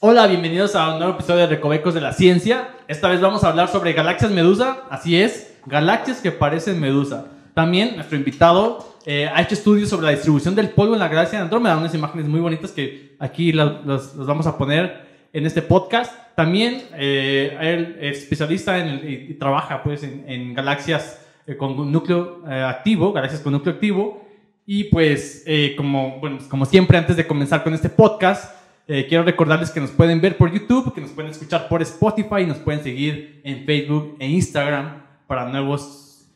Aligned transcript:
Hola, 0.00 0.28
bienvenidos 0.28 0.76
a 0.76 0.92
un 0.92 1.00
nuevo 1.00 1.14
episodio 1.14 1.40
de 1.40 1.56
Recovecos 1.56 1.92
de 1.92 2.00
la 2.00 2.12
Ciencia. 2.12 2.68
Esta 2.86 3.08
vez 3.08 3.20
vamos 3.20 3.42
a 3.42 3.48
hablar 3.48 3.66
sobre 3.66 3.94
galaxias 3.94 4.30
medusa, 4.30 4.84
así 4.90 5.20
es, 5.20 5.56
galaxias 5.66 6.20
que 6.20 6.30
parecen 6.30 6.78
medusa. 6.78 7.26
También 7.52 7.96
nuestro 7.96 8.16
invitado 8.16 8.94
eh, 9.06 9.28
ha 9.34 9.42
hecho 9.42 9.54
estudios 9.54 9.88
sobre 9.88 10.06
la 10.06 10.12
distribución 10.12 10.54
del 10.54 10.70
polvo 10.70 10.94
en 10.94 11.00
la 11.00 11.08
galaxia 11.08 11.40
de 11.40 11.42
Andrómeda, 11.42 11.76
unas 11.76 11.96
imágenes 11.96 12.28
muy 12.28 12.38
bonitas 12.38 12.70
que 12.70 13.16
aquí 13.18 13.50
las 13.50 14.14
vamos 14.24 14.46
a 14.46 14.56
poner 14.56 15.28
en 15.32 15.46
este 15.46 15.62
podcast. 15.62 16.12
También 16.36 16.84
eh, 16.94 17.58
él 17.60 17.98
es 18.00 18.18
especialista 18.18 18.78
en 18.78 19.00
y 19.04 19.34
trabaja 19.34 19.82
pues, 19.82 20.04
en, 20.04 20.54
galaxias 20.54 21.26
eh, 21.44 21.56
con 21.56 21.90
núcleo 21.90 22.44
activo, 22.46 23.12
galaxias 23.12 23.42
con 23.42 23.52
núcleo 23.52 23.74
activo. 23.74 24.24
Y 24.64 24.84
pues, 24.84 25.44
como, 25.76 26.20
bueno, 26.20 26.38
como 26.48 26.66
siempre, 26.66 26.98
antes 26.98 27.16
de 27.16 27.26
comenzar 27.26 27.64
con 27.64 27.74
este 27.74 27.88
podcast, 27.88 28.57
eh, 28.90 29.06
quiero 29.06 29.22
recordarles 29.22 29.70
que 29.70 29.80
nos 29.80 29.90
pueden 29.90 30.18
ver 30.22 30.38
por 30.38 30.50
YouTube, 30.50 30.94
que 30.94 31.02
nos 31.02 31.10
pueden 31.10 31.30
escuchar 31.30 31.68
por 31.68 31.82
Spotify 31.82 32.40
y 32.40 32.46
nos 32.46 32.56
pueden 32.56 32.82
seguir 32.82 33.42
en 33.44 33.66
Facebook 33.66 34.16
e 34.18 34.26
Instagram 34.26 35.02
para 35.26 35.46
nuevas 35.46 36.26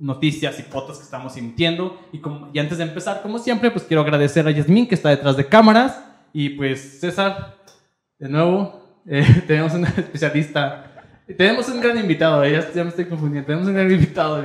noticias 0.00 0.58
y 0.58 0.64
fotos 0.64 0.98
que 0.98 1.04
estamos 1.04 1.36
emitiendo. 1.36 2.00
Y, 2.10 2.18
como, 2.18 2.50
y 2.52 2.58
antes 2.58 2.78
de 2.78 2.84
empezar, 2.84 3.22
como 3.22 3.38
siempre, 3.38 3.70
pues 3.70 3.84
quiero 3.84 4.02
agradecer 4.02 4.48
a 4.48 4.50
Yasmin 4.50 4.88
que 4.88 4.96
está 4.96 5.10
detrás 5.10 5.36
de 5.36 5.46
cámaras. 5.46 6.02
Y 6.32 6.50
pues 6.50 6.98
César, 6.98 7.58
de 8.18 8.28
nuevo, 8.28 9.00
eh, 9.06 9.24
tenemos 9.46 9.72
una 9.74 9.88
especialista. 9.88 10.88
Tenemos 11.36 11.68
un 11.68 11.80
gran 11.80 11.96
invitado, 11.96 12.42
eh, 12.42 12.60
ya, 12.74 12.82
me 12.82 12.90
estoy 12.90 13.04
confundiendo. 13.04 13.46
Tenemos 13.46 13.68
un 13.68 13.74
gran 13.74 13.88
invitado. 13.88 14.42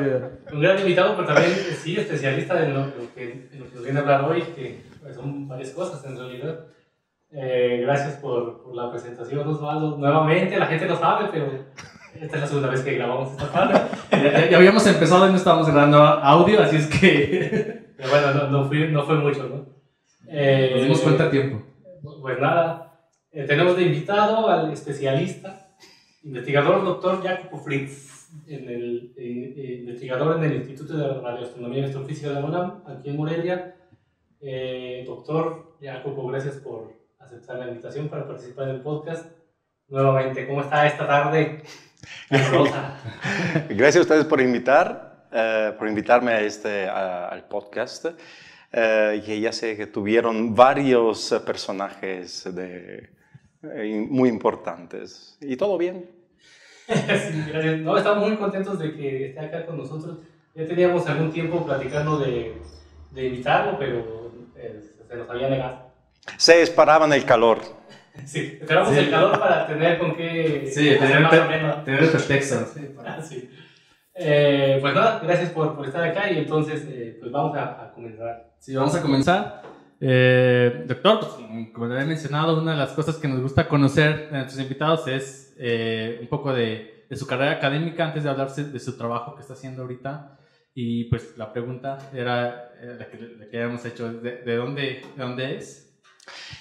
Un 0.53 0.61
gran 0.61 0.77
invitado, 0.77 1.15
pero 1.15 1.27
también 1.27 1.53
sí, 1.83 1.97
especialista 1.97 2.63
en 2.63 2.75
lo, 2.75 2.83
en 2.83 2.89
lo 2.89 3.13
que 3.15 3.73
nos 3.73 3.83
viene 3.83 3.97
a 3.97 4.01
hablar 4.03 4.25
hoy, 4.25 4.43
que 4.55 4.83
pues, 5.01 5.15
son 5.15 5.47
varias 5.47 5.71
cosas 5.71 6.05
en 6.05 6.17
realidad. 6.17 6.59
Eh, 7.31 7.79
gracias 7.81 8.15
por, 8.15 8.63
por, 8.63 8.75
la 8.75 8.89
presentación, 8.89 9.47
Osvaldo. 9.47 9.97
Nuevamente, 9.97 10.57
la 10.57 10.67
gente 10.67 10.85
no 10.85 10.95
sabe, 10.95 11.29
pero 11.31 11.65
esta 12.15 12.35
es 12.35 12.41
la 12.41 12.47
segunda 12.47 12.69
vez 12.69 12.81
que 12.81 12.93
grabamos 12.93 13.31
esta 13.31 13.51
parte. 13.51 13.97
ya, 14.51 14.57
habíamos 14.57 14.87
empezado 14.87 15.27
y 15.27 15.31
no 15.31 15.35
estábamos 15.35 15.67
grabando 15.67 16.01
audio, 16.01 16.61
así 16.61 16.77
es 16.77 16.87
que. 16.87 17.87
bueno, 18.09 18.33
no, 18.33 18.47
no, 18.49 18.65
fui, 18.65 18.87
no, 18.89 19.03
fue 19.03 19.15
mucho, 19.15 19.43
¿no? 19.49 19.65
Eh, 20.29 20.71
Nos 20.73 20.83
dimos 20.83 21.01
cuenta 21.01 21.25
a 21.25 21.29
tiempo. 21.29 21.63
Pues 22.21 22.39
nada, 22.39 23.01
eh, 23.31 23.43
tenemos 23.43 23.75
de 23.75 23.83
invitado 23.83 24.47
al 24.49 24.71
especialista, 24.71 25.75
investigador 26.23 26.83
doctor 26.85 27.21
Jacopo 27.21 27.57
Fritz, 27.57 28.29
en 28.47 28.69
el, 28.69 29.13
investigador 29.17 30.37
en 30.37 30.43
el 30.45 30.55
Instituto 30.57 30.95
de 30.95 31.21
Radioastronomía 31.21 31.79
y 31.81 31.85
Astrofísica 31.85 32.29
de 32.29 32.35
la 32.35 32.45
UNAM, 32.45 32.83
aquí 32.87 33.09
en 33.09 33.17
Morelia. 33.17 33.75
doctor 35.05 35.77
Jacopo, 35.81 36.27
gracias 36.27 36.55
por 36.57 36.96
aceptar 37.27 37.59
la 37.59 37.67
invitación 37.67 38.07
para 38.07 38.25
participar 38.25 38.69
en 38.69 38.75
el 38.75 38.81
podcast. 38.81 39.25
Nuevamente, 39.89 40.47
¿cómo 40.47 40.61
está 40.61 40.87
esta 40.87 41.05
tarde? 41.05 41.61
Gracias 43.69 43.97
a 43.97 44.01
ustedes 44.01 44.25
por 44.25 44.39
invitar, 44.41 45.27
eh, 45.31 45.73
por 45.77 45.87
invitarme 45.87 46.31
a 46.31 46.41
este, 46.41 46.87
al 46.87 47.43
podcast. 47.47 48.05
Eh, 48.71 49.23
y 49.25 49.41
ya 49.41 49.51
sé 49.51 49.75
que 49.75 49.87
tuvieron 49.87 50.55
varios 50.55 51.33
personajes 51.45 52.43
de, 52.55 53.09
eh, 53.63 54.07
muy 54.09 54.29
importantes. 54.29 55.37
¿Y 55.41 55.57
todo 55.57 55.77
bien? 55.77 56.09
sí, 56.87 57.43
gracias. 57.49 57.79
No, 57.79 57.97
estamos 57.97 58.27
muy 58.27 58.37
contentos 58.37 58.79
de 58.79 58.95
que 58.95 59.27
esté 59.27 59.39
acá 59.39 59.65
con 59.65 59.77
nosotros. 59.77 60.19
Ya 60.55 60.65
teníamos 60.65 61.05
algún 61.07 61.31
tiempo 61.31 61.65
platicando 61.65 62.19
de, 62.19 62.53
de 63.11 63.27
invitarlo, 63.27 63.77
pero 63.77 64.31
se 65.07 65.15
nos 65.15 65.29
había 65.29 65.49
negado. 65.49 65.86
Se 66.35 66.61
esperaban 66.61 67.13
el 67.13 67.23
calor. 67.23 67.59
Sí, 68.25 68.57
esperamos 68.59 68.95
el 68.95 69.09
calor 69.09 69.39
para 69.39 69.67
tener 69.67 69.99
con 69.99 70.15
qué... 70.15 70.69
Sí, 70.73 70.95
tener, 70.99 71.21
más 71.21 71.33
o 71.33 71.45
menos. 71.45 71.83
tener 71.85 72.03
el 72.03 72.09
pretexto. 72.09 72.65
Sí, 73.23 73.49
eh, 74.19 74.79
pues 74.81 74.95
nada, 74.95 75.19
gracias 75.23 75.51
por, 75.51 75.75
por, 75.75 75.85
estar 75.85 76.03
acá 76.03 76.31
y 76.31 76.39
entonces 76.39 76.87
eh, 76.89 77.17
pues 77.19 77.31
vamos 77.31 77.55
a, 77.55 77.83
a, 77.83 77.91
comenzar. 77.93 78.51
Sí, 78.57 78.75
vamos 78.75 78.95
a 78.95 79.01
comenzar. 79.01 79.61
Eh, 80.01 80.85
doctor, 80.87 81.19
pues, 81.19 81.71
como 81.71 81.85
le 81.85 82.01
he 82.01 82.05
mencionado, 82.05 82.59
una 82.59 82.71
de 82.71 82.77
las 82.77 82.93
cosas 82.93 83.17
que 83.17 83.27
nos 83.27 83.41
gusta 83.41 83.67
conocer 83.67 84.31
de 84.31 84.37
nuestros 84.37 84.59
invitados 84.59 85.07
es 85.07 85.55
un 86.19 86.27
poco 86.27 86.51
de, 86.51 87.05
de, 87.09 87.15
su 87.15 87.27
carrera 87.27 87.51
académica 87.51 88.05
antes 88.05 88.23
de 88.23 88.29
hablarse 88.29 88.63
de 88.63 88.79
su 88.79 88.97
trabajo 88.97 89.35
que 89.35 89.41
está 89.41 89.53
haciendo 89.53 89.83
ahorita. 89.83 90.39
Y 90.73 91.05
pues 91.05 91.37
la 91.37 91.53
pregunta 91.53 91.97
era 92.13 92.71
la 92.81 93.07
que, 93.09 93.17
la 93.17 93.49
que 93.49 93.57
habíamos 93.57 93.85
hecho, 93.85 94.11
¿de, 94.13 94.41
de 94.41 94.55
dónde, 94.55 95.01
¿de 95.15 95.23
dónde 95.23 95.57
es? 95.57 95.86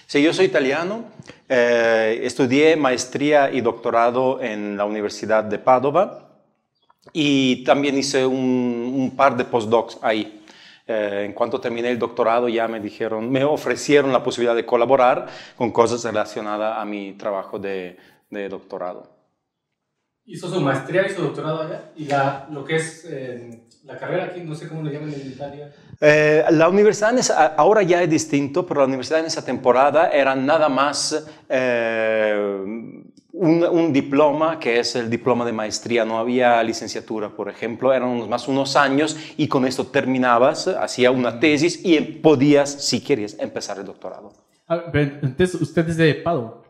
Sí, 0.06 0.22
yo 0.22 0.32
soy 0.32 0.47
italiano, 0.47 1.04
eh, 1.49 2.21
estudié 2.22 2.77
maestría 2.77 3.50
y 3.50 3.60
doctorado 3.60 4.41
en 4.41 4.77
la 4.77 4.84
Universidad 4.84 5.44
de 5.44 5.59
Padova 5.59 6.28
y 7.12 7.65
también 7.65 7.97
hice 7.99 8.27
un, 8.27 9.15
par 9.16 9.37
de 9.37 9.44
postdocs 9.44 9.99
ahí. 10.03 10.43
Eh, 10.87 11.25
en 11.27 11.32
cuanto 11.32 11.60
terminé 11.60 11.91
el 11.91 11.99
doctorado 11.99 12.49
ya 12.49 12.69
me 12.69 12.78
dijeron, 12.78 13.31
me 13.31 13.43
ofrecieron 13.43 14.12
la 14.12 14.22
posibilidad 14.22 14.54
de 14.54 14.65
colaborar 14.65 15.27
con 15.56 15.72
cosas 15.72 16.04
relacionadas 16.04 16.78
a 16.78 16.84
mi 16.84 17.15
trabajo 17.15 17.59
de, 17.59 17.97
de 18.31 18.48
doctorado. 18.48 19.16
¿Hizo 20.25 20.48
su 20.48 20.60
maestría 20.60 21.06
y 21.06 21.10
su 21.10 21.22
doctorado 21.22 21.62
allá? 21.62 21.93
¿Y 21.97 22.06
la, 22.06 22.48
lo 22.50 22.65
que 22.65 22.77
es 22.77 23.04
eh, 23.04 23.66
la 23.87 23.97
carrera 23.97 24.25
aquí, 24.25 24.41
no 24.41 24.55
sé 24.55 24.69
cómo 24.69 24.83
le 24.83 24.93
llaman 24.93 25.13
en 25.13 25.29
Italia? 25.29 25.73
Eh, 26.01 26.45
la 26.51 26.69
universidad 26.69 27.15
ahora 27.57 27.83
ya 27.83 28.03
es 28.03 28.11
distinto, 28.11 28.67
pero 28.67 28.81
la 28.81 28.87
universidad 28.87 29.21
en 29.21 29.27
esa 29.27 29.45
temporada 29.45 30.11
era 30.11 30.35
nada 30.35 30.69
más 30.69 31.25
eh, 31.49 32.35
un, 33.33 33.65
un, 33.65 33.93
diploma, 33.93 34.59
que 34.59 34.81
es 34.81 34.97
el 34.97 35.09
diploma 35.09 35.45
de 35.45 35.53
maestría, 35.53 36.05
no 36.05 36.19
había 36.19 36.61
licenciatura, 36.63 37.31
por 37.31 37.49
ejemplo, 37.49 37.93
eran 37.93 38.29
más 38.29 38.49
unos 38.49 38.75
años 38.75 39.17
y 39.37 39.47
con 39.47 39.65
esto 39.65 39.87
terminabas, 39.87 40.67
hacía 40.67 41.13
una 41.13 41.39
tesis 41.39 41.81
y 41.85 42.01
podías, 42.01 42.71
si 42.71 43.01
querías, 43.01 43.37
empezar 43.39 43.79
el 43.79 43.85
doctorado. 43.85 44.33
Ah, 44.69 44.83
entonces, 44.93 45.55
¿usted 45.61 45.89
es 45.89 45.97
de 45.97 46.15
Padua? 46.15 46.63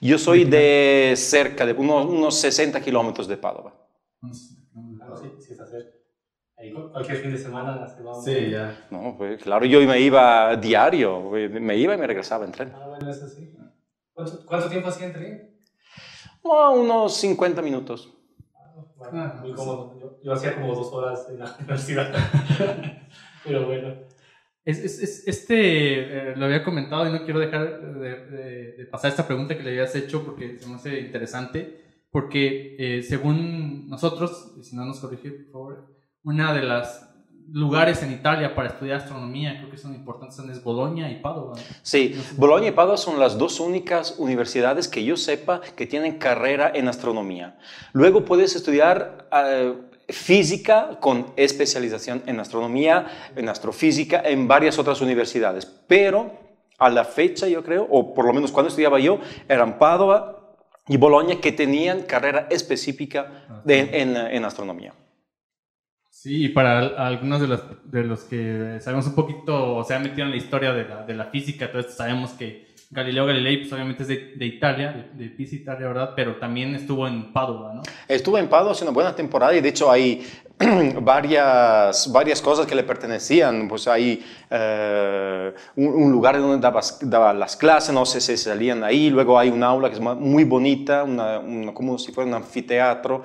Yo 0.00 0.18
soy 0.18 0.44
de 0.44 1.14
cerca 1.16 1.64
de 1.64 1.72
unos, 1.72 2.06
unos 2.06 2.34
60 2.34 2.80
kilómetros 2.80 3.28
de 3.28 3.36
Padova. 3.36 3.72
Ah, 4.20 4.28
sí, 4.32 5.30
sí 5.38 5.52
está 5.52 5.66
cerca. 5.66 6.03
Cualquier 6.72 7.18
fin 7.18 7.32
de 7.32 7.38
semana 7.38 7.86
se 7.88 8.02
va. 8.02 8.12
Sí, 8.14 8.50
ya. 8.50 8.86
No, 8.90 9.14
pues 9.16 9.42
claro, 9.42 9.64
yo 9.66 9.80
me 9.80 10.00
iba 10.00 10.56
diario, 10.56 11.30
me 11.30 11.76
iba 11.76 11.94
y 11.94 11.98
me 11.98 12.06
regresaba 12.06 12.44
en 12.44 12.52
tren. 12.52 12.72
Ah, 12.74 12.88
bueno, 12.98 13.10
eso 13.10 13.28
sí. 13.28 13.54
¿Cuánto, 14.12 14.46
cuánto 14.46 14.68
tiempo 14.68 14.88
hacía 14.88 15.06
en 15.06 15.12
tren? 15.12 15.50
unos 16.42 17.16
50 17.16 17.62
minutos. 17.62 18.12
Ah, 19.02 19.08
bueno, 19.10 19.34
muy 19.40 19.54
cómodo. 19.54 19.98
Yo, 20.00 20.18
yo 20.22 20.32
hacía 20.32 20.54
como 20.54 20.74
dos 20.74 20.92
horas 20.92 21.26
en 21.28 21.38
la 21.38 21.56
universidad. 21.58 22.12
Pero 23.44 23.66
bueno. 23.66 23.94
Es, 24.64 24.78
es, 24.78 25.28
este, 25.28 26.30
eh, 26.30 26.36
lo 26.36 26.46
había 26.46 26.64
comentado 26.64 27.06
y 27.06 27.12
no 27.12 27.24
quiero 27.24 27.38
dejar 27.38 27.82
de, 27.98 28.26
de, 28.78 28.86
pasar 28.86 29.10
esta 29.10 29.26
pregunta 29.26 29.54
que 29.54 29.62
le 29.62 29.70
habías 29.70 29.94
hecho 29.94 30.24
porque 30.24 30.58
se 30.58 30.66
me 30.66 30.76
hace 30.76 31.00
interesante, 31.00 31.82
porque 32.10 32.74
eh, 32.78 33.02
según 33.02 33.90
nosotros, 33.90 34.54
si 34.62 34.74
no 34.74 34.86
nos 34.86 35.00
corrige 35.00 35.30
por 35.32 35.52
favor, 35.52 35.94
una 36.24 36.52
de 36.52 36.62
las 36.62 37.08
lugares 37.52 38.02
en 38.02 38.10
Italia 38.10 38.54
para 38.54 38.68
estudiar 38.68 38.96
astronomía, 38.96 39.58
creo 39.58 39.70
que 39.70 39.76
son 39.76 39.94
importantes, 39.94 40.36
son 40.36 40.50
es 40.50 40.62
Bolonia 40.64 41.10
y 41.10 41.20
Padova. 41.20 41.54
Sí, 41.82 42.20
Bolonia 42.36 42.70
y 42.70 42.72
Padova 42.72 42.96
son 42.96 43.20
las 43.20 43.38
dos 43.38 43.60
únicas 43.60 44.16
universidades 44.18 44.88
que 44.88 45.04
yo 45.04 45.16
sepa 45.16 45.60
que 45.76 45.86
tienen 45.86 46.18
carrera 46.18 46.72
en 46.74 46.88
astronomía. 46.88 47.58
Luego 47.92 48.24
puedes 48.24 48.56
estudiar... 48.56 49.28
Uh, 49.32 49.94
física 50.08 50.98
con 51.00 51.32
especialización 51.36 52.22
en 52.26 52.40
astronomía, 52.40 53.06
en 53.36 53.48
astrofísica, 53.48 54.22
en 54.24 54.46
varias 54.46 54.78
otras 54.78 55.00
universidades. 55.00 55.64
Pero 55.64 56.32
a 56.78 56.90
la 56.90 57.04
fecha, 57.04 57.48
yo 57.48 57.62
creo, 57.62 57.86
o 57.90 58.14
por 58.14 58.26
lo 58.26 58.32
menos 58.32 58.52
cuando 58.52 58.68
estudiaba 58.68 58.98
yo, 58.98 59.18
eran 59.48 59.78
Padua 59.78 60.56
y 60.88 60.96
Bolonia 60.96 61.40
que 61.40 61.52
tenían 61.52 62.02
carrera 62.02 62.46
específica 62.50 63.62
en, 63.66 64.44
astronomía. 64.44 64.92
Sí, 66.24 66.46
y 66.46 66.48
para 66.48 66.78
algunos 67.06 67.38
de 67.38 67.48
los, 67.48 67.60
de 67.84 68.02
los 68.02 68.20
que 68.20 68.78
sabemos 68.80 69.06
un 69.08 69.14
poquito, 69.14 69.76
o 69.76 69.84
se 69.84 69.92
han 69.92 70.02
metido 70.02 70.24
en 70.24 70.30
la 70.30 70.38
historia 70.38 70.72
de 70.72 70.88
la, 70.88 71.02
de 71.02 71.12
la 71.12 71.26
física, 71.26 71.66
entonces 71.66 71.92
sabemos 71.96 72.30
que 72.30 72.72
Galileo 72.90 73.26
Galilei, 73.26 73.58
pues 73.58 73.72
obviamente 73.74 74.04
es 74.04 74.08
de, 74.08 74.32
de 74.34 74.46
Italia, 74.46 75.10
de, 75.14 75.28
de, 75.28 75.42
Italia, 75.42 75.86
¿verdad? 75.86 76.12
Pero 76.16 76.36
también 76.36 76.74
estuvo 76.74 77.06
en 77.06 77.30
Padua, 77.30 77.74
¿no? 77.74 77.82
Estuvo 78.08 78.38
en 78.38 78.48
Padua 78.48 78.72
hace 78.72 78.84
una 78.84 78.92
buena 78.92 79.14
temporada 79.14 79.54
y 79.54 79.60
de 79.60 79.68
hecho 79.68 79.90
hay 79.90 80.26
varias, 81.02 82.10
varias 82.10 82.40
cosas 82.40 82.64
que 82.64 82.74
le 82.74 82.84
pertenecían. 82.84 83.68
Pues 83.68 83.86
hay 83.86 84.24
eh, 84.48 85.52
un, 85.76 86.10
lugar 86.10 86.40
donde 86.40 86.58
daba, 86.58 86.80
daba, 87.02 87.34
las 87.34 87.54
clases, 87.54 87.92
no 87.92 88.06
sé 88.06 88.22
si 88.22 88.34
salían 88.38 88.82
ahí. 88.82 89.10
Luego 89.10 89.38
hay 89.38 89.50
un 89.50 89.62
aula 89.62 89.90
que 89.90 89.96
es 89.96 90.00
muy 90.00 90.44
bonita, 90.44 91.04
una, 91.04 91.42
como 91.74 91.98
si 91.98 92.12
fuera 92.12 92.28
un 92.28 92.34
anfiteatro. 92.34 93.24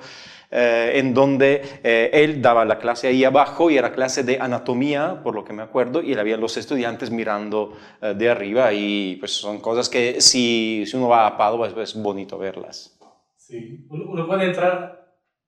Eh, 0.52 0.92
en 0.96 1.14
donde 1.14 1.62
eh, 1.84 2.10
él 2.12 2.42
daba 2.42 2.64
la 2.64 2.78
clase 2.78 3.06
ahí 3.06 3.22
abajo 3.22 3.70
y 3.70 3.78
era 3.78 3.92
clase 3.92 4.24
de 4.24 4.38
anatomía, 4.40 5.20
por 5.22 5.34
lo 5.34 5.44
que 5.44 5.52
me 5.52 5.62
acuerdo, 5.62 6.02
y 6.02 6.14
había 6.14 6.36
los 6.36 6.56
estudiantes 6.56 7.10
mirando 7.10 7.72
de 8.00 8.28
arriba 8.28 8.72
y 8.72 9.16
pues 9.16 9.32
son 9.32 9.60
cosas 9.60 9.88
que 9.88 10.20
si, 10.20 10.84
si 10.86 10.96
uno 10.96 11.08
va 11.08 11.26
a 11.26 11.36
Padua 11.36 11.68
pues, 11.72 11.90
es 11.90 12.02
bonito 12.02 12.36
verlas. 12.36 12.98
Sí, 13.36 13.86
uno 13.90 14.26
puede 14.26 14.46
entrar 14.46 15.00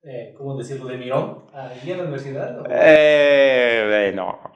eh, 0.05 0.35
¿cómo 0.37 0.57
decirlo, 0.57 0.87
de 0.87 0.99
mirón 0.99 1.45
allí 1.55 1.93
a 1.93 1.97
la 1.97 2.03
universidad? 2.03 2.67
Eh, 2.69 4.09
eh, 4.09 4.13
no, 4.13 4.52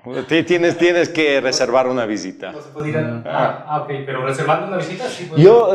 tienes, 0.46 0.78
tienes 0.78 1.08
que 1.08 1.40
reservar 1.40 1.88
una 1.88 2.06
visita. 2.06 2.52
No 2.52 2.60
se 2.60 2.68
puede 2.70 2.88
ir 2.90 2.98
a... 2.98 3.22
ah, 3.26 3.64
ah, 3.68 3.80
ok, 3.82 3.88
pero 4.04 4.24
reservando 4.24 4.68
una 4.68 4.76
visita 4.76 5.08
sí 5.08 5.24
puede 5.24 5.42
Yo, 5.42 5.72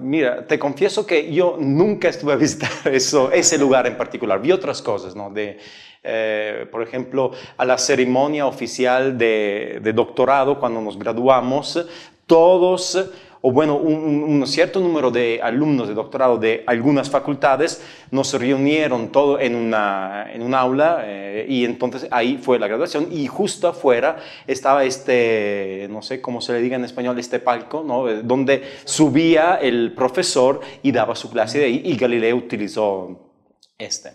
mira, 0.00 0.46
te 0.46 0.58
confieso 0.58 1.06
que 1.06 1.32
yo 1.32 1.56
nunca 1.58 2.08
estuve 2.08 2.32
a 2.32 2.36
visitar 2.36 2.70
eso, 2.92 3.30
ese 3.30 3.58
lugar 3.58 3.86
en 3.86 3.96
particular. 3.96 4.40
Vi 4.40 4.52
otras 4.52 4.82
cosas, 4.82 5.14
¿no? 5.14 5.30
De, 5.30 5.58
eh, 6.02 6.66
por 6.70 6.82
ejemplo, 6.82 7.32
a 7.56 7.64
la 7.64 7.76
ceremonia 7.76 8.46
oficial 8.46 9.18
de, 9.18 9.80
de 9.82 9.92
doctorado, 9.92 10.58
cuando 10.58 10.80
nos 10.80 10.98
graduamos, 10.98 11.86
todos 12.26 13.10
o 13.42 13.52
bueno, 13.52 13.76
un, 13.76 14.46
cierto 14.46 14.80
número 14.80 15.10
de 15.10 15.40
alumnos 15.42 15.88
de 15.88 15.94
doctorado 15.94 16.36
de 16.36 16.62
algunas 16.66 17.08
facultades 17.08 17.82
nos 18.10 18.34
reunieron 18.34 19.10
todo 19.10 19.40
en, 19.40 19.54
una, 19.54 20.30
en 20.32 20.42
un 20.42 20.54
aula 20.54 21.02
eh, 21.04 21.46
y 21.48 21.64
entonces 21.64 22.06
ahí 22.10 22.36
fue 22.36 22.58
la 22.58 22.66
graduación 22.66 23.08
y 23.10 23.26
justo 23.28 23.68
afuera 23.68 24.18
estaba 24.46 24.84
este, 24.84 25.86
no 25.90 26.02
sé 26.02 26.20
cómo 26.20 26.40
se 26.42 26.52
le 26.52 26.60
diga 26.60 26.76
en 26.76 26.84
español, 26.84 27.18
este 27.18 27.38
palco, 27.38 27.82
¿no? 27.86 28.08
Eh, 28.08 28.20
donde 28.22 28.62
subía 28.84 29.54
el 29.54 29.94
profesor 29.94 30.60
y 30.82 30.92
daba 30.92 31.14
su 31.14 31.30
clase 31.30 31.60
de 31.60 31.64
ahí 31.64 31.82
y 31.84 31.96
Galileo 31.96 32.36
utilizó 32.36 33.36
este. 33.78 34.10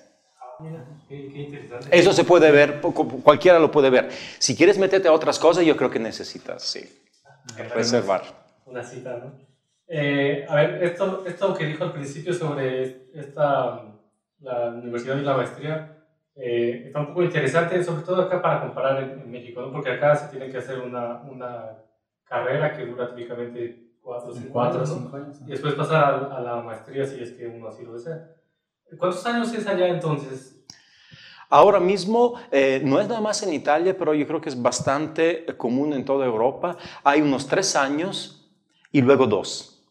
Eso 1.91 2.13
se 2.13 2.23
puede 2.23 2.51
ver, 2.51 2.79
cualquiera 3.23 3.59
lo 3.59 3.71
puede 3.71 3.89
ver. 3.89 4.09
Si 4.37 4.55
quieres 4.55 4.77
meterte 4.77 5.07
a 5.07 5.11
otras 5.11 5.39
cosas, 5.39 5.65
yo 5.65 5.75
creo 5.75 5.89
que 5.89 5.99
necesitas, 5.99 6.63
sí, 6.63 6.81
reservar 7.73 8.44
una 8.75 8.83
cita, 8.83 9.17
¿no? 9.17 9.31
Eh, 9.87 10.45
a 10.49 10.55
ver, 10.55 10.83
esto, 10.83 11.23
esto 11.25 11.53
que 11.53 11.65
dijo 11.65 11.85
al 11.85 11.93
principio 11.93 12.33
sobre 12.33 13.07
esta, 13.13 13.83
la 14.41 14.67
universidad 14.69 15.17
y 15.17 15.21
la 15.21 15.37
maestría, 15.37 16.03
eh, 16.35 16.83
está 16.87 16.99
un 16.99 17.07
poco 17.07 17.23
interesante, 17.23 17.81
sobre 17.83 18.03
todo 18.03 18.23
acá 18.23 18.41
para 18.41 18.61
comparar 18.61 19.01
en, 19.03 19.31
México, 19.31 19.61
¿no? 19.61 19.71
Porque 19.71 19.91
acá 19.91 20.15
se 20.15 20.27
tiene 20.27 20.51
que 20.51 20.57
hacer 20.57 20.79
una, 20.79 21.21
una 21.21 21.77
carrera 22.25 22.73
que 22.75 22.85
dura 22.85 23.15
típicamente 23.15 23.93
4 24.01 24.29
o 24.29 24.33
5 24.33 24.61
años, 24.61 25.41
y 25.47 25.51
después 25.51 25.73
pasar 25.75 26.29
a, 26.31 26.41
la 26.41 26.57
maestría 26.57 27.05
si 27.05 27.21
es 27.21 27.31
que 27.31 27.47
uno 27.47 27.69
así 27.69 27.83
lo 27.83 27.93
desea. 27.93 28.35
¿Cuántos 28.97 29.25
años 29.25 29.53
es 29.53 29.65
allá 29.65 29.87
entonces? 29.87 30.63
Ahora 31.49 31.79
mismo 31.79 32.33
eh, 32.51 32.81
no 32.83 32.99
es 32.99 33.07
nada 33.07 33.21
más 33.21 33.41
en 33.43 33.53
Italia, 33.53 33.95
pero 33.97 34.13
yo 34.13 34.27
creo 34.27 34.41
que 34.41 34.49
es 34.49 34.61
bastante 34.61 35.45
común 35.57 35.93
en 35.93 36.03
toda 36.03 36.25
Europa. 36.25 36.75
Hay 37.03 37.21
unos 37.21 37.47
tres 37.47 37.75
años 37.75 38.44
y 38.95 39.01
luego 39.01 39.27
dos. 39.27 39.83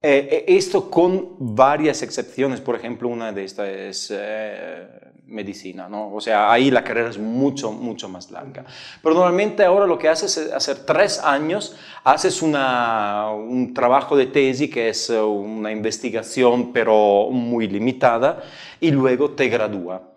Eh, 0.00 0.28
eh, 0.30 0.44
esto 0.56 0.88
con 0.88 1.34
varias 1.40 2.00
excepciones, 2.02 2.60
por 2.60 2.76
ejemplo, 2.76 3.08
una 3.08 3.32
de 3.32 3.42
estas 3.42 3.68
es 3.68 4.12
eh, 4.14 4.86
medicina, 5.26 5.88
¿no? 5.88 6.14
O 6.14 6.20
sea, 6.20 6.52
ahí 6.52 6.70
la 6.70 6.84
carrera 6.84 7.10
es 7.10 7.18
mucho, 7.18 7.72
mucho 7.72 8.08
más 8.08 8.30
larga. 8.30 8.64
Pero 9.02 9.16
normalmente 9.16 9.64
ahora 9.64 9.84
lo 9.84 9.98
que 9.98 10.08
haces 10.08 10.36
es 10.36 10.52
hacer 10.52 10.86
tres 10.86 11.18
años, 11.18 11.74
haces 12.04 12.40
una, 12.40 13.32
un 13.32 13.74
trabajo 13.74 14.16
de 14.16 14.26
tesis 14.26 14.70
que 14.70 14.90
es 14.90 15.10
una 15.10 15.72
investigación 15.72 16.72
pero 16.72 17.30
muy 17.30 17.66
limitada 17.66 18.44
y 18.78 18.92
luego 18.92 19.32
te 19.32 19.48
gradúa. 19.48 20.08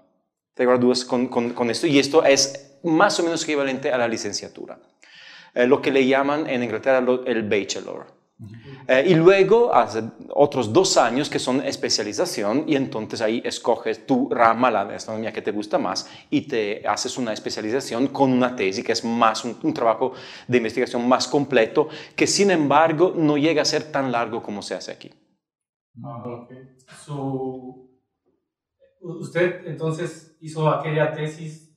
Te 0.53 0.65
gradúas 0.65 1.03
con, 1.03 1.29
con, 1.29 1.49
con 1.49 1.71
esto 1.71 1.87
y 1.87 1.97
esto 1.97 2.23
es 2.23 2.77
más 2.83 3.19
o 3.19 3.23
menos 3.23 3.43
equivalente 3.43 3.91
a 3.91 3.97
la 3.97 4.07
licenciatura. 4.07 4.77
lo 5.55 5.81
que 5.81 5.89
le 5.89 6.05
llaman 6.05 6.47
en 6.47 6.61
Inglaterra 6.61 7.03
el 7.25 7.49
bachelor. 7.49 8.24
Eh, 8.87 9.05
y 9.07 9.15
luego 9.15 9.73
hace 9.73 10.03
otros 10.29 10.73
dos 10.73 10.97
años 10.97 11.29
que 11.29 11.39
son 11.39 11.61
especialización 11.61 12.65
y 12.67 12.75
entonces 12.75 13.21
ahí 13.21 13.41
escoges 13.45 14.05
tu 14.05 14.29
rama, 14.29 14.69
la 14.69 14.81
astronomía 14.81 15.31
que 15.31 15.41
te 15.41 15.51
gusta 15.51 15.77
más 15.77 16.09
y 16.29 16.41
te 16.41 16.85
haces 16.85 17.17
una 17.17 17.31
especialización 17.31 18.07
con 18.09 18.33
una 18.33 18.55
tesis 18.55 18.83
que 18.83 18.91
es 18.91 19.05
más 19.05 19.45
un, 19.45 19.73
trabajo 19.73 20.11
de 20.47 20.57
investigación 20.57 21.07
más 21.07 21.29
completo 21.29 21.87
que 22.15 22.27
sin 22.27 22.51
embargo 22.51 23.13
no 23.15 23.37
llega 23.37 23.61
a 23.61 23.65
ser 23.65 23.83
tan 23.91 24.11
largo 24.11 24.43
como 24.43 24.61
se 24.61 24.75
hace 24.75 24.91
aquí. 24.91 25.11
Ah, 26.03 26.21
usted 28.99 29.65
entonces 29.65 30.37
hizo 30.41 30.67
aquella 30.69 31.13
tesis 31.13 31.73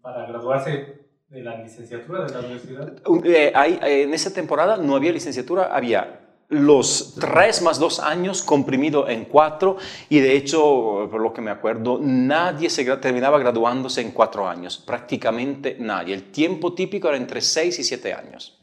para 0.00 0.26
graduarse 0.28 1.02
de 1.32 1.42
la 1.42 1.62
licenciatura 1.62 2.26
de 2.26 2.32
la 2.32 2.38
universidad? 2.40 2.92
Eh, 3.24 3.52
eh, 3.54 4.02
en 4.02 4.12
esa 4.12 4.32
temporada 4.32 4.76
no 4.76 4.94
había 4.94 5.12
licenciatura, 5.12 5.74
había 5.74 6.20
los 6.50 7.14
tres 7.18 7.62
más 7.62 7.78
dos 7.78 7.98
años 7.98 8.42
comprimido 8.42 9.08
en 9.08 9.24
cuatro 9.24 9.78
y 10.10 10.20
de 10.20 10.36
hecho, 10.36 11.08
por 11.10 11.22
lo 11.22 11.32
que 11.32 11.40
me 11.40 11.50
acuerdo, 11.50 11.98
nadie 12.02 12.68
se 12.68 12.84
terminaba 12.98 13.38
graduándose 13.38 14.02
en 14.02 14.10
cuatro 14.10 14.46
años, 14.46 14.76
prácticamente 14.76 15.78
nadie. 15.80 16.14
El 16.14 16.30
tiempo 16.30 16.74
típico 16.74 17.08
era 17.08 17.16
entre 17.16 17.40
seis 17.40 17.78
y 17.78 17.84
siete 17.84 18.12
años. 18.12 18.60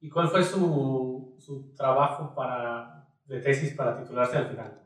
¿Y 0.00 0.10
cuál 0.10 0.28
fue 0.28 0.42
su, 0.42 1.36
su 1.38 1.72
trabajo 1.76 2.34
para, 2.34 3.06
de 3.26 3.40
tesis 3.40 3.72
para 3.74 3.96
titularse 3.96 4.36
al 4.36 4.48
final? 4.48 4.83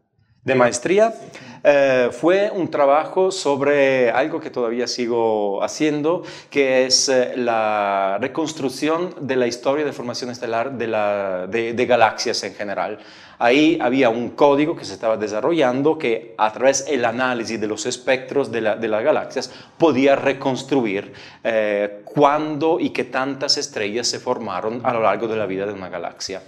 De 0.49 0.55
maestría, 0.55 1.15
eh, 1.63 2.09
fue 2.13 2.51
un 2.51 2.71
trabajo 2.71 3.31
sobre 3.31 4.11
algo 4.11 4.41
que 4.41 4.51
todavía 4.51 4.87
sigo 4.87 5.63
haciendo, 5.63 6.23
que 6.51 6.87
es 6.87 7.09
eh, 7.09 7.35
la 7.37 8.17
reconstrucción 8.21 9.15
de 9.21 9.37
la 9.37 9.47
historia 9.47 9.85
de 9.85 9.93
formación 9.93 10.31
estelar 10.31 10.79
de, 10.79 10.87
la, 10.87 11.47
de, 11.47 11.87
galaxias 11.87 12.43
en 12.45 12.55
general. 12.55 12.99
Ahí 13.39 13.79
había 13.81 14.09
un 14.09 14.31
código 14.31 14.75
que 14.75 14.85
se 14.85 14.95
estaba 14.95 15.17
desarrollando 15.17 15.99
que 15.99 16.35
a 16.39 16.53
través 16.53 16.87
del 16.87 17.05
análisis 17.05 17.61
de 17.61 17.67
los 17.67 17.85
espectros 17.87 18.51
de, 18.51 18.61
de 18.61 18.89
las 18.89 19.05
galaxias 19.05 19.53
podía 19.77 20.17
reconstruir 20.17 21.13
eh, 21.45 22.01
cuándo 22.05 22.81
y 22.81 22.91
qué 22.91 23.05
tantas 23.05 23.59
estrellas 23.59 24.09
se 24.09 24.19
formaron 24.19 24.81
a 24.85 24.93
lo 24.93 25.03
largo 25.03 25.29
de 25.29 25.37
la 25.37 25.47
vida 25.47 25.67
de 25.67 25.73
una 25.73 25.89
galaxia. 25.89 26.43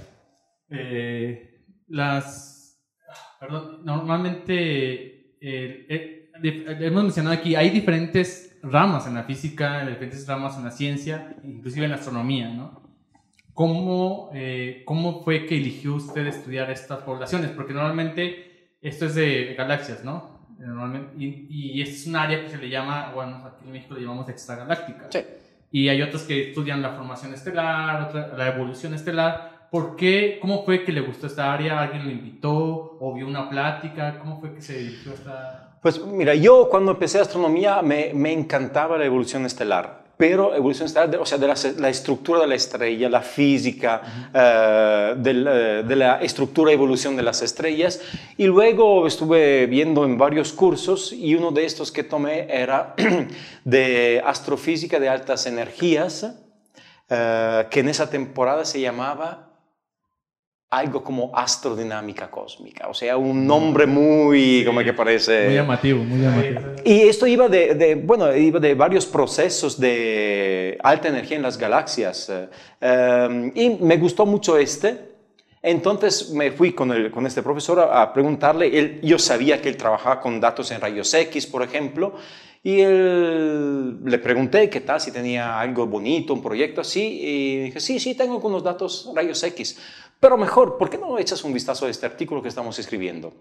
las 1.88 2.49
Perdón, 3.40 3.80
normalmente 3.84 5.36
eh, 5.40 5.86
eh, 5.88 6.30
hemos 6.42 7.04
mencionado 7.04 7.34
aquí, 7.34 7.54
hay 7.54 7.70
diferentes 7.70 8.58
ramas 8.62 9.06
en 9.06 9.14
la 9.14 9.24
física, 9.24 9.86
diferentes 9.86 10.26
ramas 10.28 10.58
en 10.58 10.64
la 10.64 10.70
ciencia, 10.70 11.36
inclusive 11.42 11.86
en 11.86 11.92
la 11.92 11.96
astronomía, 11.96 12.50
¿no? 12.50 12.82
¿Cómo, 13.54 14.30
eh, 14.34 14.82
¿Cómo 14.84 15.22
fue 15.22 15.46
que 15.46 15.56
eligió 15.56 15.94
usted 15.94 16.26
estudiar 16.26 16.70
estas 16.70 17.00
poblaciones? 17.00 17.50
Porque 17.52 17.72
normalmente 17.72 18.76
esto 18.82 19.06
es 19.06 19.14
de 19.14 19.54
galaxias, 19.56 20.04
¿no? 20.04 20.46
Normalmente, 20.58 21.14
y, 21.18 21.78
y 21.78 21.80
es 21.80 22.06
un 22.06 22.16
área 22.16 22.42
que 22.42 22.50
se 22.50 22.58
le 22.58 22.68
llama, 22.68 23.12
bueno, 23.14 23.42
aquí 23.46 23.64
en 23.64 23.72
México 23.72 23.94
le 23.94 24.02
llamamos 24.02 24.28
extragaláctica. 24.28 25.08
Sí. 25.10 25.20
Y 25.72 25.88
hay 25.88 26.02
otros 26.02 26.24
que 26.24 26.50
estudian 26.50 26.82
la 26.82 26.90
formación 26.90 27.32
estelar, 27.32 28.02
otra, 28.02 28.36
la 28.36 28.48
evolución 28.54 28.92
estelar, 28.92 29.49
¿Por 29.70 29.96
qué? 29.96 30.38
¿Cómo 30.40 30.64
fue 30.64 30.84
que 30.84 30.92
le 30.92 31.00
gustó 31.00 31.26
esta 31.26 31.52
área? 31.52 31.80
¿Alguien 31.80 32.04
lo 32.04 32.10
invitó 32.10 32.96
o 33.00 33.14
vio 33.14 33.26
una 33.26 33.48
plática? 33.48 34.18
¿Cómo 34.18 34.40
fue 34.40 34.52
que 34.54 34.62
se 34.62 34.78
dirigió 34.78 35.12
a 35.12 35.14
esta...? 35.14 35.78
Pues 35.80 36.04
mira, 36.04 36.34
yo 36.34 36.68
cuando 36.68 36.92
empecé 36.92 37.20
astronomía 37.20 37.80
me, 37.80 38.12
me 38.12 38.32
encantaba 38.32 38.98
la 38.98 39.04
evolución 39.04 39.46
estelar 39.46 40.00
pero 40.20 40.54
evolución 40.54 40.84
estelar, 40.84 41.16
o 41.16 41.24
sea, 41.24 41.38
de 41.38 41.46
la, 41.46 41.88
estructura 41.88 42.40
de 42.40 42.46
la 42.46 42.54
estrella, 42.54 43.08
la 43.08 43.22
física, 43.22 44.02
eh, 44.34 45.14
de, 45.16 45.82
de, 45.82 45.96
la 45.96 46.20
estructura 46.20 46.70
y 46.70 46.74
evolución 46.74 47.16
de 47.16 47.22
las 47.22 47.40
estrellas. 47.40 48.02
Y 48.36 48.44
luego 48.44 49.06
estuve 49.06 49.64
viendo 49.64 50.04
en 50.04 50.18
varios 50.18 50.52
cursos 50.52 51.14
y 51.14 51.34
uno 51.34 51.52
de 51.52 51.64
estos 51.64 51.90
que 51.90 52.04
tomé 52.04 52.46
era 52.50 52.94
de 53.64 54.22
astrofísica 54.22 55.00
de 55.00 55.08
altas 55.08 55.46
energías, 55.46 56.34
eh, 57.08 57.66
que 57.70 57.80
en 57.80 57.88
esa 57.88 58.10
temporada 58.10 58.66
se 58.66 58.78
llamaba 58.78 59.49
algo 60.70 61.02
como 61.02 61.32
astrodinámica 61.34 62.30
cósmica, 62.30 62.86
o 62.88 62.94
sea, 62.94 63.16
un 63.16 63.44
nombre 63.44 63.86
muy, 63.86 64.62
como 64.64 64.80
que 64.84 64.92
parece... 64.92 65.46
Muy 65.46 65.54
llamativo, 65.56 66.04
muy 66.04 66.20
llamativo. 66.20 66.60
Y 66.84 67.00
esto 67.08 67.26
iba 67.26 67.48
de, 67.48 68.00
bueno, 68.04 68.34
iba 68.36 68.60
de 68.60 68.74
varios 68.74 69.04
procesos 69.04 69.80
de 69.80 70.78
alta 70.80 71.08
energía 71.08 71.38
en 71.38 71.42
las 71.42 71.58
galaxias. 71.58 72.30
Eh, 72.80 73.52
y 73.56 73.70
me 73.84 73.96
gustó 73.96 74.24
mucho 74.24 74.56
este, 74.56 75.10
Entonces 75.62 76.30
me 76.30 76.52
fui 76.52 76.72
con, 76.72 76.90
el, 76.90 77.10
con 77.10 77.26
este 77.26 77.42
profesor 77.42 77.80
a, 77.80 78.02
a 78.02 78.12
preguntarle, 78.12 78.78
él, 78.78 79.00
yo 79.02 79.18
sabía 79.18 79.60
que 79.60 79.68
él 79.68 79.76
trabajaba 79.76 80.20
con 80.20 80.40
datos 80.40 80.70
en 80.70 80.80
rayos 80.80 81.12
X, 81.12 81.46
por 81.46 81.62
ejemplo, 81.62 82.14
y 82.62 82.80
él, 82.80 84.02
le 84.04 84.18
pregunté 84.18 84.70
qué 84.70 84.80
tal, 84.80 85.00
si 85.00 85.10
tenía 85.10 85.58
algo 85.60 85.86
bonito, 85.86 86.32
un 86.32 86.42
proyecto 86.42 86.80
así, 86.80 87.20
y 87.22 87.58
dije, 87.64 87.80
sí, 87.80 87.98
sí, 87.98 88.14
tengo 88.14 88.34
algunos 88.34 88.62
datos 88.62 89.10
rayos 89.14 89.42
X, 89.42 89.78
pero 90.20 90.36
mejor, 90.36 90.76
¿por 90.76 90.90
qué 90.90 90.98
no 90.98 91.18
echas 91.18 91.42
un 91.44 91.52
vistazo 91.54 91.86
a 91.86 91.90
este 91.90 92.06
artículo 92.06 92.42
que 92.42 92.48
estamos 92.48 92.78
escribiendo? 92.78 93.32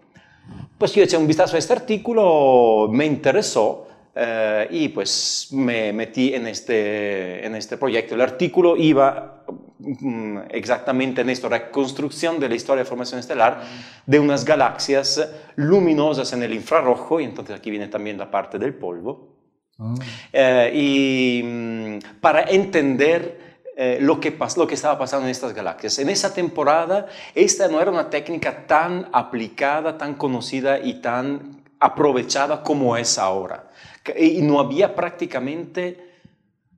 Pues 0.78 0.94
yo 0.94 1.04
eché 1.04 1.18
un 1.18 1.28
vistazo 1.28 1.58
a 1.58 1.60
este 1.60 1.74
artículo, 1.74 2.88
me 2.90 3.06
interesó, 3.06 3.86
eh, 4.16 4.68
y 4.72 4.90
pues 4.90 5.50
me 5.52 5.94
metí 5.94 6.34
en 6.34 6.48
este, 6.48 7.46
en 7.46 7.56
este 7.56 7.78
proyecto. 7.78 8.16
El 8.16 8.22
artículo 8.22 8.76
iba 8.76 9.46
mm, 9.80 10.38
exactamente 10.50 11.22
en 11.22 11.30
esto, 11.30 11.48
reconstrucción 11.50 12.40
de 12.40 12.50
la 12.50 12.56
historia 12.56 12.84
de 12.84 12.90
formación 12.90 13.20
estelar 13.20 13.62
de 14.06 14.20
unas 14.20 14.46
galaxias 14.46 15.30
luminosas 15.56 16.34
en 16.34 16.44
el 16.44 16.54
infrarrojo, 16.54 17.20
y 17.20 17.26
entonces 17.26 17.56
aquí 17.56 17.70
viene 17.70 17.88
también 17.88 18.18
la 18.18 18.32
parte 18.32 18.58
del 18.58 18.74
polvo. 18.74 19.36
Ah. 19.78 19.96
Eh, 20.34 20.72
y 20.74 21.44
mm, 21.44 22.20
para 22.20 22.44
entender 22.44 23.49
eh, 23.82 23.98
lo, 24.02 24.20
que 24.20 24.38
lo 24.58 24.68
que 24.68 24.74
estaba 24.76 25.00
pasando 25.00 25.26
en 25.26 25.32
estas 25.32 25.54
galaxias. 25.54 26.00
En 26.00 26.10
esa 26.10 26.34
temporada, 26.34 27.08
esta 27.34 27.70
no 27.70 27.80
era 27.80 27.90
una 27.90 28.10
técnica 28.10 28.68
tan 28.68 29.08
aplicada, 29.14 29.98
tan 29.98 30.16
conocida 30.16 30.82
y 30.82 30.96
tan 30.96 31.64
aprovechada 31.80 32.62
como 32.62 32.98
es 32.98 33.18
ahora. 33.18 33.70
Y 34.18 34.42
no 34.42 34.60
había 34.60 34.94
prácticamente, 34.94 35.98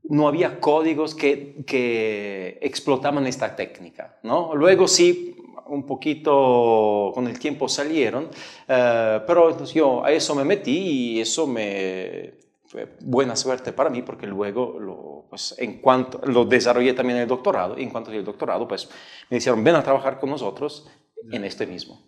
no 0.04 0.28
había 0.28 0.60
códigos 0.60 1.16
que, 1.16 1.64
que 1.66 2.60
explotaban 2.62 3.26
esta 3.26 3.56
técnica. 3.56 4.20
¿no? 4.22 4.54
Luego 4.54 4.88
sí, 4.88 5.36
un 5.66 5.88
poquito 5.88 7.10
con 7.16 7.26
el 7.26 7.40
tiempo 7.40 7.68
salieron, 7.68 8.30
eh, 8.68 9.22
pero 9.26 9.64
yo 9.66 10.06
a 10.06 10.12
eso 10.12 10.36
me 10.36 10.44
metí 10.44 10.78
y 11.16 11.22
eso 11.22 11.48
me 11.48 12.34
fue 12.72 12.88
buena 13.02 13.36
suerte 13.36 13.74
para 13.74 13.90
mí 13.90 14.02
porque 14.02 14.26
luego 14.26 14.80
lo, 14.80 15.26
pues, 15.30 15.54
en 15.58 15.82
cuanto, 15.82 16.22
lo 16.26 16.46
desarrollé 16.46 16.94
también 16.94 17.18
en 17.18 17.24
el 17.24 17.28
doctorado 17.28 17.78
y 17.78 17.84
en 17.84 17.90
cuanto 17.90 18.12
al 18.12 18.24
doctorado 18.24 18.66
pues 18.68 18.90
me 19.30 19.38
dijeron 19.38 19.62
ven 19.64 19.76
a 19.76 19.84
trabajar 19.84 20.20
con 20.20 20.30
nosotros 20.30 20.88
en 21.30 21.44
este 21.44 21.68
mismo. 21.68 22.02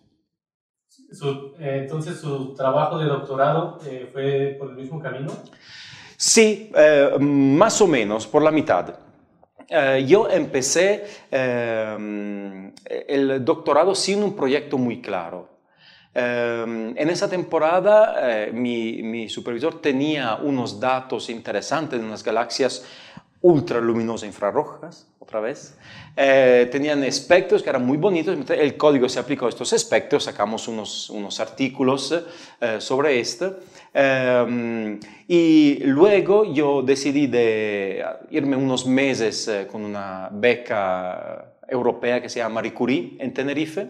Su- 0.88 1.54
eh, 1.58 1.80
entonces, 1.82 2.18
su 2.20 2.54
trabajo 2.54 2.98
de 2.98 3.06
doctorado 3.06 3.78
eh, 3.86 4.08
fue 4.12 4.56
por 4.58 4.70
el 4.70 4.76
mismo 4.76 5.00
camino. 5.00 5.32
Sí, 6.16 6.70
eh, 6.74 7.10
más 7.20 7.80
o 7.82 7.86
menos, 7.86 8.26
por 8.26 8.42
la 8.42 8.50
mitad. 8.50 8.94
Eh, 9.68 10.04
yo 10.06 10.28
empecé 10.30 11.04
eh, 11.30 12.72
el 13.08 13.44
doctorado 13.44 13.94
sin 13.94 14.22
un 14.22 14.34
proyecto 14.34 14.78
muy 14.78 15.00
claro. 15.02 15.53
Eh, 16.14 16.94
en 16.96 17.10
esa 17.10 17.28
temporada 17.28 18.14
eh, 18.46 18.52
mi, 18.52 19.02
mi 19.02 19.28
supervisor 19.28 19.80
tenía 19.80 20.36
unos 20.36 20.78
datos 20.78 21.28
interesantes 21.28 21.98
de 21.98 22.06
unas 22.06 22.22
galaxias 22.22 22.84
ultraluminosas 23.44 24.26
infrarrojas, 24.26 25.06
otra 25.18 25.38
vez. 25.38 25.76
Eh, 26.16 26.66
tenían 26.72 27.04
espectros 27.04 27.62
que 27.62 27.68
eran 27.68 27.84
muy 27.84 27.98
bonitos, 27.98 28.38
el 28.50 28.76
código 28.78 29.06
se 29.06 29.18
aplicó 29.18 29.44
a 29.44 29.50
estos 29.50 29.70
espectros, 29.74 30.24
sacamos 30.24 30.66
unos, 30.66 31.10
unos 31.10 31.40
artículos 31.40 32.24
eh, 32.58 32.80
sobre 32.80 33.20
esto. 33.20 33.58
Eh, 33.92 34.98
y 35.28 35.78
luego 35.84 36.54
yo 36.54 36.80
decidí 36.80 37.26
de 37.26 38.02
irme 38.30 38.56
unos 38.56 38.86
meses 38.86 39.46
eh, 39.48 39.68
con 39.70 39.84
una 39.84 40.30
beca 40.32 41.56
europea 41.68 42.22
que 42.22 42.30
se 42.30 42.38
llama 42.38 42.54
Marie 42.54 42.72
Curie 42.72 43.16
en 43.18 43.34
Tenerife. 43.34 43.88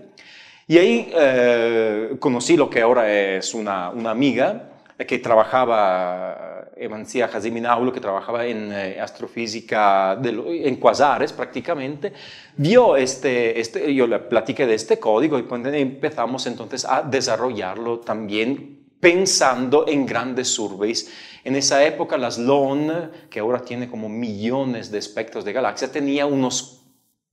Y 0.66 0.78
ahí 0.78 1.12
eh, 1.14 2.16
conocí 2.18 2.56
lo 2.56 2.70
que 2.70 2.80
ahora 2.80 3.12
es 3.12 3.52
una, 3.52 3.90
una 3.90 4.10
amiga 4.10 4.70
que 5.06 5.18
trabajaba, 5.18 6.70
Evancia 6.76 7.28
Jaziminaulo, 7.28 7.92
que 7.92 8.00
trabajaba 8.00 8.46
en 8.46 8.72
eh, 8.72 8.98
astrofísica, 9.00 10.16
de 10.16 10.30
en 10.66 10.76
quasares 10.76 11.32
prácticamente, 11.32 12.12
vio 12.56 12.96
este, 12.96 13.60
este, 13.60 13.94
yo 13.94 14.06
le 14.06 14.20
platiqué 14.20 14.66
de 14.66 14.74
este 14.74 14.98
código 14.98 15.38
y 15.38 15.44
empezamos 15.74 16.46
entonces 16.46 16.84
a 16.84 17.02
desarrollarlo 17.02 18.00
también 18.00 18.84
pensando 19.00 19.86
en 19.86 20.06
grandes 20.06 20.48
surveys. 20.48 21.12
En 21.44 21.56
esa 21.56 21.84
época 21.84 22.16
las 22.16 22.38
LON, 22.38 23.10
que 23.28 23.40
ahora 23.40 23.60
tiene 23.60 23.90
como 23.90 24.08
millones 24.08 24.90
de 24.90 24.98
espectros 24.98 25.44
de 25.44 25.52
galaxias, 25.52 25.92
tenía 25.92 26.24
unos 26.24 26.83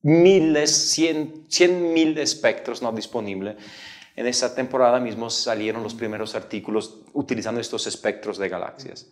miles, 0.04 0.72
cien, 0.72 1.46
cien 1.48 1.94
mil 1.94 2.18
espectros 2.18 2.82
no 2.82 2.92
disponibles. 2.92 3.56
En 4.16 4.28
esa 4.28 4.54
temporada 4.54 5.00
mismo 5.00 5.30
salieron 5.30 5.84
los 5.84 5.94
primeros 5.94 6.36
artículos 6.36 6.98
utilizando 7.14 7.62
estos 7.62 7.88
espectros 7.88 8.38
de 8.38 8.50
galaxias. 8.50 9.08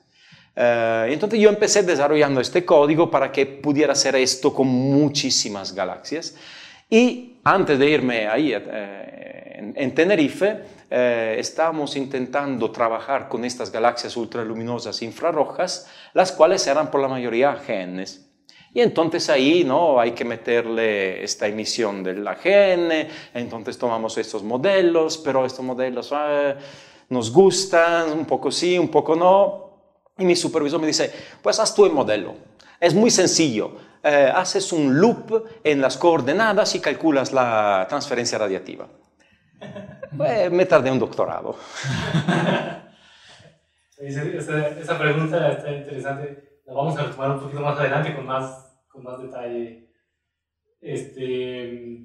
Eh, 0.55 1.07
entonces 1.11 1.39
yo 1.39 1.49
empecé 1.49 1.83
desarrollando 1.83 2.41
este 2.41 2.65
código 2.65 3.09
para 3.09 3.31
que 3.31 3.45
pudiera 3.45 3.93
hacer 3.93 4.15
esto 4.15 4.53
con 4.53 4.67
muchísimas 4.67 5.73
galaxias. 5.73 6.35
Y 6.89 7.37
antes 7.43 7.79
de 7.79 7.89
irme 7.89 8.27
ahí 8.27 8.51
eh, 8.53 9.55
en, 9.55 9.73
en 9.75 9.95
Tenerife, 9.95 10.59
eh, 10.89 11.35
estábamos 11.37 11.95
intentando 11.95 12.71
trabajar 12.71 13.29
con 13.29 13.45
estas 13.45 13.71
galaxias 13.71 14.17
ultraluminosas 14.17 15.01
infrarrojas, 15.03 15.87
las 16.13 16.31
cuales 16.31 16.65
eran 16.65 16.89
por 16.89 16.99
la 16.99 17.07
mayoría 17.07 17.55
genes. 17.55 18.28
Y 18.73 18.81
entonces 18.81 19.29
ahí 19.29 19.63
¿no? 19.63 19.99
hay 19.99 20.11
que 20.11 20.23
meterle 20.23 21.23
esta 21.23 21.47
emisión 21.47 22.03
del 22.03 22.27
AGN, 22.27 23.07
entonces 23.33 23.77
tomamos 23.77 24.17
estos 24.17 24.43
modelos, 24.43 25.17
pero 25.17 25.45
estos 25.45 25.65
modelos 25.65 26.13
eh, 26.15 26.55
nos 27.09 27.31
gustan, 27.31 28.11
un 28.11 28.25
poco 28.25 28.51
sí, 28.51 28.77
un 28.77 28.89
poco 28.89 29.15
no. 29.15 29.69
Y 30.17 30.25
mi 30.25 30.35
supervisor 30.35 30.79
me 30.79 30.87
dice, 30.87 31.11
pues 31.41 31.59
haz 31.59 31.73
tú 31.73 31.85
el 31.85 31.93
modelo. 31.93 32.35
Es 32.79 32.93
muy 32.93 33.09
sencillo. 33.09 33.77
Eh, 34.03 34.31
haces 34.33 34.71
un 34.71 34.99
loop 34.99 35.45
en 35.63 35.81
las 35.81 35.97
coordenadas 35.97 36.75
y 36.75 36.79
calculas 36.79 37.33
la 37.33 37.85
transferencia 37.89 38.37
radiativa. 38.37 38.87
Eh, 40.25 40.49
me 40.51 40.65
tardé 40.65 40.91
un 40.91 40.99
doctorado. 40.99 41.55
Esa, 43.99 44.23
esa 44.79 44.97
pregunta 44.97 45.51
está 45.51 45.73
interesante. 45.73 46.48
La 46.69 46.75
vamos 46.75 46.95
a 46.99 47.03
retomar 47.03 47.31
un 47.31 47.39
poquito 47.39 47.61
más 47.61 47.79
adelante 47.79 48.15
con 48.15 48.27
más, 48.27 48.75
con 48.89 49.03
más 49.03 49.19
detalle. 49.19 49.89
Este, 50.79 52.03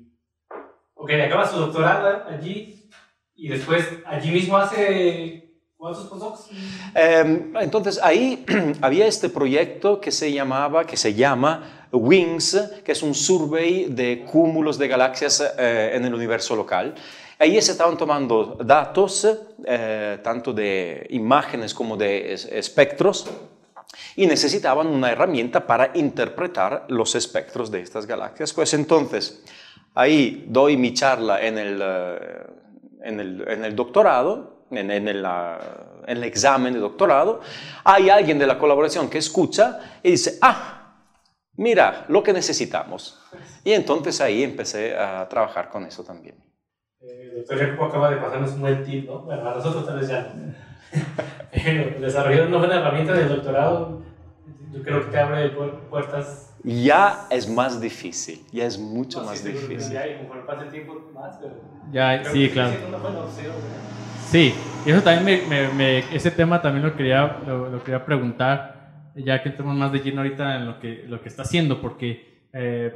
ok, 0.95 1.11
acaba 1.27 1.47
su 1.47 1.59
doctorado 1.59 2.25
allí 2.31 2.89
y 3.37 3.49
después 3.49 3.87
allí 4.07 4.31
mismo 4.31 4.57
hace 4.57 5.53
cuántos? 5.77 6.51
Eh, 6.95 7.51
entonces 7.61 8.01
ahí 8.03 8.43
había 8.81 9.07
este 9.07 9.29
proyecto 9.29 10.01
que 10.01 10.11
se 10.11 10.33
llamaba, 10.33 10.87
que 10.87 10.97
se 10.97 11.13
llama 11.13 11.87
WINGS, 11.93 12.81
que 12.83 12.93
es 12.93 13.03
un 13.03 13.15
survey 13.15 13.85
de 13.91 14.25
cúmulos 14.25 14.79
de 14.79 14.89
galaxias 14.89 15.45
eh, 15.59 15.91
en 15.93 16.07
el 16.07 16.15
universo 16.15 16.57
local. 16.57 16.95
Ahí 17.39 17.61
se 17.61 17.73
estaban 17.73 17.99
tomando 17.99 18.57
datos, 18.65 19.29
eh, 19.67 20.19
tanto 20.23 20.55
de 20.55 21.07
imágenes 21.11 21.75
como 21.75 21.99
de 21.99 22.33
es- 22.33 22.47
espectros, 22.47 23.29
y 24.17 24.27
necesitaban 24.27 24.87
una 24.87 25.11
herramienta 25.11 25.67
para 25.67 25.91
interpretar 25.95 26.87
los 26.89 27.15
espectros 27.15 27.71
de 27.71 27.81
estas 27.81 28.07
galaxias. 28.07 28.53
Pues 28.53 28.75
entonces, 28.75 29.45
ahí 29.95 30.47
doy 30.49 30.77
mi 30.77 30.95
charla 30.95 31.41
en 31.41 31.59
el, 31.59 31.81
eh, 31.83 32.47
en 33.03 33.21
el, 33.21 33.45
en 33.49 33.65
el 33.65 33.77
doctorado, 33.77 34.67
en, 34.71 34.91
en 34.91 35.09
el, 35.09 35.25
en 35.25 36.17
el 36.17 36.25
examen 36.25 36.75
de 36.75 36.81
doctorado, 36.81 37.41
hay 37.85 38.11
alguien 38.11 38.39
de 38.39 38.47
la 38.47 38.59
colaboración 38.59 39.09
que 39.09 39.19
escucha 39.19 39.99
y 40.03 40.13
dice, 40.13 40.39
ah, 40.43 40.97
mira, 41.57 42.05
lo 42.09 42.23
que 42.23 42.33
necesitamos. 42.33 43.21
Y 43.65 43.73
entonces 43.73 44.21
ahí 44.21 44.43
empecé 44.43 44.97
a 44.97 45.29
trabajar 45.29 45.71
con 45.71 45.85
eso 45.85 46.03
también. 46.05 46.37
Eh, 47.01 47.33
doctor 47.37 47.59
Jacopo 47.59 47.85
acaba 47.85 48.11
de 48.11 48.17
pasarnos 48.17 48.53
un 48.53 48.61
buen 48.61 48.85
tip, 48.85 49.07
¿no? 49.07 49.21
Bueno, 49.21 49.49
a 49.49 49.55
nosotros 49.55 49.87
tal 49.87 50.01
vez 50.01 50.09
ya. 50.09 50.33
Desarrollar 52.01 52.49
una 52.49 52.59
buena 52.59 52.77
herramienta 52.77 53.13
del 53.15 53.29
doctorado, 53.29 54.03
yo 54.73 54.83
creo 54.83 55.05
que 55.05 55.11
te 55.11 55.19
abre 55.19 55.57
pu- 55.59 55.89
puertas. 55.91 56.51
Ya 56.65 57.27
es 57.31 57.49
más 57.49 57.81
difícil, 57.81 58.41
ya 58.53 58.65
es 58.67 58.79
mucho 58.79 59.21
No, 59.21 59.27
más 59.27 59.41
sí, 59.41 59.49
difícil. 59.49 59.93
Ya, 59.93 60.07
y 60.09 60.17
conforme 60.19 60.43
pasa 60.45 60.63
el 60.65 60.71
tiempo 60.71 61.11
más, 61.15 61.37
pero. 61.41 61.55
Ya, 61.93 62.25
sí, 62.25 62.49
claro. 62.51 62.75
Sí, 64.31 64.53
y 64.87 64.91
eso 64.91 65.03
también 65.03 65.25
me, 65.49 65.49
me- 65.69 65.73
me- 65.75 65.99
ese 66.17 66.31
tema 66.31 66.61
también 66.61 66.85
lo 66.85 66.97
quería, 66.97 67.39
lo, 67.47 67.69
lo 67.69 67.85
quería 67.85 68.05
preguntar, 68.05 69.11
ya 69.15 69.43
que 69.43 69.51
entramos 69.51 69.77
más 69.77 69.93
de 69.93 70.01
lleno 70.01 70.23
ahorita 70.23 70.57
en 70.57 70.67
lo 70.67 70.81
que, 70.81 71.05
lo 71.07 71.21
que 71.21 71.29
está 71.29 71.43
haciendo, 71.43 71.81
porque 71.81 72.49
eh, 72.53 72.93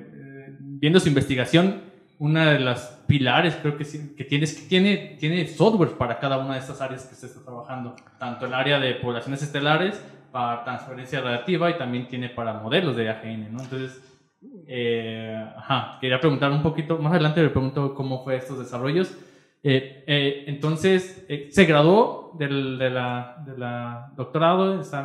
viendo 0.58 0.98
su 1.00 1.08
investigación, 1.08 1.82
una 2.18 2.50
de 2.52 2.60
las 2.60 2.97
pilares 3.08 3.56
creo 3.56 3.76
que, 3.76 3.84
sí- 3.84 4.14
que 4.16 4.22
tiene, 4.24 4.44
es 4.44 4.54
que 4.60 4.68
tiene, 4.68 5.16
tiene 5.18 5.46
software 5.48 5.96
para 5.98 6.20
cada 6.20 6.38
una 6.38 6.54
de 6.54 6.60
estas 6.60 6.80
áreas 6.80 7.06
que 7.06 7.16
se 7.16 7.26
está 7.26 7.42
trabajando, 7.42 7.96
tanto 8.20 8.46
el 8.46 8.54
área 8.54 8.78
de 8.78 8.94
poblaciones 8.94 9.42
estelares, 9.42 10.00
para 10.30 10.62
transferencia 10.62 11.20
radiativa 11.22 11.70
y 11.70 11.78
también 11.78 12.06
tiene 12.06 12.28
para 12.28 12.52
modelos 12.52 12.94
de 12.96 13.08
AGN, 13.10 13.50
¿no? 13.52 13.62
Entonces, 13.62 14.04
Eh, 14.68 15.34
ajá, 15.56 15.98
quería 16.00 16.20
preguntar 16.20 16.52
un 16.52 16.62
poquito, 16.62 16.98
más 16.98 17.10
adelante 17.12 17.42
le 17.42 17.48
pregunto 17.48 17.92
cómo 17.94 18.22
fue 18.22 18.36
estos 18.36 18.58
desarrollos. 18.60 19.08
Eh, 19.64 20.04
eh, 20.06 20.44
entonces, 20.46 21.26
se 21.50 21.64
graduó 21.64 22.36
del 22.38 22.78
de 22.78 22.90
la, 22.90 23.42
de 23.44 24.14
doctorado, 24.14 24.80
está 24.80 25.00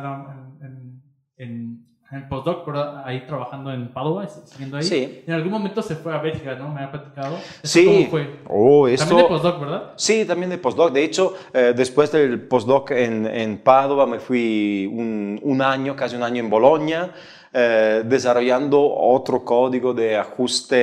en, 1.38 1.84
en 2.14 2.28
postdoc, 2.28 2.64
pero 2.64 3.02
ahí 3.04 3.26
trabajando 3.26 3.72
en 3.72 3.88
Padua, 3.88 4.28
siguiendo 4.28 4.76
ahí. 4.76 4.84
Sí. 4.84 5.24
En 5.26 5.34
algún 5.34 5.50
momento 5.50 5.82
se 5.82 5.96
fue 5.96 6.14
a 6.14 6.18
Bélgica, 6.18 6.54
¿no? 6.54 6.68
Me 6.68 6.82
ha 6.82 6.90
platicado. 6.90 7.36
¿Eso 7.36 7.60
Sí. 7.62 7.84
¿Cómo 7.84 8.06
fue? 8.10 8.30
Oh, 8.48 8.86
También 8.86 9.18
de 9.18 9.24
postdoc, 9.24 9.60
¿verdad? 9.60 9.92
Sí, 9.96 10.24
también 10.24 10.50
de 10.50 10.58
postdoc. 10.58 10.92
De 10.92 11.02
hecho, 11.02 11.34
eh, 11.52 11.72
después 11.76 12.12
del 12.12 12.40
postdoc 12.46 12.92
en, 12.92 13.26
en 13.26 13.58
Padua, 13.58 14.06
me 14.06 14.20
fui 14.20 14.88
un, 14.92 15.40
un 15.42 15.62
año, 15.62 15.96
casi 15.96 16.14
un 16.14 16.22
año 16.22 16.40
en 16.40 16.50
Bolonia, 16.50 17.12
eh, 17.52 18.02
desarrollando 18.04 18.80
otro 18.84 19.44
código 19.44 19.94
de 19.94 20.16
ajuste, 20.16 20.76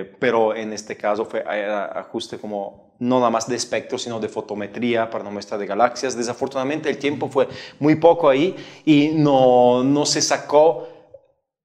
eh, 0.00 0.14
pero 0.18 0.54
en 0.54 0.72
este 0.72 0.96
caso 0.96 1.24
fue 1.24 1.40
era 1.40 1.86
ajuste 1.86 2.38
como 2.38 2.87
no 2.98 3.18
nada 3.18 3.30
más 3.30 3.48
de 3.48 3.56
espectro, 3.56 3.98
sino 3.98 4.18
de 4.18 4.28
fotometría 4.28 5.08
para 5.08 5.22
una 5.22 5.30
muestra 5.30 5.56
de 5.58 5.66
galaxias. 5.66 6.16
Desafortunadamente 6.16 6.88
el 6.88 6.98
tiempo 6.98 7.28
fue 7.28 7.48
muy 7.78 7.96
poco 7.96 8.28
ahí 8.28 8.56
y 8.84 9.08
no, 9.14 9.84
no 9.84 10.04
se 10.04 10.20
sacó 10.20 10.88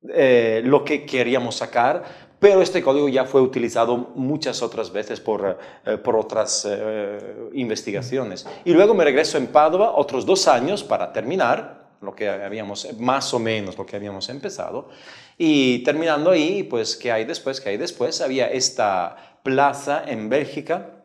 eh, 0.10 0.62
lo 0.66 0.84
que 0.84 1.06
queríamos 1.06 1.56
sacar, 1.56 2.04
pero 2.40 2.62
este 2.62 2.82
código 2.84 3.08
ya 3.08 3.24
fue 3.24 3.42
utilizado 3.42 3.96
muchas 4.16 4.62
otras 4.62 4.92
veces 4.92 5.22
por, 5.22 5.58
eh, 5.86 5.98
por 5.98 6.18
otras 6.18 6.68
eh, 6.70 7.50
investigaciones. 7.54 8.46
Y 8.66 8.74
luego 8.74 8.94
me 8.94 9.06
regreso 9.06 9.38
en 9.38 9.48
Padua 9.48 9.94
otros 9.96 10.25
dos 10.25 10.48
años 10.50 10.84
para 10.84 11.13
terminar 11.13 11.84
lo 12.02 12.13
que 12.13 12.28
habíamos, 12.28 12.86
más 13.00 13.34
o 13.34 13.40
menos 13.40 13.78
lo 13.78 13.86
que 13.86 13.96
habíamos 13.96 14.28
empezado. 14.28 14.90
Y 15.38 15.80
terminando 15.84 16.32
ahí, 16.32 16.63
pues, 16.63 16.98
¿qué 16.98 17.12
hay 17.12 17.24
después? 17.24 17.62
¿Qué 17.62 17.70
hay 17.70 17.78
después? 17.78 18.20
Había 18.20 18.52
esta 18.52 19.40
plaza 19.42 20.04
en 20.06 20.28
Bélgica, 20.28 21.02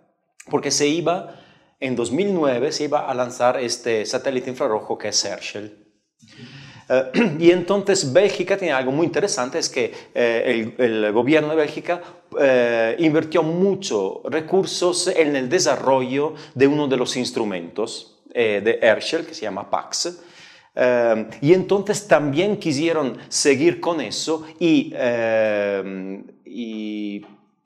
porque 0.48 0.70
se 0.70 0.86
iba, 0.86 1.36
en 1.80 1.96
2009, 1.96 2.72
se 2.72 2.84
iba 2.84 3.08
a 3.08 3.14
lanzar 3.14 3.60
este 3.60 4.04
satélite 4.04 4.50
infrarrojo 4.50 4.98
que 4.98 5.08
es 5.08 5.24
Herschel. 5.24 5.86
Eh, 6.88 7.36
y 7.38 7.50
entonces 7.50 8.12
Bélgica 8.12 8.56
tiene 8.56 8.72
algo 8.72 8.92
muy 8.92 9.06
interesante, 9.06 9.58
es 9.58 9.68
que 9.68 9.92
eh, 10.14 10.74
el, 10.78 10.84
el 10.84 11.12
gobierno 11.12 11.50
de 11.50 11.56
Bélgica 11.56 12.02
eh, 12.38 12.96
invirtió 12.98 13.42
muchos 13.42 14.18
recursos 14.24 15.08
en 15.08 15.36
el 15.36 15.48
desarrollo 15.48 16.34
de 16.54 16.66
uno 16.66 16.88
de 16.88 16.96
los 16.96 17.16
instrumentos 17.16 18.18
eh, 18.34 18.60
de 18.62 18.78
Herschel, 18.82 19.26
que 19.26 19.34
se 19.34 19.42
llama 19.42 19.70
PAX. 19.70 20.20
Eh, 20.74 21.26
y 21.40 21.54
entonces 21.54 22.06
también 22.06 22.58
quisieron 22.58 23.18
seguir 23.28 23.80
con 23.80 24.00
eso 24.00 24.46
y, 24.60 24.92
eh, 24.94 26.22
y 26.44 27.24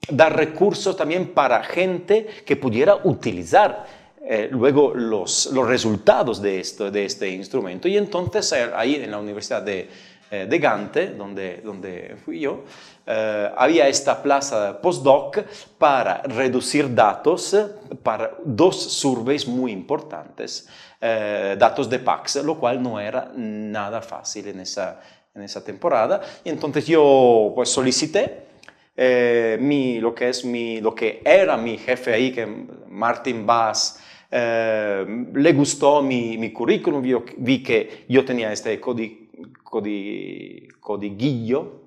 dar 0.09 0.35
recursos 0.35 0.95
también 0.97 1.33
para 1.33 1.63
gente 1.63 2.27
que 2.45 2.55
pudiera 2.55 2.95
utilizar 3.03 3.85
eh, 4.25 4.47
luego 4.49 4.93
los, 4.95 5.47
los 5.47 5.67
resultados 5.67 6.41
de, 6.41 6.59
esto, 6.59 6.89
de 6.89 7.05
este 7.05 7.29
instrumento. 7.29 7.89
Y 7.89 7.97
entonces 7.97 8.51
eh, 8.53 8.71
ahí 8.73 8.95
en 8.95 9.11
la 9.11 9.19
Universidad 9.19 9.61
de, 9.61 9.89
eh, 10.31 10.47
de 10.49 10.59
Gante, 10.59 11.07
donde, 11.07 11.57
donde 11.57 12.15
fui 12.23 12.39
yo, 12.39 12.63
había 13.05 13.89
esta 13.89 14.23
plaza 14.23 14.79
postdoc 14.81 15.39
para 15.77 16.21
reducir 16.21 16.95
datos 16.95 17.53
para 18.01 18.31
dos 18.45 18.81
surveys 18.81 19.45
muy 19.45 19.73
importantes, 19.73 20.69
datos 21.01 21.89
de 21.89 21.99
PAX, 21.99 22.37
lo 22.37 22.57
cual 22.57 22.81
no 22.81 23.01
era 23.01 23.29
nada 23.35 24.01
fácil 24.01 24.47
en 24.47 24.61
esa, 24.61 25.01
en 25.35 25.41
esa 25.41 25.61
temporada. 25.61 26.21
Y 26.45 26.49
entonces 26.49 26.87
yo 26.87 27.51
pues 27.55 27.67
solicité 27.67 28.52
eh, 28.95 29.57
mi, 29.59 29.99
lo, 29.99 30.13
que 30.13 30.29
es 30.29 30.45
mi, 30.45 30.79
lo 30.81 30.93
que 30.93 31.21
era 31.25 31.57
mi 31.57 31.77
jefe 31.77 32.13
ahí, 32.13 32.31
que 32.31 32.45
Martin 32.89 33.45
Bass, 33.45 33.99
eh, 34.31 35.05
le 35.33 35.53
gustó 35.53 36.01
mi, 36.01 36.37
mi 36.37 36.51
currículum, 36.51 37.01
vio- 37.01 37.25
vi 37.37 37.61
que 37.63 38.05
yo 38.09 38.23
tenía 38.25 38.51
este 38.51 38.79
codi, 38.79 39.29
codi- 39.63 40.67
codiguillo 40.79 41.81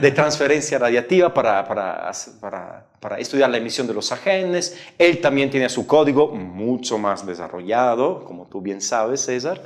de 0.00 0.10
transferencia 0.10 0.78
radiativa 0.78 1.32
para, 1.34 1.62
para, 1.66 2.10
para, 2.40 2.86
para 2.98 3.18
estudiar 3.18 3.50
la 3.50 3.58
emisión 3.58 3.86
de 3.86 3.92
los 3.92 4.10
agenes. 4.10 4.78
Él 4.96 5.20
también 5.20 5.50
tiene 5.50 5.68
su 5.68 5.86
código 5.86 6.28
mucho 6.28 6.96
más 6.96 7.26
desarrollado, 7.26 8.24
como 8.24 8.46
tú 8.46 8.62
bien 8.62 8.80
sabes, 8.80 9.20
César. 9.20 9.62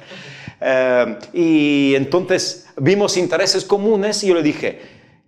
Eh, 0.60 1.16
y 1.32 1.94
entonces 1.94 2.66
vimos 2.76 3.16
intereses 3.16 3.64
comunes 3.64 4.22
y 4.24 4.28
yo 4.28 4.34
le 4.34 4.42
dije, 4.42 4.80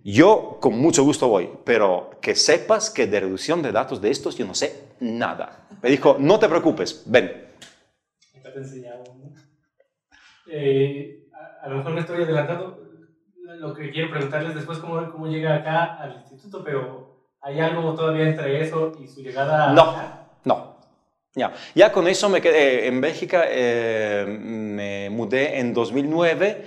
yo 0.03 0.57
con 0.59 0.77
mucho 0.77 1.03
gusto 1.03 1.27
voy, 1.29 1.49
pero 1.63 2.11
que 2.21 2.35
sepas 2.35 2.89
que 2.89 3.07
de 3.07 3.21
reducción 3.21 3.61
de 3.61 3.71
datos 3.71 4.01
de 4.01 4.11
estos 4.11 4.37
yo 4.37 4.45
no 4.45 4.53
sé 4.53 4.89
nada. 4.99 5.67
Me 5.81 5.89
dijo, 5.89 6.17
no 6.19 6.39
te 6.39 6.49
preocupes, 6.49 7.03
ven. 7.05 7.47
Acá 8.39 8.51
te. 8.53 8.61
Eh, 10.47 11.29
a, 11.33 11.65
a 11.65 11.69
lo 11.69 11.77
mejor 11.77 11.93
me 11.93 12.01
estoy 12.01 12.23
adelantando. 12.23 12.79
Lo 13.59 13.73
que 13.73 13.91
quiero 13.91 14.09
preguntarles 14.09 14.55
después, 14.55 14.79
cómo, 14.79 15.09
cómo 15.11 15.27
llega 15.27 15.55
acá 15.55 15.95
al 15.95 16.15
instituto, 16.15 16.63
pero 16.63 17.27
¿hay 17.41 17.59
algo 17.59 17.93
todavía 17.93 18.27
entre 18.27 18.61
eso 18.61 18.91
y 19.01 19.07
su 19.07 19.21
llegada 19.21 19.71
No. 19.73 19.95
No. 20.43 20.73
Ya, 21.35 21.53
ya 21.73 21.91
con 21.91 22.07
eso 22.07 22.29
me 22.29 22.41
quedé 22.41 22.87
en 22.87 23.01
Bélgica, 23.01 23.45
eh, 23.47 24.25
me 24.27 25.09
mudé 25.09 25.59
en 25.59 25.73
2009 25.73 26.65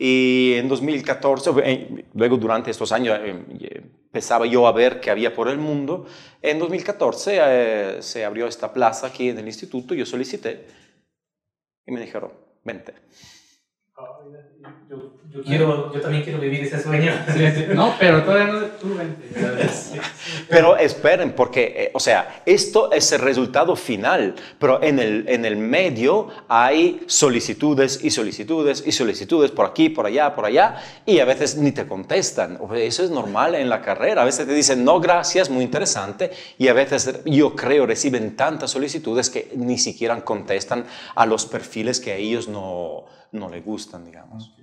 y 0.00 0.54
en 0.54 0.68
2014, 0.68 1.50
eh, 1.64 2.04
luego 2.14 2.36
durante 2.36 2.70
estos 2.70 2.92
años 2.92 3.18
eh, 3.20 3.82
empezaba 4.04 4.46
yo 4.46 4.68
a 4.68 4.72
ver 4.72 5.00
qué 5.00 5.10
había 5.10 5.34
por 5.34 5.48
el 5.48 5.58
mundo. 5.58 6.06
En 6.40 6.60
2014 6.60 7.38
eh, 7.40 7.96
se 8.00 8.24
abrió 8.24 8.46
esta 8.46 8.72
plaza 8.72 9.08
aquí 9.08 9.28
en 9.28 9.38
el 9.38 9.46
instituto, 9.46 9.94
yo 9.94 10.06
solicité 10.06 10.66
y 11.84 11.90
me 11.90 12.00
dijeron, 12.00 12.32
vente. 12.62 12.94
Yo, 14.88 14.96
yo, 15.30 15.42
quiero, 15.42 15.92
yo 15.92 16.00
también 16.00 16.22
quiero 16.22 16.38
vivir 16.38 16.62
ese 16.62 16.80
sueño. 16.82 17.12
Sí, 17.32 17.50
sí. 17.54 17.64
No, 17.74 17.94
pero 17.98 18.22
todavía 18.22 18.46
no. 18.46 18.60
Tú 18.80 18.94
vente. 18.94 19.28
Pero 20.48 20.76
esperen, 20.76 21.32
porque, 21.32 21.74
eh, 21.76 21.90
o 21.92 22.00
sea, 22.00 22.42
esto 22.46 22.90
es 22.92 23.10
el 23.12 23.20
resultado 23.20 23.76
final, 23.76 24.34
pero 24.58 24.82
en 24.82 24.98
el, 24.98 25.28
en 25.28 25.44
el 25.44 25.56
medio 25.56 26.28
hay 26.48 27.02
solicitudes 27.06 28.02
y 28.02 28.10
solicitudes 28.10 28.82
y 28.86 28.92
solicitudes 28.92 29.50
por 29.50 29.66
aquí, 29.66 29.88
por 29.88 30.06
allá, 30.06 30.34
por 30.34 30.46
allá, 30.46 30.76
y 31.04 31.18
a 31.18 31.24
veces 31.24 31.56
ni 31.56 31.72
te 31.72 31.86
contestan. 31.86 32.56
O 32.60 32.68
sea, 32.68 32.78
Eso 32.78 33.02
es 33.02 33.10
normal 33.10 33.56
en 33.56 33.68
la 33.68 33.82
carrera. 33.82 34.22
A 34.22 34.24
veces 34.24 34.46
te 34.46 34.54
dicen, 34.54 34.84
no, 34.84 35.00
gracias, 35.00 35.50
muy 35.50 35.64
interesante, 35.64 36.30
y 36.56 36.68
a 36.68 36.72
veces 36.72 37.20
yo 37.24 37.54
creo 37.56 37.84
reciben 37.84 38.36
tantas 38.36 38.70
solicitudes 38.70 39.28
que 39.28 39.50
ni 39.56 39.76
siquiera 39.76 40.18
contestan 40.24 40.86
a 41.14 41.26
los 41.26 41.46
perfiles 41.46 42.00
que 42.00 42.12
a 42.12 42.16
ellos 42.16 42.48
no, 42.48 43.04
no 43.32 43.48
les 43.48 43.64
gustan, 43.64 44.04
digamos. 44.04 44.54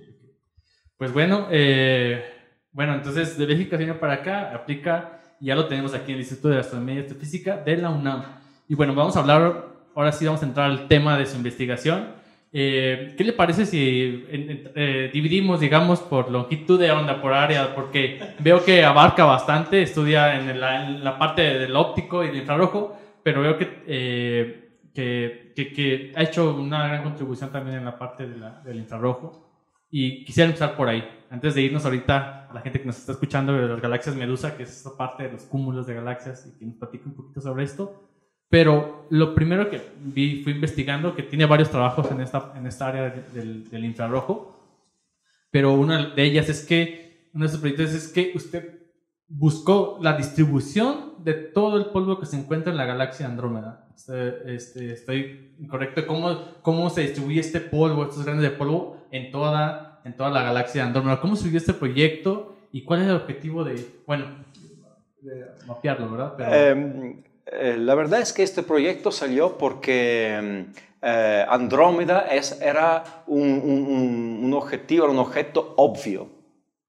Pues 0.96 1.12
bueno, 1.12 1.48
eh, 1.50 2.24
bueno, 2.72 2.94
entonces 2.94 3.36
de 3.36 3.46
Bélgica 3.46 3.76
viene 3.76 3.94
para 3.94 4.14
acá, 4.14 4.54
aplica, 4.54 5.20
ya 5.40 5.54
lo 5.54 5.66
tenemos 5.66 5.94
aquí 5.94 6.12
en 6.12 6.16
el 6.16 6.20
Instituto 6.20 6.48
de 6.48 6.60
Astronomía 6.60 6.96
y 6.96 6.98
Astrofísica 7.00 7.56
de 7.58 7.76
la 7.76 7.90
UNAM. 7.90 8.22
Y 8.68 8.74
bueno, 8.74 8.94
vamos 8.94 9.16
a 9.16 9.20
hablar, 9.20 9.66
ahora 9.94 10.12
sí 10.12 10.24
vamos 10.24 10.42
a 10.42 10.46
entrar 10.46 10.70
al 10.70 10.88
tema 10.88 11.18
de 11.18 11.26
su 11.26 11.36
investigación. 11.36 12.16
Eh, 12.52 13.14
¿Qué 13.18 13.24
le 13.24 13.34
parece 13.34 13.66
si 13.66 14.24
eh, 14.30 15.10
dividimos, 15.12 15.60
digamos, 15.60 16.00
por 16.00 16.30
longitud 16.30 16.80
de 16.80 16.90
onda, 16.90 17.20
por 17.20 17.34
área? 17.34 17.74
Porque 17.74 18.18
veo 18.38 18.64
que 18.64 18.84
abarca 18.84 19.24
bastante, 19.24 19.82
estudia 19.82 20.38
en 20.38 20.58
la, 20.58 20.86
en 20.86 21.04
la 21.04 21.18
parte 21.18 21.42
del 21.42 21.76
óptico 21.76 22.24
y 22.24 22.28
del 22.28 22.38
infrarrojo, 22.38 22.98
pero 23.22 23.42
veo 23.42 23.58
que, 23.58 23.82
eh, 23.86 24.65
que, 24.96 25.52
que- 25.54 25.72
que 25.72 26.12
ha 26.16 26.22
hecho 26.22 26.56
una 26.56 26.88
gran 26.88 27.02
contribución 27.04 27.50
también 27.52 27.76
en 27.76 27.84
la 27.84 27.98
parte 27.98 28.26
de 28.26 28.36
la- 28.38 28.60
del 28.62 28.78
infrarrojo. 28.78 29.26
Y 29.90 30.24
quisiera 30.24 30.46
empezar 30.48 30.74
por 30.76 30.88
ahí, 30.88 31.02
antes 31.30 31.54
de 31.54 31.62
irnos 31.62 31.84
ahorita 31.84 32.48
a 32.50 32.54
la 32.54 32.60
gente 32.60 32.80
que 32.80 32.86
nos 32.86 32.98
está 32.98 33.12
escuchando 33.12 33.52
de 33.52 33.68
las 33.68 33.80
galaxias 33.80 34.16
Medusa, 34.16 34.56
que 34.56 34.64
es 34.64 34.70
esta 34.70 34.96
parte 34.96 35.24
de 35.24 35.32
los 35.32 35.42
cúmulos 35.44 35.86
de 35.86 35.94
galaxias, 35.94 36.46
y 36.46 36.58
que 36.58 36.64
nos 36.66 36.76
platique 36.76 37.04
un 37.08 37.14
poquito 37.14 37.40
sobre 37.40 37.64
esto. 37.64 37.84
Pero 38.48 39.06
lo 39.10 39.34
primero 39.34 39.68
que 39.70 39.80
vi, 40.00 40.42
fui 40.42 40.52
investigando, 40.54 41.14
que 41.14 41.22
tiene 41.24 41.46
varios 41.46 41.70
trabajos 41.70 42.10
en 42.10 42.20
esta, 42.20 42.52
en 42.56 42.66
esta 42.66 42.88
área 42.88 43.02
de- 43.10 43.22
del, 43.34 43.68
del 43.70 43.84
infrarrojo, 43.84 44.34
pero 45.50 45.72
una 45.74 46.14
de 46.14 46.22
ellas 46.24 46.48
es 46.48 46.64
que, 46.64 47.30
uno 47.34 47.44
de 47.44 47.50
sus 47.50 47.60
proyectos 47.60 47.92
es 47.92 48.08
que 48.08 48.32
usted 48.34 48.62
buscó 49.28 49.98
la 50.00 50.16
distribución 50.16 51.05
de 51.26 51.34
todo 51.34 51.76
el 51.76 51.86
polvo 51.86 52.20
que 52.20 52.26
se 52.26 52.36
encuentra 52.36 52.70
en 52.70 52.76
la 52.78 52.84
galaxia 52.84 53.26
Andrómeda. 53.26 53.84
Este, 53.96 54.54
este, 54.54 54.92
estoy 54.92 55.50
incorrecto. 55.58 56.06
¿Cómo, 56.06 56.38
¿Cómo 56.62 56.88
se 56.88 57.00
distribuye 57.00 57.40
este 57.40 57.58
polvo, 57.60 58.04
estos 58.04 58.24
grandes 58.24 58.48
de 58.48 58.56
polvo, 58.56 58.96
en 59.10 59.32
toda, 59.32 60.00
en 60.04 60.14
toda 60.16 60.30
la 60.30 60.44
galaxia 60.44 60.84
Andrómeda? 60.86 61.20
¿Cómo 61.20 61.34
surgió 61.34 61.58
este 61.58 61.72
proyecto 61.74 62.54
y 62.70 62.82
cuál 62.82 63.00
es 63.02 63.08
el 63.08 63.16
objetivo 63.16 63.64
de, 63.64 63.84
bueno, 64.06 64.26
de 65.20 65.46
mapearlo, 65.66 66.12
verdad? 66.12 66.34
Pero, 66.36 66.50
Eh, 66.54 67.22
eh, 67.46 67.76
la 67.76 67.96
verdad 67.96 68.20
es 68.20 68.32
que 68.32 68.44
este 68.44 68.62
proyecto 68.62 69.10
salió 69.10 69.58
porque 69.58 70.66
eh, 71.02 71.44
Andrómeda 71.48 72.20
es, 72.20 72.60
era 72.62 73.02
un- 73.26 73.40
un- 73.64 74.40
un 74.44 74.54
objetivo, 74.54 75.04
era 75.06 75.12
un 75.12 75.18
objeto 75.18 75.74
obvio. 75.76 76.35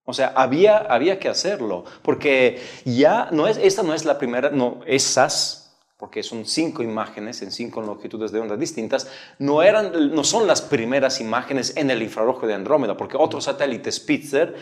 O 0.09 0.13
sea, 0.13 0.31
había, 0.37 0.77
había 0.77 1.19
que 1.19 1.27
hacerlo, 1.27 1.83
porque 2.01 2.61
ya 2.85 3.27
no 3.31 3.45
es, 3.45 3.57
esta 3.57 3.83
no 3.83 3.93
es 3.93 4.05
la 4.05 4.17
primera, 4.17 4.49
no, 4.51 4.79
esas, 4.85 5.75
porque 5.97 6.23
son 6.23 6.45
cinco 6.45 6.81
imágenes 6.81 7.41
en 7.41 7.51
cinco 7.51 7.81
longitudes 7.81 8.31
de 8.31 8.39
onda 8.39 8.55
distintas, 8.55 9.11
no, 9.37 9.61
eran, 9.61 10.15
no 10.15 10.23
son 10.23 10.47
las 10.47 10.61
primeras 10.61 11.19
imágenes 11.19 11.75
en 11.75 11.91
el 11.91 12.01
infrarrojo 12.01 12.47
de 12.47 12.53
Andrómeda, 12.53 12.95
porque 12.95 13.17
otro 13.17 13.41
satélite 13.41 13.91
Spitzer 13.91 14.55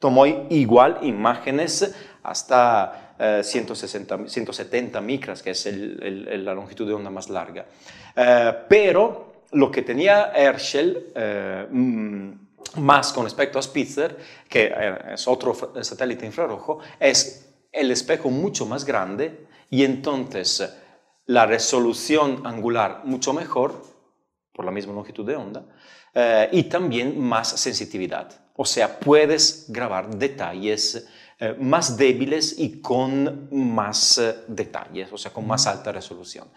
tomó 0.00 0.26
igual 0.26 0.98
imágenes 1.02 1.94
hasta 2.24 3.14
160, 3.42 4.28
170 4.28 5.00
micras, 5.00 5.44
que 5.44 5.50
es 5.50 5.68
la 5.72 6.54
longitud 6.54 6.88
de 6.88 6.94
onda 6.94 7.10
más 7.10 7.30
larga. 7.30 7.66
Eh, 8.16 8.52
pero 8.68 9.42
lo 9.52 9.70
que 9.70 9.82
tenía 9.82 10.32
Herschel, 10.34 11.12
eh, 11.14 11.66
mm, 11.70 12.47
más 12.78 13.12
con 13.12 13.24
respecto 13.24 13.58
a 13.58 13.62
Spitzer, 13.62 14.16
que 14.48 14.72
es 15.12 15.28
otro 15.28 15.54
satélite 15.82 16.26
infrarrojo, 16.26 16.78
es 16.98 17.48
el 17.72 17.90
espejo 17.90 18.30
mucho 18.30 18.66
más 18.66 18.84
grande 18.84 19.46
y 19.70 19.84
entonces 19.84 20.68
la 21.26 21.44
resolución 21.46 22.46
angular 22.46 23.02
mucho 23.04 23.32
mejor, 23.32 23.82
por 24.52 24.64
la 24.64 24.70
misma 24.70 24.94
longitud 24.94 25.26
de 25.26 25.36
onda, 25.36 25.64
eh, 26.14 26.48
y 26.52 26.64
también 26.64 27.20
más 27.20 27.48
sensitividad. 27.48 28.28
O 28.56 28.64
sea, 28.64 28.98
puedes 28.98 29.66
grabar 29.68 30.08
detalles 30.16 31.06
eh, 31.38 31.54
más 31.60 31.96
débiles 31.96 32.58
y 32.58 32.80
con 32.80 33.48
más 33.52 34.18
eh, 34.18 34.34
detalles, 34.48 35.12
o 35.12 35.18
sea, 35.18 35.32
con 35.32 35.46
más 35.46 35.66
alta 35.66 35.92
resolución. 35.92 36.48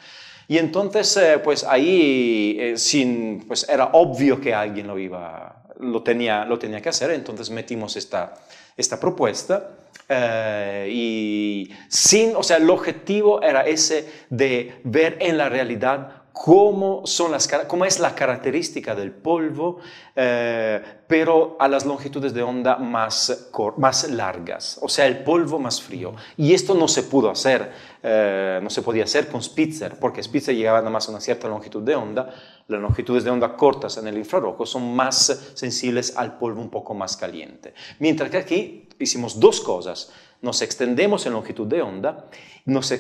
Y 0.48 0.58
entonces, 0.58 1.18
pues 1.44 1.64
ahí 1.64 2.74
sin, 2.76 3.46
pues 3.48 3.68
era 3.70 3.92
obvio 3.94 4.42
que 4.42 4.54
alguien 4.54 4.88
lo 4.88 5.00
iba 5.00 5.61
lo 5.82 6.04
tenía, 6.04 6.46
lo 6.46 6.60
tenía 6.60 6.82
que 6.82 6.90
hacer, 6.90 7.12
entonces 7.12 7.50
metimos 7.50 7.96
esta, 7.96 8.36
esta 8.78 9.00
propuesta. 9.00 9.78
Eh, 10.08 10.90
y 10.92 11.72
sin, 11.88 12.36
o 12.36 12.44
sea, 12.44 12.58
el 12.58 12.70
objetivo 12.70 13.42
era 13.42 13.62
ese 13.62 14.10
de 14.30 14.80
ver 14.84 15.18
en 15.22 15.38
la 15.38 15.50
realidad 15.50 16.21
cómo, 16.34 17.06
son 17.06 17.32
las, 17.32 17.48
cómo 17.68 17.86
es 17.86 18.00
la 18.00 18.16
característica 18.16 18.96
del 18.96 19.12
polvo, 19.12 19.80
eh, 20.16 20.82
pero 21.08 21.58
a 21.60 21.68
las 21.68 21.86
longitudes 21.86 22.34
de 22.34 22.42
onda 22.42 22.78
más, 22.78 23.52
más 23.78 24.10
largas, 24.10 24.80
o 24.82 24.90
sea, 24.90 25.08
el 25.08 25.24
polvo 25.24 25.60
más 25.60 25.82
frío. 25.82 26.14
Y 26.38 26.54
esto 26.54 26.74
no 26.74 26.88
se 26.88 27.04
pudo 27.04 27.30
hacer, 27.30 27.72
eh, 28.02 28.60
no 28.64 28.70
se 28.70 28.82
podía 28.82 29.04
hacer 29.04 29.28
con 29.28 29.42
Spitzer, 29.42 30.00
porque 30.00 30.24
Spitzer 30.24 30.56
llegaba 30.56 30.80
nada 30.80 30.92
más 30.92 31.08
a 31.08 31.12
una 31.12 31.22
cierta 31.22 31.48
longitud 31.48 31.84
de 31.84 31.96
onda, 31.96 32.30
las 32.68 32.80
longitudes 32.80 33.24
de 33.24 33.30
onda 33.30 33.56
cortas 33.56 33.98
en 33.98 34.08
el 34.08 34.18
infrarrojo 34.18 34.66
son 34.66 34.96
más 34.96 35.52
sensibles 35.56 36.16
al 36.16 36.38
polvo 36.38 36.62
un 36.62 36.70
poco 36.70 36.94
más 36.94 37.18
caliente. 37.18 37.74
Mientras 38.00 38.30
que 38.30 38.38
aquí 38.38 38.88
hicimos 39.00 39.40
dos 39.40 39.62
cosas. 39.62 40.12
Nos 40.42 40.62
extendemos 40.62 41.26
en 41.26 41.34
longitud 41.34 41.68
de 41.68 41.82
onda, 41.82 42.26
nos 42.66 42.94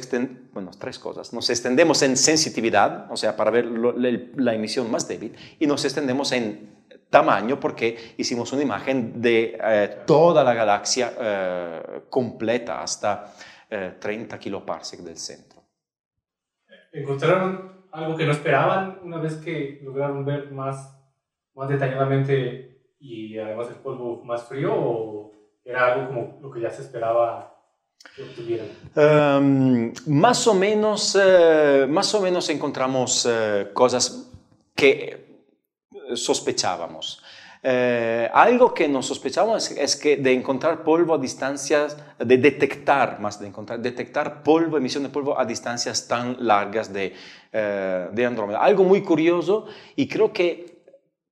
bueno, 0.54 0.72
tres 0.80 1.00
cosas. 1.00 1.34
Nos 1.34 1.50
extendemos 1.50 2.02
en 2.04 2.16
sensitividad, 2.16 3.12
o 3.12 3.18
sea, 3.18 3.36
para 3.36 3.50
ver 3.52 3.66
la 3.66 4.54
emisión 4.54 4.92
más 4.92 5.08
débil, 5.08 5.36
y 5.60 5.66
nos 5.66 5.84
extendemos 5.84 6.32
en 6.32 6.82
tamaño 7.12 7.60
porque 7.60 8.16
hicimos 8.18 8.52
una 8.54 8.64
imagen 8.64 9.22
de 9.22 9.58
eh, 9.62 9.98
toda 10.08 10.44
la 10.44 10.54
galaxia 10.54 11.14
eh, 11.20 12.02
completa 12.10 12.82
hasta 12.82 13.34
30 13.70 14.36
eh, 14.36 14.40
kiloparsec 14.40 15.02
del 15.02 15.18
centro. 15.18 15.62
Encontraron 16.94 17.86
algo 17.92 18.16
que 18.16 18.26
no 18.26 18.32
esperaban 18.32 19.00
una 19.04 19.20
vez 19.20 19.36
que 19.36 19.80
lograron 19.84 20.26
ver 20.26 20.52
más, 20.52 20.98
más 21.54 21.70
detalladamente 21.70 22.96
y 23.00 23.38
además 23.38 23.68
el 23.70 23.76
polvo 23.76 24.24
más 24.24 24.44
frío 24.44 24.74
o 24.74 25.32
era 25.72 25.94
algo 25.94 26.08
como 26.08 26.40
lo 26.42 26.52
que 26.52 26.62
ya 26.62 26.70
se 26.70 26.82
esperaba 26.84 27.56
que 28.16 28.24
obtuvieran? 28.24 28.68
Em, 28.96 29.94
más, 30.08 30.46
o 30.48 30.54
menos, 30.54 31.18
eh, 31.20 31.86
más 31.90 32.14
o 32.14 32.22
menos 32.22 32.50
encontramos 32.50 33.26
eh, 33.30 33.70
cosas 33.74 34.30
que 34.76 35.46
sospechábamos. 36.14 37.24
Eh, 37.64 38.28
algo 38.34 38.74
que 38.74 38.88
nos 38.88 39.06
sospechamos 39.06 39.70
es, 39.72 39.96
que 39.96 40.18
de 40.18 40.34
encontrar 40.34 40.84
polvo 40.84 41.14
a 41.14 41.18
distancias, 41.20 41.96
de 42.18 42.38
detectar, 42.38 43.20
más 43.20 43.40
de 43.40 43.48
encontrar, 43.48 43.80
detectar 43.80 44.42
polvo, 44.42 44.78
emisión 44.78 45.04
de 45.04 45.10
polvo 45.10 45.40
a 45.40 45.46
distancias 45.46 46.08
tan 46.08 46.38
largas 46.40 46.92
de, 46.92 47.14
eh, 47.52 48.08
de 48.12 48.26
Andrómeda. 48.26 48.60
Algo 48.60 48.84
muy 48.84 49.04
curioso 49.04 49.68
y 49.96 50.08
creo 50.08 50.34
que 50.34 50.82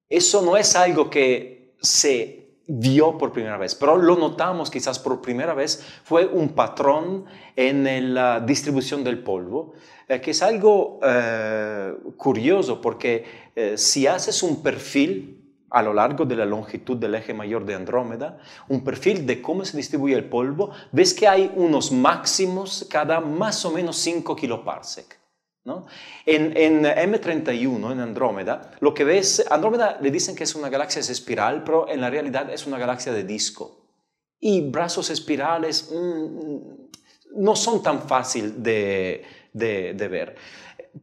eso 0.08 0.43
no 0.43 0.56
es 0.56 0.75
algo 0.75 1.10
que 1.10 1.73
se 1.82 2.38
vio 2.69 3.17
por 3.17 3.32
primera 3.32 3.58
vez, 3.58 3.75
pero 3.75 3.97
lo 3.97 4.15
notamos 4.15 4.69
quizás 4.69 4.99
por 4.99 5.21
primera 5.21 5.53
vez, 5.53 5.84
fue 6.03 6.25
un 6.25 6.49
patrón 6.49 7.25
en 7.55 8.13
la 8.13 8.39
distribución 8.39 9.03
del 9.03 9.23
polvo, 9.23 9.73
eh, 10.08 10.21
que 10.21 10.32
es 10.32 10.41
algo 10.41 10.99
curioso 12.15 12.79
porque 12.82 13.49
si 13.75 14.08
haces 14.08 14.41
un 14.43 14.63
perfil 14.63 15.39
a 15.69 15.82
lo 15.82 15.93
largo 15.93 16.25
de 16.25 16.36
la 16.36 16.45
longitud 16.45 16.97
del 16.97 17.15
eje 17.15 17.34
mayor 17.34 17.65
de 17.65 17.75
Andrómeda, 17.75 18.38
un 18.67 18.84
perfil 18.84 19.25
de 19.25 19.41
cómo 19.41 19.65
se 19.65 19.77
distribuye 19.77 20.15
el 20.15 20.25
polvo, 20.25 20.71
ves 20.91 21.13
que 21.13 21.27
hay 21.27 21.51
unos 21.55 21.91
máximos 21.91 22.88
cada 22.89 23.19
más 23.19 23.63
o 23.65 23.71
menos 23.71 23.97
5 23.97 24.36
kiloparsec. 24.36 25.18
¿No? 25.69 25.86
En, 26.25 26.58
en, 26.58 26.84
M31, 26.84 27.91
en 27.91 27.99
Andrómeda, 27.99 28.71
lo 28.79 28.91
que 28.93 29.03
ves, 29.03 29.45
Andrómeda 29.51 29.99
le 30.01 30.10
dicen 30.10 30.36
que 30.36 30.43
es 30.43 30.55
una 30.55 30.67
galaxia 30.67 30.99
espiral, 30.99 31.63
pero 31.63 31.88
en 31.88 32.01
la 32.01 32.10
realidad 32.10 32.51
es 32.51 32.65
una 32.65 32.79
galaxia 32.79 33.13
de 33.13 33.23
disco. 33.23 33.86
Y 34.39 34.62
brazos 34.62 35.12
espirales 35.12 35.91
mm, 35.93 36.58
no 37.36 37.55
son 37.55 37.84
tan 37.84 38.01
fácil 38.01 38.63
de, 38.63 39.23
de, 39.53 40.08
ver. 40.08 40.36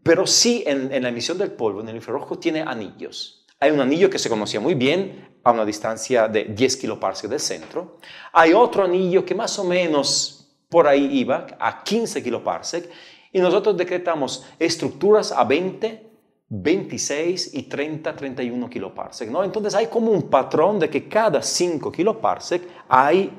Pero 0.02 0.26
sí 0.26 0.64
en, 0.66 0.92
en 0.92 1.02
la 1.04 1.10
emisión 1.10 1.38
del 1.38 1.52
polvo, 1.52 1.80
en 1.80 1.88
el 1.88 1.96
infrarrojo, 1.96 2.38
tiene 2.38 2.62
anillos. 2.62 3.46
Hay 3.60 3.70
un 3.70 3.80
anillo 3.80 4.10
que 4.10 4.18
se 4.18 4.28
conocía 4.28 4.58
muy 4.58 4.74
bien 4.74 5.38
a 5.44 5.52
una 5.52 5.64
distancia 5.64 6.26
de 6.26 6.44
10 6.44 6.76
kiloparsecs 6.76 7.30
del 7.30 7.40
centro. 7.40 7.98
Hay 8.32 8.52
otro 8.52 8.82
anillo 8.82 9.24
que 9.24 9.34
más 9.34 9.56
o 9.60 9.64
menos 9.64 10.36
por 10.68 10.88
ahí 10.88 11.08
iba, 11.18 11.46
a 11.60 11.84
15 11.84 12.22
kiloparsecs, 12.22 12.88
y 13.36 13.40
nosotros 13.40 13.76
decretamos 13.76 14.46
estructuras 14.58 15.30
a 15.30 15.44
20, 15.44 16.10
26 16.48 17.52
y 17.52 17.64
30, 17.64 18.16
31 18.16 18.70
kiloparsec. 18.70 19.30
¿no? 19.30 19.44
Entonces 19.44 19.74
hay 19.74 19.88
como 19.88 20.10
un 20.10 20.30
patrón 20.30 20.78
de 20.78 20.88
que 20.88 21.06
cada 21.06 21.42
5 21.42 21.92
kiloparsec 21.92 22.62
hay, 22.88 23.30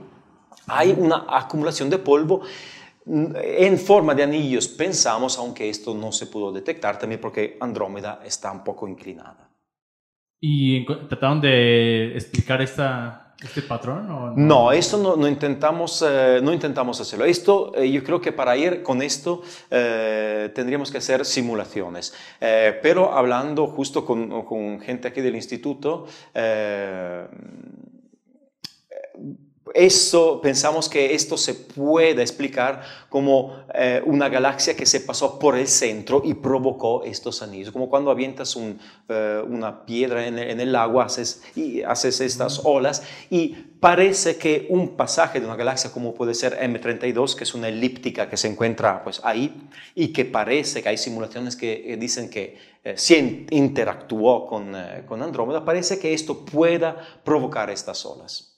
hay 0.68 0.96
una 0.96 1.26
acumulación 1.28 1.90
de 1.90 1.98
polvo 1.98 2.44
en 3.08 3.80
forma 3.80 4.14
de 4.14 4.22
anillos, 4.22 4.68
pensamos, 4.68 5.36
aunque 5.40 5.68
esto 5.68 5.96
no 5.96 6.12
se 6.12 6.28
pudo 6.28 6.52
detectar 6.52 7.00
también 7.00 7.20
porque 7.20 7.58
Andrómeda 7.60 8.22
está 8.24 8.52
un 8.52 8.64
poco 8.64 8.88
inclinada. 8.88 9.50
¿Y 10.40 10.86
trataron 10.86 11.42
de 11.42 12.14
explicar 12.14 12.62
esta, 12.62 13.27
este 13.44 13.62
patrón? 13.62 14.10
¿o 14.10 14.32
no? 14.32 14.34
no, 14.36 14.72
esto 14.72 14.98
no, 14.98 15.16
no 15.16 15.28
intentamos, 15.28 16.04
eh, 16.08 16.40
no 16.42 16.54
intentamos 16.54 17.00
hacerlo. 17.00 17.26
Esto, 17.26 17.72
eh, 17.76 17.92
yo 17.92 18.04
creo 18.04 18.20
que 18.20 18.32
para 18.32 18.58
ir 18.58 18.82
con 18.82 19.02
esto 19.02 19.44
eh, 19.70 20.52
tendríamos 20.56 20.92
que 20.92 20.98
hacer 20.98 21.26
simulaciones. 21.26 22.14
pero 22.40 23.14
hablando 23.14 23.68
justo 23.68 24.06
con, 24.06 24.44
con, 24.44 24.80
gente 24.80 25.08
aquí 25.08 25.22
del 25.22 25.36
instituto, 25.36 26.08
eso, 29.78 30.42
pensamos 30.42 30.90
que 30.90 31.14
esto 31.14 31.38
se 31.38 31.54
puede 31.54 32.24
explicar 32.24 32.82
como 33.10 33.64
eh, 33.76 34.02
una 34.06 34.28
galaxia 34.28 34.76
que 34.76 34.88
se 34.88 35.02
pasó 35.02 35.38
por 35.38 35.56
el 35.56 35.68
centro 35.68 36.24
y 36.26 36.34
provocó 36.34 37.04
estos 37.04 37.44
anillos, 37.44 37.72
como 37.72 37.88
cuando 37.88 38.10
avientas 38.10 38.58
eh, 39.08 39.44
una 39.48 39.86
piedra 39.86 40.26
en 40.26 40.60
el, 40.60 40.76
agua 40.76 41.06
haces, 41.06 41.44
y 41.56 41.84
haces 41.84 42.22
estas 42.22 42.62
olas 42.64 43.04
y 43.30 43.50
parece 43.80 44.38
que 44.38 44.66
un 44.72 44.98
pasaje 44.98 45.40
de 45.40 45.46
una 45.46 45.56
galaxia 45.56 45.92
como 45.92 46.16
puede 46.16 46.34
ser 46.34 46.58
M32, 46.60 47.36
que 47.36 47.44
es 47.44 47.54
una 47.54 47.68
elíptica 47.68 48.28
que 48.28 48.38
se 48.38 48.48
encuentra 48.48 49.04
pues 49.04 49.22
ahí 49.24 49.70
y 49.94 50.08
que 50.08 50.26
parece 50.26 50.82
que 50.82 50.90
hay 50.90 50.98
simulaciones 50.98 51.56
que 51.56 51.96
dicen 52.00 52.32
que 52.32 52.58
eh, 52.84 52.96
si 52.98 53.46
interactuó 53.52 54.48
con, 54.48 54.76
con 55.08 55.22
Andrómeda, 55.22 55.64
parece 55.64 56.00
que 56.00 56.16
esto 56.16 56.44
pueda 56.44 56.98
provocar 57.24 57.70
estas 57.70 58.04
olas 58.08 58.57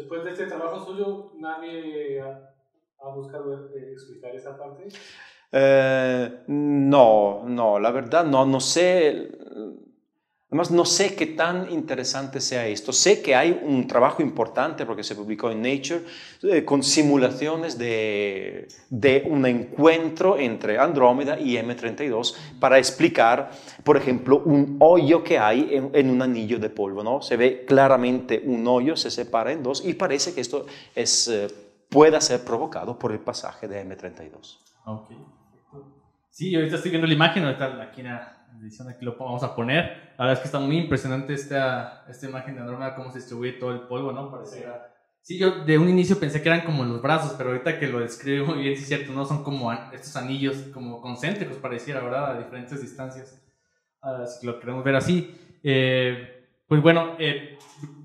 después 0.00 0.24
de 0.24 0.30
este 0.30 0.46
trabajo 0.46 0.84
suyo, 0.84 1.32
nadie 1.38 2.20
ha, 2.20 3.10
buscado 3.14 3.68
eh, 3.74 3.92
explicar 3.92 4.34
esa 4.34 4.56
parte. 4.58 4.88
Eh, 5.52 6.44
no, 6.46 7.42
no, 7.44 7.78
la 7.78 7.90
verdad 7.90 8.24
no, 8.24 8.46
no 8.46 8.60
sé. 8.60 9.30
Además, 10.50 10.72
no 10.72 10.84
sé 10.84 11.14
qué 11.14 11.26
tan 11.26 11.70
interesante 11.70 12.40
sea 12.40 12.66
esto. 12.66 12.92
Sé 12.92 13.22
que 13.22 13.36
hay 13.36 13.60
un 13.62 13.86
trabajo 13.86 14.20
importante 14.20 14.84
porque 14.84 15.04
se 15.04 15.14
publicó 15.14 15.48
en 15.52 15.62
Nature 15.62 16.02
eh, 16.42 16.64
con 16.64 16.82
simulaciones 16.82 17.78
de, 17.78 18.66
de, 18.88 19.22
un 19.30 19.46
encuentro 19.46 20.36
entre 20.36 20.76
Andrómeda 20.76 21.38
y 21.38 21.54
M32 21.56 22.34
para 22.58 22.78
explicar, 22.78 23.52
por 23.84 23.96
ejemplo, 23.96 24.42
un 24.44 24.76
hoyo 24.80 25.22
que 25.22 25.38
hay 25.38 25.70
en, 25.92 26.10
un 26.10 26.20
anillo 26.20 26.58
de 26.58 26.68
polvo. 26.68 27.04
¿no? 27.04 27.22
Se 27.22 27.36
ve 27.36 27.64
claramente 27.64 28.42
un 28.44 28.66
hoyo, 28.66 28.96
se 28.96 29.12
separa 29.12 29.52
en 29.52 29.62
dos 29.62 29.86
y 29.86 29.94
parece 29.94 30.34
que 30.34 30.40
esto 30.40 30.66
es, 30.96 31.28
eh, 31.28 31.46
pueda 31.88 32.20
ser 32.20 32.44
provocado 32.44 32.98
por 32.98 33.12
el 33.12 33.20
pasaje 33.20 33.68
de 33.68 33.86
M32. 33.86 34.58
Okay. 34.84 35.16
Sí, 36.30 36.56
ahorita 36.56 36.74
estoy 36.74 36.90
viendo 36.90 37.06
la 37.06 37.14
imagen, 37.14 37.44
ahorita 37.44 37.82
aquí 37.82 38.02
en 38.52 38.60
edición 38.62 38.88
aquí 38.88 39.04
lo 39.04 39.16
vamos 39.16 39.42
a 39.42 39.54
poner. 39.54 40.12
La 40.18 40.24
verdad 40.24 40.32
es 40.34 40.38
que 40.40 40.46
está 40.46 40.58
muy 40.58 40.78
impresionante 40.78 41.34
esta, 41.34 42.04
esta 42.08 42.28
imagen 42.28 42.54
de 42.54 42.60
Andrómeda, 42.60 42.94
cómo 42.94 43.10
se 43.10 43.18
distribuye 43.18 43.52
todo 43.52 43.72
el 43.72 43.80
polvo, 43.82 44.12
¿no? 44.12 44.30
Pareciera... 44.30 44.86
Sí, 45.22 45.38
yo 45.38 45.64
de 45.64 45.76
un 45.76 45.88
inicio 45.88 46.18
pensé 46.18 46.42
que 46.42 46.48
eran 46.48 46.62
como 46.62 46.82
los 46.84 47.02
brazos, 47.02 47.34
pero 47.36 47.50
ahorita 47.50 47.78
que 47.78 47.86
lo 47.86 48.00
describe 48.00 48.42
muy 48.42 48.58
bien, 48.58 48.74
sí 48.74 48.82
es 48.82 48.88
cierto, 48.88 49.12
¿no? 49.12 49.26
Son 49.26 49.44
como 49.44 49.70
estos 49.72 50.16
anillos 50.16 50.56
como 50.72 51.00
concéntricos, 51.00 51.58
pareciera, 51.58 52.00
¿verdad? 52.00 52.32
A 52.32 52.38
diferentes 52.38 52.80
distancias. 52.80 53.40
Uh, 54.02 54.26
si 54.26 54.46
lo 54.46 54.58
queremos 54.58 54.82
ver 54.82 54.96
así. 54.96 55.34
Eh, 55.62 56.48
pues 56.66 56.80
bueno, 56.80 57.16
eh, 57.18 57.58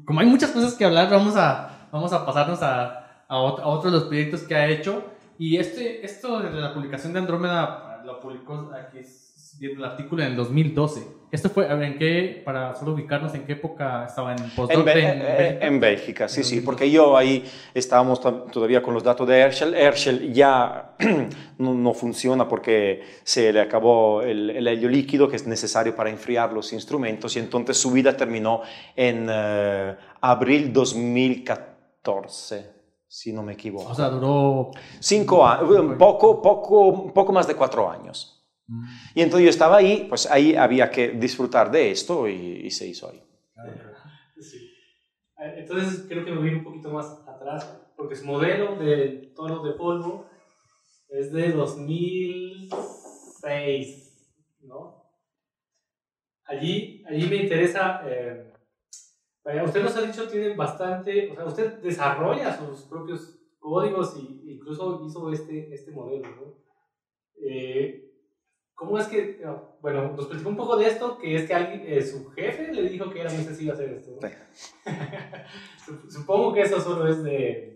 como 0.03 0.19
hay 0.19 0.27
muchas 0.27 0.51
cosas 0.51 0.73
que 0.73 0.83
hablar, 0.83 1.09
vamos 1.09 1.35
a, 1.37 1.87
vamos 1.91 2.11
a 2.11 2.25
pasarnos 2.25 2.61
a, 2.61 3.25
a, 3.27 3.37
otros 3.37 3.85
de 3.85 3.91
los 3.91 4.03
proyectos 4.05 4.41
que 4.41 4.55
ha 4.55 4.67
hecho. 4.67 5.03
Y 5.37 5.57
este, 5.57 6.05
esto 6.05 6.41
de 6.41 6.51
la 6.51 6.73
publicación 6.73 7.13
de 7.13 7.19
Andrómeda 7.19 8.01
lo 8.05 8.19
publicó 8.19 8.71
aquí 8.73 8.99
viendo 8.99 9.24
el 9.61 9.83
artículo 9.83 10.23
en 10.23 10.31
el 10.31 10.35
2012. 10.35 11.15
Esto 11.31 11.49
fue, 11.49 11.69
a 11.69 11.75
ver, 11.75 11.91
¿en 11.91 11.97
qué, 11.97 12.41
para 12.45 12.75
solo 12.75 12.93
ubicarnos, 12.93 13.33
en 13.35 13.45
qué 13.45 13.53
época 13.53 14.05
estaba 14.05 14.33
en 14.33 14.49
postdoc? 14.51 14.71
En, 14.71 14.77
en, 14.77 14.85
Bélgica? 14.85 15.65
en, 15.65 15.79
Bélgica, 15.79 16.29
sí, 16.29 16.43
sí, 16.43 16.61
porque 16.61 16.89
yo 16.89 17.17
ahí 17.17 17.43
estábamos 17.73 18.21
todavía 18.21 18.81
con 18.81 18.93
los 18.93 19.03
datos 19.03 19.27
de 19.27 19.39
Herschel. 19.39 19.73
Herschel 19.73 20.33
ya 20.33 20.95
no, 21.57 21.73
no, 21.73 21.93
funciona 21.93 22.47
porque 22.47 23.03
se 23.23 23.51
le 23.51 23.59
acabó 23.59 24.21
el, 24.21 24.51
el, 24.51 24.67
helio 24.67 24.87
líquido 24.87 25.27
que 25.27 25.35
es 25.35 25.45
necesario 25.45 25.95
para 25.95 26.09
enfriar 26.09 26.53
los 26.53 26.71
instrumentos 26.71 27.35
y 27.35 27.39
entonces 27.39 27.77
su 27.77 27.91
vida 27.91 28.15
terminó 28.15 28.61
en 28.95 29.29
uh, 29.29 29.95
abril 30.21 30.71
2014 30.71 32.75
si 33.07 33.33
no 33.33 33.43
me 33.43 33.53
equivoco. 33.53 33.89
O 33.89 33.95
sea, 33.95 34.09
duró... 34.09 34.71
Cinco 34.99 35.45
años, 35.45 35.95
poco, 35.97 36.41
poco, 36.41 37.13
poco 37.13 37.31
más 37.31 37.47
de 37.47 37.55
cuatro 37.55 37.89
años. 37.89 38.44
Y 39.13 39.21
entonces 39.21 39.45
yo 39.45 39.49
estaba 39.49 39.77
ahí, 39.77 40.05
pues 40.09 40.29
ahí 40.29 40.55
había 40.55 40.89
que 40.89 41.09
disfrutar 41.09 41.69
de 41.69 41.91
esto 41.91 42.27
y, 42.27 42.65
y 42.65 42.71
se 42.71 42.87
hizo 42.87 43.09
ahí. 43.09 43.21
Sí. 44.39 44.71
Entonces 45.37 46.05
creo 46.07 46.25
que 46.25 46.31
me 46.31 46.39
voy 46.39 46.55
un 46.55 46.63
poquito 46.63 46.89
más 46.91 47.23
atrás, 47.27 47.91
porque 47.95 48.15
su 48.15 48.25
modelo 48.25 48.77
de 48.77 49.31
tono 49.35 49.63
de 49.63 49.73
polvo 49.73 50.27
es 51.09 51.31
de 51.31 51.51
2006, 51.51 54.31
¿no? 54.61 55.05
Allí, 56.45 57.03
allí 57.07 57.27
me 57.27 57.35
interesa, 57.37 58.01
eh, 58.05 58.51
usted 59.63 59.83
nos 59.83 59.95
ha 59.95 60.01
dicho, 60.01 60.27
tiene 60.27 60.55
bastante, 60.55 61.31
o 61.31 61.35
sea, 61.35 61.45
usted 61.45 61.79
desarrolla 61.81 62.57
sus 62.57 62.81
propios 62.83 63.39
códigos 63.59 64.17
e 64.17 64.21
incluso 64.51 65.05
hizo 65.05 65.31
este, 65.31 65.73
este 65.73 65.91
modelo, 65.91 66.27
¿no? 66.29 66.55
Eh, 67.47 68.14
¿Cómo 68.75 68.99
es 68.99 69.07
que, 69.07 69.41
bueno, 69.81 70.11
nos 70.11 70.27
platicó 70.27 70.49
un 70.49 70.57
poco 70.57 70.75
de 70.75 70.87
esto, 70.87 71.17
que 71.17 71.35
es 71.35 71.47
que 71.47 71.53
alguien, 71.53 71.83
eh, 71.85 72.01
su 72.01 72.29
jefe 72.31 72.73
le 72.73 72.89
dijo 72.89 73.09
que 73.09 73.21
era 73.21 73.31
muy 73.31 73.43
sencillo 73.43 73.73
hacer 73.73 73.93
esto? 73.93 74.19
supongo 76.09 76.53
que 76.53 76.61
eso 76.61 76.81
solo 76.81 77.07
es 77.07 77.23
de, 77.23 77.75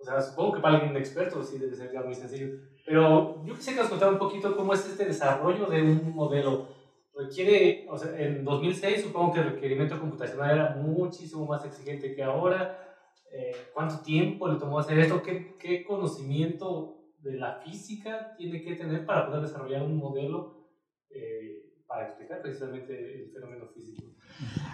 o 0.00 0.04
sea, 0.04 0.20
supongo 0.20 0.54
que 0.54 0.60
para 0.60 0.76
alguien 0.76 0.96
experto 0.96 1.42
sí 1.42 1.58
debe 1.58 1.76
ser 1.76 1.92
ya 1.92 2.00
muy 2.00 2.14
sencillo. 2.14 2.58
Pero 2.86 3.44
yo 3.44 3.54
quisiera 3.54 3.76
que 3.76 3.82
nos 3.82 3.90
contara 3.90 4.12
un 4.12 4.18
poquito 4.18 4.56
cómo 4.56 4.72
es 4.72 4.86
este 4.88 5.04
desarrollo 5.04 5.66
de 5.66 5.82
un 5.82 6.14
modelo. 6.14 6.68
Requiere, 7.14 7.86
o 7.90 7.98
sea, 7.98 8.18
en 8.18 8.42
2006 8.42 9.02
supongo 9.02 9.34
que 9.34 9.40
el 9.40 9.50
requerimiento 9.52 10.00
computacional 10.00 10.50
era 10.52 10.76
muchísimo 10.76 11.44
más 11.44 11.64
exigente 11.66 12.14
que 12.14 12.22
ahora. 12.22 12.96
Eh, 13.30 13.54
¿Cuánto 13.74 14.02
tiempo 14.02 14.48
le 14.48 14.58
tomó 14.58 14.78
hacer 14.78 14.98
esto? 14.98 15.22
¿Qué, 15.22 15.56
qué 15.58 15.84
conocimiento 15.84 16.99
de 17.22 17.36
la 17.36 17.60
física 17.64 18.34
tiene 18.36 18.62
que 18.62 18.76
tener 18.76 19.06
para 19.06 19.26
poder 19.26 19.42
desarrollar 19.42 19.82
un 19.82 19.96
modelo 19.96 20.68
eh, 21.10 21.66
para 21.86 22.06
explicar 22.06 22.40
precisamente 22.40 23.22
el 23.22 23.30
fenómeno 23.32 23.66
físico? 23.74 24.08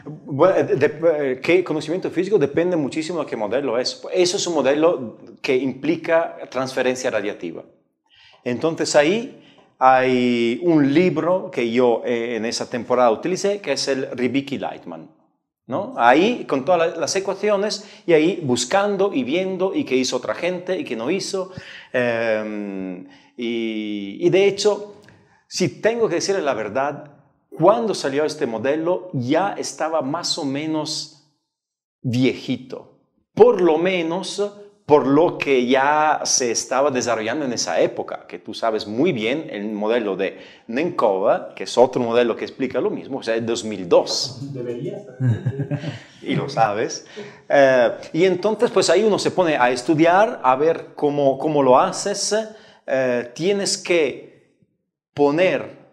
Bueno, 0.05 0.55
de, 0.63 0.77
de, 0.77 1.41
¿Qué 1.41 1.65
conocimiento 1.65 2.11
físico? 2.11 2.39
Depende 2.39 2.77
muchísimo 2.77 3.21
de 3.21 3.27
qué 3.27 3.37
modelo 3.37 3.79
es. 3.79 4.03
Eso 4.13 4.37
es 4.37 4.47
un 4.47 4.55
modelo 4.55 5.19
que 5.43 5.57
implica 5.57 6.37
transferencia 6.51 7.11
radiativa. 7.11 7.65
Entonces 8.45 8.95
ahí 8.95 9.43
hay 9.79 10.61
un 10.63 10.95
libro 10.95 11.51
que 11.51 11.71
yo 11.71 12.03
eh, 12.05 12.37
en 12.37 12.45
esa 12.45 12.71
temporada 12.71 13.11
utilicé, 13.11 13.61
que 13.61 13.73
es 13.73 13.89
el 13.89 14.11
Ribicki-Lightman. 14.11 15.09
¿No? 15.67 15.95
Ahí 15.97 16.45
con 16.45 16.65
todas 16.65 16.97
las 16.97 17.17
ecuaciones 17.17 17.89
y 18.07 18.13
ahí 18.13 18.41
buscando 18.43 19.13
y 19.13 19.25
viendo 19.25 19.75
y 19.75 19.85
qué 19.85 19.97
hizo 19.97 20.17
otra 20.17 20.35
gente 20.35 20.79
y 20.79 20.85
qué 20.85 20.97
no 20.97 21.11
hizo. 21.11 21.53
Eh, 21.93 23.05
y, 23.37 24.31
de 24.31 24.49
hecho, 24.49 24.95
si 25.47 25.81
tengo 25.81 26.09
que 26.09 26.17
decirle 26.17 26.43
la 26.43 26.55
verdad, 26.55 27.13
cuando 27.51 27.95
salió 27.95 28.25
este 28.25 28.47
modelo 28.47 29.11
ya 29.13 29.53
estaba 29.53 30.03
más 30.03 30.39
o 30.39 30.45
menos 30.45 31.29
viejito. 32.01 32.99
Por 33.35 33.61
lo 33.61 33.77
menos 33.77 34.53
por 34.87 35.05
lo 35.05 35.37
que 35.37 35.67
ya 35.67 36.21
se 36.23 36.53
estaba 36.53 36.93
desarrollando 36.93 37.45
en 37.45 37.53
esa 37.53 37.81
época, 37.81 38.25
que 38.29 38.39
tú 38.39 38.55
sabes 38.55 38.87
muy 38.87 39.11
bien, 39.11 39.49
el 39.51 39.73
modelo 39.73 40.15
de 40.15 40.39
Nenkova, 40.69 41.55
que 41.57 41.65
es 41.65 41.77
otro 41.77 42.01
modelo 42.01 42.37
que 42.37 42.45
explica 42.45 42.81
lo 42.81 42.91
mismo, 42.91 43.19
o 43.19 43.23
sea, 43.23 43.35
es 43.35 43.45
2002. 43.45 44.53
Debería 44.55 45.05
y 46.23 46.37
lo 46.37 46.49
sabes. 46.49 47.05
Eh, 47.49 47.91
y 48.13 48.25
entonces, 48.25 48.71
pues 48.71 48.89
ahí 48.89 49.03
uno 49.03 49.19
se 49.19 49.33
pone 49.33 49.57
a 49.57 49.73
estudiar, 49.73 50.41
a 50.45 50.55
ver 50.55 50.91
cómo, 50.95 51.37
cómo 51.37 51.65
lo 51.65 51.81
haces. 51.81 52.37
Eh, 52.87 53.33
tienes 53.35 53.77
que 53.77 54.55
poner 55.13 55.87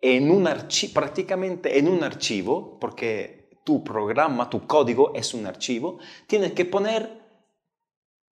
en 0.00 0.30
un 0.30 0.46
archivo, 0.46 0.94
prácticamente 0.94 1.80
en 1.80 1.88
un 1.88 2.04
archivo, 2.04 2.78
porque 2.78 3.48
tu 3.64 3.82
programa, 3.82 4.48
tu 4.48 4.64
código 4.68 5.12
es 5.16 5.34
un 5.34 5.46
archivo, 5.46 5.98
tienes 6.28 6.52
que 6.52 6.64
poner 6.64 7.15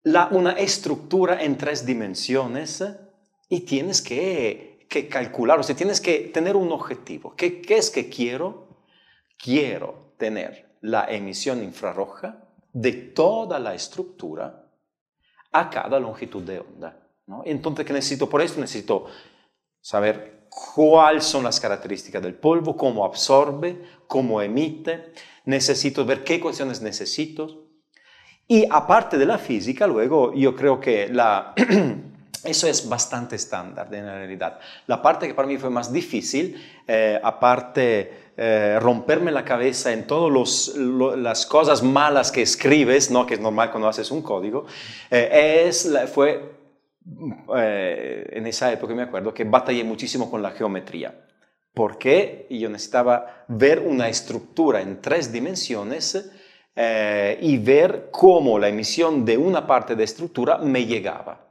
la, 0.05 0.29
una 0.31 0.53
estructura 0.53 1.43
en 1.43 1.59
tres 1.59 1.85
dimensiones 1.85 2.85
y 3.49 3.61
tienes 3.61 4.01
que, 4.01 4.87
que, 4.89 5.09
calcular, 5.09 5.59
o 5.59 5.63
sea, 5.63 5.75
tienes 5.75 6.01
que 6.01 6.31
tener 6.33 6.57
un 6.57 6.71
objetivo. 6.73 7.35
¿Qué, 7.35 7.61
¿Qué, 7.61 7.79
es 7.79 7.91
que 7.91 8.09
quiero? 8.09 8.69
Quiero 9.37 10.15
tener 10.19 10.77
la 10.83 11.07
emisión 11.07 11.63
infrarroja 11.63 12.49
de 12.73 12.93
toda 12.93 13.59
la 13.59 13.75
estructura 13.75 14.71
a 15.53 15.71
cada 15.71 15.99
longitud 15.99 16.43
de 16.43 16.61
onda. 16.61 17.09
¿no? 17.27 17.43
Entonces, 17.47 17.87
¿qué 17.87 17.93
necesito? 17.93 18.29
Por 18.29 18.43
esto 18.43 18.61
necesito 18.61 19.07
saber 19.81 20.47
cuáles 20.75 21.25
son 21.25 21.45
las 21.45 21.61
características 21.61 22.23
del 22.23 22.35
polvo, 22.35 22.77
cómo 22.77 23.05
absorbe, 23.05 23.83
cómo 24.07 24.43
emite. 24.43 25.13
Necesito 25.47 26.05
ver 26.05 26.25
qué 26.25 26.41
cuestiones 26.41 26.83
necesito, 26.83 27.64
y 28.47 28.67
aparte 28.71 29.17
de 29.17 29.25
la 29.25 29.39
física, 29.39 29.87
luego 29.87 30.35
yo 30.35 30.55
creo 30.55 30.79
que 30.79 31.09
la, 31.09 31.55
eso 32.45 32.67
es 32.67 32.87
bastante 32.89 33.37
estándar 33.37 33.93
en 33.93 34.05
realidad. 34.05 34.59
La 34.87 35.01
parte 35.01 35.27
que 35.27 35.35
para 35.35 35.49
mí 35.49 35.57
fue 35.57 35.71
más 35.71 35.91
difícil, 35.91 36.63
eh, 36.87 37.19
aparte 37.23 38.33
eh, 38.37 38.79
romperme 38.81 39.33
la 39.33 39.45
cabeza 39.45 39.93
en 39.93 40.07
todas 40.07 40.75
las 41.17 41.47
cosas 41.47 41.83
malas 41.83 42.31
que 42.31 42.43
escribes, 42.43 43.11
¿no? 43.11 43.25
que 43.25 43.35
es 43.35 43.41
normal 43.41 43.71
cuando 43.71 43.89
haces 43.89 44.11
un 44.11 44.21
código, 44.21 44.67
eh, 45.11 45.65
es, 45.67 45.91
fue 46.13 46.53
en 47.07 48.47
esa 48.47 48.73
época 48.73 48.95
me 48.95 49.03
acuerdo 49.03 49.35
que 49.35 49.45
batallé 49.45 49.85
muchísimo 49.85 50.31
con 50.31 50.43
la 50.43 50.51
geometría. 50.53 51.21
Porque 51.75 52.47
yo 52.51 52.71
necesitaba 52.71 53.45
ver 53.49 53.81
una 53.81 54.09
estructura 54.09 54.81
en 54.81 55.01
tres 55.01 55.33
dimensiones 55.33 56.31
eh, 56.77 57.39
y 57.41 57.59
ver 57.59 58.09
cómo 58.11 58.59
la 58.59 58.69
emisión 58.69 59.25
de 59.25 59.37
una 59.37 59.67
parte 59.67 59.95
de 59.95 60.05
estructura 60.05 60.59
me 60.59 60.87
llegaba. 60.87 61.49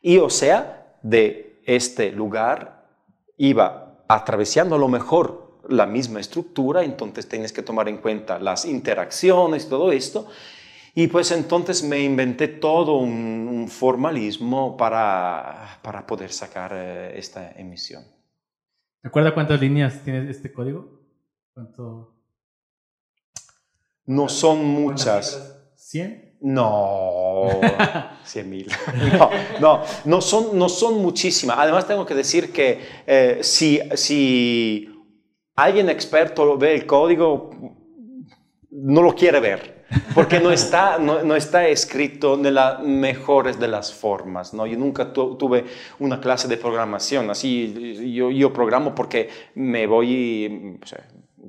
Y 0.00 0.18
o 0.18 0.30
sea, 0.30 0.98
de 1.02 1.60
este 1.64 2.12
lugar 2.12 2.86
iba 3.36 4.04
atravesando 4.08 4.76
a 4.76 4.78
lo 4.78 4.88
mejor 4.88 5.60
la 5.68 5.86
misma 5.86 6.20
estructura, 6.20 6.84
entonces 6.84 7.28
tienes 7.28 7.52
que 7.52 7.62
tomar 7.62 7.88
en 7.88 7.98
cuenta 7.98 8.38
las 8.38 8.64
interacciones, 8.64 9.68
todo 9.68 9.90
esto. 9.90 10.28
Y 10.94 11.08
pues 11.08 11.30
entonces 11.32 11.82
me 11.82 12.00
inventé 12.00 12.48
todo 12.48 12.96
un, 12.98 13.48
un 13.50 13.68
formalismo 13.68 14.76
para, 14.76 15.78
para 15.82 16.06
poder 16.06 16.32
sacar 16.32 16.72
eh, 16.74 17.18
esta 17.18 17.52
emisión. 17.52 18.04
¿Recuerda 19.02 19.34
cuántas 19.34 19.60
líneas 19.60 20.02
tiene 20.02 20.30
este 20.30 20.52
código? 20.52 21.00
¿Cuánto? 21.52 22.15
No 24.06 24.28
son 24.28 24.64
muchas. 24.64 25.30
cifras. 25.30 25.52
¿100? 26.10 26.22
No, 26.40 27.48
100 28.24 28.50
mil. 28.50 28.66
No, 29.18 29.30
no, 29.60 29.82
no 30.04 30.20
son, 30.20 30.58
no 30.58 30.68
son 30.68 31.00
muchísimas. 31.00 31.56
Además, 31.58 31.86
tengo 31.86 32.04
que 32.04 32.14
decir 32.14 32.52
que 32.52 32.80
eh, 33.06 33.38
si, 33.42 33.80
si 33.94 34.88
alguien 35.54 35.88
experto 35.88 36.56
ve 36.58 36.74
el 36.74 36.86
código, 36.86 37.50
no 38.70 39.02
lo 39.02 39.14
quiere 39.14 39.40
ver, 39.40 39.86
porque 40.14 40.38
no 40.38 40.50
está, 40.50 40.98
no, 40.98 41.22
no 41.22 41.34
está 41.36 41.66
escrito 41.68 42.36
de 42.36 42.50
las 42.50 42.82
mejores 42.82 43.58
de 43.58 43.68
las 43.68 43.92
formas. 43.94 44.52
¿no? 44.52 44.66
Yo 44.66 44.76
nunca 44.78 45.12
tu- 45.12 45.36
tuve 45.36 45.64
una 45.98 46.20
clase 46.20 46.46
de 46.48 46.58
programación, 46.58 47.30
así 47.30 48.12
yo, 48.12 48.30
yo 48.30 48.52
programo 48.52 48.94
porque 48.94 49.30
me 49.54 49.86
voy 49.86 50.78
o 50.82 50.86
sea, 50.86 51.06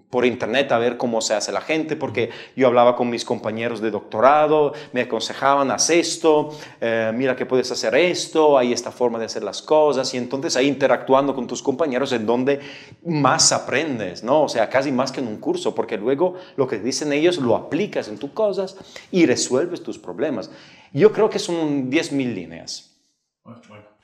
por 0.10 0.26
internet 0.26 0.72
a 0.72 0.78
ver 0.78 0.96
cómo 0.96 1.20
se 1.20 1.34
hace 1.34 1.52
la 1.52 1.60
gente, 1.62 1.96
porque 1.96 2.30
yo 2.56 2.68
hablaba 2.68 2.96
con 2.96 3.10
mis 3.10 3.26
compañeros 3.26 3.82
de 3.82 3.92
doctorado, 3.92 4.74
me 4.94 5.02
aconsejaban, 5.02 5.70
haz 5.70 5.90
esto, 5.90 6.52
eh, 6.80 7.12
mira 7.14 7.36
que 7.36 7.46
puedes 7.46 7.70
hacer 7.72 7.94
esto, 7.96 8.58
hay 8.58 8.72
esta 8.72 8.92
forma 8.92 9.20
de 9.20 9.26
hacer 9.26 9.44
las 9.44 9.62
cosas, 9.62 10.14
y 10.14 10.18
entonces 10.18 10.56
ahí 10.56 10.68
interactuando 10.68 11.36
con 11.36 11.46
tus 11.46 11.62
compañeros 11.62 12.14
es 12.14 12.26
donde 12.26 12.60
más 13.06 13.52
aprendes, 13.52 14.24
¿no? 14.24 14.44
O 14.44 14.50
sea, 14.50 14.70
casi 14.70 14.92
más 14.92 15.12
que 15.12 15.20
en 15.20 15.28
un 15.28 15.38
curso, 15.38 15.76
porque 15.76 15.98
luego 15.98 16.36
lo 16.56 16.68
que 16.68 16.80
dicen 16.80 17.12
ellos 17.12 17.38
lo 17.38 17.56
aplicas 17.56 18.08
en 18.08 18.18
tus 18.18 18.32
cosas 18.32 18.78
y 19.12 19.26
resuelves 19.26 19.84
tus 19.84 19.98
problemas. 19.98 20.50
Yo 20.94 21.12
creo 21.12 21.30
que 21.30 21.40
son 21.40 21.92
10.000 21.92 22.34
líneas. 22.34 22.98
Bueno, 23.44 23.62
bueno. 23.68 23.84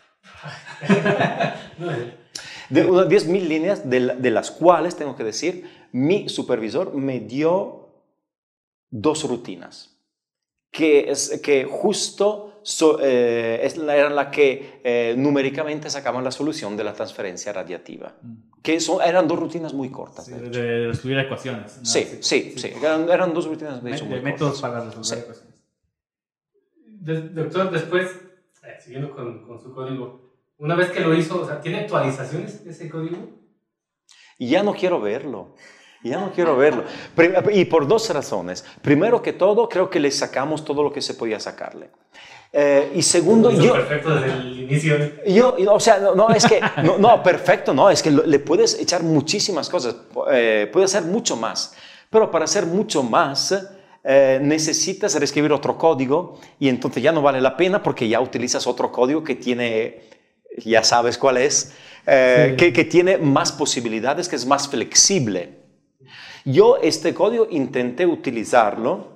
No, 1.78 1.92
eh, 1.92 2.18
De 2.70 2.86
unas 2.86 3.08
10.000 3.08 3.48
líneas, 3.48 3.89
de 3.89 4.32
las 4.32 4.52
cuales, 4.52 4.96
tengo 4.96 5.16
que 5.16 5.24
decir, 5.24 5.83
mi 5.94 6.28
supervisor 6.30 6.94
me 6.94 7.20
dio 7.22 7.88
dos 8.92 9.28
rutinas, 9.28 9.98
que, 10.72 11.10
es, 11.12 11.40
que 11.42 11.66
justo 11.66 12.60
so- 12.64 13.00
eh, 13.02 13.60
es 13.64 13.78
eran 13.78 14.16
las 14.16 14.28
que 14.28 14.82
eh, 14.84 15.16
numéricamente 15.18 15.90
sacaban 15.90 16.24
la 16.24 16.32
solución 16.32 16.76
de 16.78 16.84
la 16.84 16.94
transferencia 16.94 17.54
radiativa, 17.54 18.16
que 18.62 18.80
son, 18.80 19.02
eran 19.02 19.28
dos 19.28 19.40
rutinas 19.40 19.74
muy 19.74 19.90
cortas. 19.90 20.26
Sí, 20.26 20.32
de 20.34 20.50
de, 20.50 20.88
resolver 20.88 21.20
ecuaciones. 21.26 21.78
¿no? 21.78 21.86
Sí, 21.86 22.08
sí, 22.22 22.54
sí, 22.58 22.72
eran, 22.82 23.10
eran 23.10 23.34
dos 23.34 23.46
rutinas 23.48 23.84
de 23.84 23.92
hecho 23.92 24.06
muy 24.06 24.22
métodos 24.22 24.62
cortas. 24.62 24.62
para 24.62 24.86
resolver 24.86 25.06
Sí. 25.06 25.16
ecuaciones. 25.16 25.54
de- 26.86 27.30
doctor, 27.30 27.72
después, 27.72 28.08
eh, 28.64 28.78
siguiendo 28.82 29.14
con, 29.16 29.46
con 29.46 29.60
su 29.62 29.74
código, 29.74 30.34
una 30.58 30.76
vez 30.76 30.90
que 30.92 31.02
lo 31.02 31.14
hizo, 31.14 31.42
o 31.42 31.46
sea, 31.46 31.60
¿tiene 31.62 31.80
actualizaciones 31.80 32.66
ese 32.66 32.90
código? 32.90 33.18
Ya 34.40 34.64
no 34.64 34.74
quiero 34.74 35.00
verlo. 35.02 35.56
Ya 36.04 36.20
no 36.20 36.32
quiero 36.32 36.58
verlo. 36.58 36.84
Y 37.52 37.66
por 37.66 37.88
dos 37.88 38.10
razones. 38.10 38.66
Primero 38.82 39.22
que 39.22 39.34
todo, 39.34 39.70
creo 39.70 39.89
que 39.89 40.00
le 40.00 40.12
sacamos 40.12 40.66
todo 40.66 40.84
lo 40.84 40.92
que 40.92 41.02
se 41.02 41.13
podía 41.13 41.39
sacarle. 41.39 41.89
Eh, 42.56 42.92
y 42.96 43.02
segundo, 43.02 43.50
yo, 43.50 43.74
perfecto 43.74 44.13
desde 44.13 44.32
el 44.32 44.60
inicio. 44.62 44.96
yo, 45.26 45.56
o 45.72 45.80
sea, 45.80 45.98
no, 45.98 46.13
no, 46.13 46.30
es 46.30 46.46
que, 46.46 46.62
no, 46.84 47.00
no, 47.00 47.24
perfecto, 47.24 47.74
no, 47.74 47.89
es 47.89 48.04
que 48.04 48.12
le 48.12 48.38
puedes 48.38 48.80
echar 48.80 49.02
muchísimas 49.02 49.68
cosas, 49.70 49.96
eh, 50.32 50.70
puede 50.72 50.86
hacer 50.86 51.02
mucho 51.02 51.36
más, 51.36 51.74
pero 52.12 52.30
para 52.30 52.46
hacer 52.46 52.68
mucho 52.68 53.02
más 53.02 53.58
eh, 54.04 54.38
necesitas 54.39 55.16
reescribir 55.16 55.52
otro 55.52 55.80
código 55.80 56.38
y 56.60 56.70
entonces 56.70 57.02
ya 57.02 57.12
no 57.12 57.24
vale 57.24 57.42
la 57.42 57.58
pena 57.58 57.82
porque 57.82 58.08
ya 58.08 58.22
utilizas 58.22 58.68
otro 58.68 58.92
código 58.92 59.24
que 59.24 59.34
tiene, 59.34 60.04
ya 60.63 60.84
sabes 60.84 61.18
cuál 61.18 61.38
es, 61.38 61.74
eh, 62.06 62.50
Sí. 62.52 62.58
que, 62.58 62.72
que 62.74 62.84
tiene 62.86 63.18
más 63.18 63.52
posibilidades, 63.52 64.30
que 64.30 64.36
es 64.36 64.46
más 64.46 64.68
flexible. 64.68 65.62
Yo 66.46 66.78
este 66.82 67.14
código 67.14 67.48
intenté 67.50 68.06
utilizarlo 68.06 69.08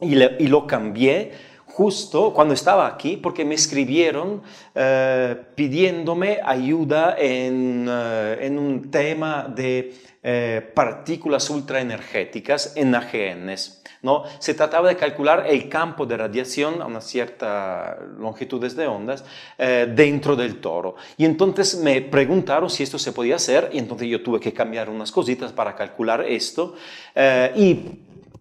y, 0.00 0.14
lo 0.14 0.66
cambié 0.66 1.32
justo 1.64 2.34
cuando 2.34 2.52
estaba 2.52 2.86
aquí 2.86 3.16
porque 3.16 3.44
me 3.44 3.54
escribieron 3.54 4.42
eh, 4.74 5.36
pidiéndome 5.54 6.40
ayuda 6.44 7.16
en, 7.18 7.86
eh, 7.88 8.38
en 8.42 8.58
un 8.58 8.90
tema 8.90 9.46
de 9.48 9.94
eh, 10.22 10.72
partículas 10.74 11.48
ultraenergéticas 11.48 12.76
en 12.76 12.94
AGNs. 12.94 13.82
¿No? 14.02 14.24
Se 14.38 14.54
trataba 14.54 14.88
de 14.88 14.96
calcular 14.96 15.46
el 15.48 15.68
campo 15.68 16.06
de 16.06 16.16
radiación 16.16 16.80
a 16.82 16.86
una 16.86 17.00
cierta 17.00 17.98
longitudes 18.18 18.76
de 18.76 18.86
ondas 18.86 19.24
eh, 19.58 19.90
dentro 19.94 20.36
del 20.36 20.56
toro. 20.60 20.96
Y 21.16 21.24
entonces 21.24 21.78
me 21.80 22.00
preguntaron 22.02 22.68
si 22.70 22.82
esto 22.82 22.98
se 22.98 23.12
podía 23.12 23.36
hacer 23.36 23.70
y 23.72 23.78
entonces 23.78 24.08
yo 24.08 24.22
tuve 24.22 24.40
que 24.40 24.52
cambiar 24.52 24.88
unas 24.90 25.10
cositas 25.12 25.52
para 25.52 25.74
calcular 25.74 26.20
esto. 26.22 26.74
eh, 27.14 27.52
y 27.56 27.80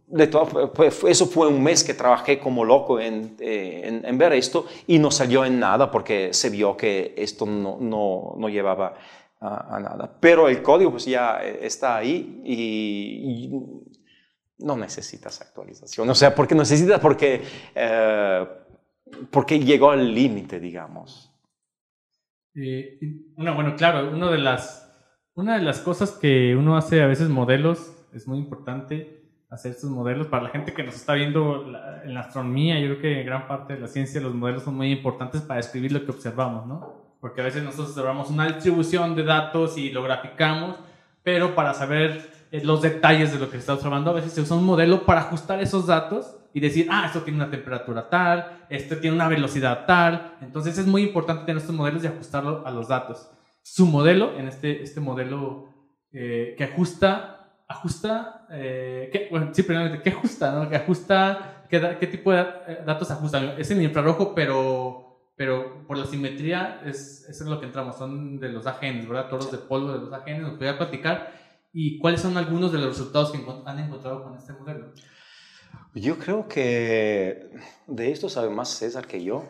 de 0.08 0.28
todo, 0.28 0.72
eso 1.08 1.26
fue 1.26 1.48
un 1.48 1.64
mes 1.64 1.84
que 1.84 1.94
trabajé 1.96 2.38
como 2.40 2.64
loco 2.64 3.00
en, 3.00 3.36
eh, 3.40 3.82
en- 3.86 4.06
en 4.06 4.18
ver 4.20 4.34
esto 4.34 4.68
y 4.86 5.00
no 5.00 5.10
salió 5.10 5.44
en 5.44 5.60
nada 5.60 5.90
porque 5.90 6.32
se 6.32 6.50
vio 6.52 6.78
que 6.78 7.16
esto 7.18 7.46
no, 7.48 7.78
no, 7.82 8.36
no 8.38 8.48
llevaba 8.48 8.94
a, 9.42 9.80
nada. 9.80 10.10
Pero 10.20 10.48
el 10.48 10.62
código 10.62 10.92
pues 10.92 11.06
ya 11.06 11.42
está 11.44 11.98
ahí 11.98 12.40
y 12.46 13.50
no 14.60 14.78
necesitas 14.78 15.42
actualización. 15.42 16.10
O 16.10 16.16
sea, 16.16 16.34
porque 16.34 16.56
necesitas 16.56 17.00
porque, 17.00 17.42
eh, 17.74 18.48
porque 19.32 19.60
llegó 19.60 19.92
al 19.92 20.14
límite, 20.14 20.60
digamos. 20.60 21.32
Eh, 22.56 23.00
una, 23.36 23.52
bueno, 23.52 23.76
claro, 23.76 24.10
una 24.10 24.32
de, 24.32 24.38
las, 24.38 24.90
una 25.34 25.58
de 25.58 25.64
las 25.64 25.80
cosas 25.80 26.12
que 26.12 26.56
uno 26.56 26.78
hace 26.78 27.02
a 27.02 27.08
veces 27.08 27.30
modelos, 27.30 27.92
es 28.14 28.28
muy 28.28 28.38
importante 28.38 29.26
hacer 29.50 29.72
estos 29.72 29.90
modelos. 29.90 30.28
Para 30.28 30.44
la 30.44 30.50
gente 30.50 30.74
que 30.74 30.84
nos 30.84 30.96
está 30.96 31.14
viendo 31.14 31.66
en 32.04 32.14
la 32.14 32.22
astronomía, 32.22 32.80
yo 32.80 32.88
creo 32.88 33.02
que 33.02 33.20
en 33.22 33.26
gran 33.26 33.48
parte 33.48 33.76
de 33.76 33.82
la 33.82 33.88
ciencia 33.88 34.22
los 34.22 34.34
modelos 34.34 34.64
son 34.64 34.76
muy 34.76 34.92
importantes 34.92 35.42
para 35.42 35.58
describir 35.58 35.92
lo 35.92 36.06
que 36.06 36.12
observamos, 36.12 36.66
¿no? 36.66 37.18
Porque 37.20 37.42
a 37.42 37.44
veces 37.44 37.64
nosotros 37.64 37.90
observamos 37.90 38.30
una 38.30 38.48
distribución 38.48 39.16
de 39.16 39.24
datos 39.24 39.78
y 39.78 39.90
lo 39.90 40.04
graficamos, 40.04 40.78
pero 41.24 41.56
para 41.56 41.74
saber 41.74 42.35
los 42.52 42.82
detalles 42.82 43.34
de 43.34 43.40
lo 43.40 43.50
que 43.50 43.58
está 43.58 43.74
observando, 43.74 44.12
a 44.12 44.14
veces 44.14 44.32
se 44.34 44.42
usa 44.42 44.56
un 44.58 44.66
modelo 44.66 45.06
para 45.06 45.22
ajustar 45.22 45.62
esos 45.62 45.88
datos 45.88 46.38
y 46.54 46.60
decir, 46.62 46.88
ah, 46.90 47.04
esto 47.08 47.22
tiene 47.22 47.38
una 47.40 47.52
temperatura 47.52 48.10
tal, 48.10 48.66
este 48.70 48.96
tiene 48.96 49.16
una 49.16 49.28
velocidad 49.28 49.86
tal. 49.86 50.36
Entonces 50.42 50.78
es 50.78 50.88
muy 50.88 51.04
importante 51.04 51.46
tener 51.46 51.58
estos 51.62 51.76
modelos 51.76 52.04
y 52.04 52.08
ajustarlo 52.08 52.66
a 52.66 52.72
los 52.72 52.88
datos. 52.88 53.30
Su 53.62 53.88
modelo, 53.88 54.38
en 54.38 54.48
este, 54.48 54.82
este 54.84 55.00
modelo 55.02 55.68
eh, 56.14 56.56
que 56.58 56.64
ajusta, 56.64 57.50
ajusta, 57.68 58.46
eh, 58.52 59.10
¿qué? 59.12 59.28
bueno, 59.30 59.50
sí, 59.54 59.64
primeramente, 59.64 60.02
¿qué 60.04 60.12
ajusta? 60.12 60.52
No? 60.52 60.70
Que 60.70 60.76
ajusta, 60.78 61.66
¿qué, 61.70 61.80
da- 61.80 62.00
qué 62.00 62.08
tipo 62.08 62.32
de 62.32 62.42
eh, 62.42 62.80
datos 62.86 63.12
ajusta? 63.12 63.56
Es 63.58 63.70
en 63.72 63.82
infrarrojo, 63.82 64.34
pero, 64.36 65.32
pero 65.36 65.84
por 65.88 65.98
la 65.98 66.06
simetría 66.06 66.82
es, 66.86 67.26
eso 67.28 67.44
es 67.44 67.50
lo 67.50 67.60
que 67.60 67.66
entramos, 67.66 67.98
son 67.98 68.40
de 68.40 68.50
los 68.50 68.66
AGNs, 68.66 69.08
¿verdad? 69.10 69.30
Toros 69.30 69.52
de 69.52 69.58
polvo 69.58 69.92
de 69.92 70.00
los 70.00 70.14
AGNs, 70.14 70.42
nos 70.42 70.52
podría 70.52 70.78
platicar. 70.78 71.34
¿Y 71.78 72.00
cuáles 72.00 72.22
son 72.22 72.38
algunos 72.38 72.72
de 72.72 72.78
los 72.78 72.88
resultados 72.88 73.34
que 73.34 73.38
han 73.66 73.80
encontrado 73.80 74.24
con 74.24 74.34
este 74.38 74.54
modelo? 74.54 74.94
Yo 75.94 76.18
creo 76.18 76.48
que 76.48 77.50
de 77.86 78.12
esto 78.12 78.30
sabe 78.30 78.50
más 78.50 78.70
César 78.70 79.06
que 79.06 79.22
yo, 79.22 79.44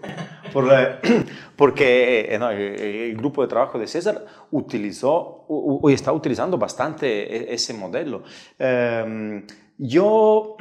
porque 1.56 2.22
eh, 2.22 3.10
el, 3.10 3.16
grupo 3.16 3.44
de 3.44 3.48
trabajo 3.48 3.78
de 3.78 3.86
César 3.86 4.26
utilizó 4.50 5.46
u- 5.48 5.88
está 5.90 6.12
utilizando 6.12 6.58
bastante 6.58 7.52
e- 7.52 7.54
ese 7.54 7.76
modelo. 7.76 8.24
Em, 8.58 9.46
yo 9.78 10.56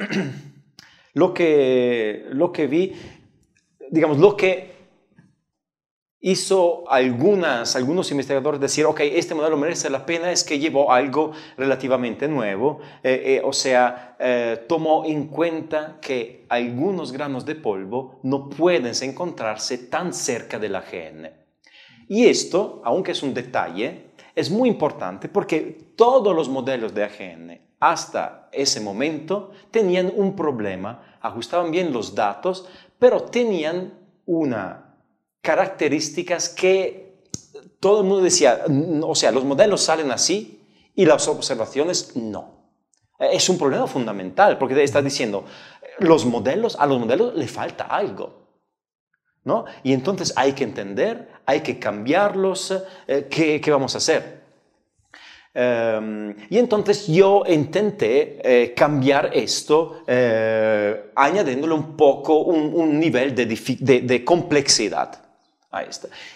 lo 1.15 1.33
que, 1.33 2.27
lo 2.29 2.51
que 2.51 2.67
vi, 2.67 2.93
digamos, 3.89 4.19
lo 4.19 4.37
que 4.37 4.74
hizo 6.25 6.89
algunas, 6.89 7.75
algunos 7.75 8.09
investigadores 8.09 8.59
decir, 8.59 8.83
ok, 8.87 8.99
este 9.01 9.35
modelo 9.35 9.57
merece 9.57 9.91
la 9.91 10.07
pena, 10.07 10.31
es 10.31 10.43
que 10.43 10.57
llevó 10.57 10.91
algo 10.91 11.33
relativamente 11.55 12.27
nuevo, 12.27 12.79
eh, 13.03 13.21
eh, 13.25 13.41
o 13.45 13.53
sea, 13.53 14.15
eh, 14.17 14.65
tomó 14.67 15.05
en 15.05 15.27
cuenta 15.27 15.99
que 16.01 16.47
algunos 16.49 17.11
granos 17.11 17.45
de 17.45 17.53
polvo 17.53 18.21
no 18.23 18.49
pueden 18.49 18.93
encontrarse 19.03 19.77
tan 19.77 20.15
cerca 20.15 20.57
del 20.57 20.75
AGN. 20.75 21.29
Y 22.07 22.25
esto, 22.25 22.81
aunque 22.83 23.11
es 23.11 23.21
un 23.21 23.35
detalle, 23.35 24.07
es 24.33 24.49
muy 24.49 24.67
importante 24.67 25.29
porque 25.29 25.91
todos 25.95 26.35
los 26.35 26.49
modelos 26.49 26.95
de 26.95 27.03
AGN 27.03 27.61
hasta 27.79 28.49
ese 28.51 28.81
momento 28.81 29.51
tenían 29.69 30.11
un 30.15 30.35
problema, 30.35 31.17
ajustaban 31.21 31.69
bien 31.69 31.93
los 31.93 32.15
datos, 32.15 32.67
pero 32.97 33.21
tenían 33.21 33.93
una 34.25 34.84
características 35.49 36.49
que 36.49 37.21
todo 37.79 38.01
el 38.01 38.07
mundo 38.07 38.23
decía, 38.23 38.51
"Mm, 38.67 39.03
o 39.03 39.15
sea, 39.15 39.31
los 39.31 39.43
modelos 39.45 39.81
salen 39.81 40.11
así 40.11 40.37
y 40.95 41.05
las 41.05 41.27
observaciones 41.27 42.15
no. 42.15 42.41
Eh, 43.19 43.29
Es 43.33 43.47
un 43.49 43.57
problema 43.57 43.87
fundamental 43.87 44.57
porque 44.57 44.81
estás 44.83 45.03
diciendo, 45.03 45.45
los 45.99 46.25
modelos, 46.25 46.75
a 46.79 46.85
los 46.85 46.99
modelos 46.99 47.35
le 47.35 47.47
falta 47.47 47.83
algo. 47.85 48.25
¿no? 49.45 49.65
Y 49.83 49.93
entonces 49.93 50.33
hay 50.35 50.53
que 50.53 50.63
entender, 50.63 51.29
hay 51.45 51.61
que 51.61 51.77
cambiarlos, 51.77 52.73
eh, 53.07 53.27
¿qué, 53.29 53.61
qué 53.61 53.71
vamos 53.71 53.93
a 53.93 53.99
hacer? 53.99 54.21
Em, 55.53 56.35
y 56.49 56.57
entonces 56.57 57.07
yo 57.07 57.43
intenté 57.47 58.41
eh, 58.43 58.73
cambiar 58.73 59.29
esto 59.33 60.01
eh, 60.07 61.11
añadiéndole 61.15 61.73
un 61.73 61.95
poco 61.95 62.39
un, 62.39 62.73
un 62.73 62.99
nivel 62.99 63.33
de, 63.33 63.45
de, 63.45 64.01
de, 64.01 64.25
complejidad 64.25 65.09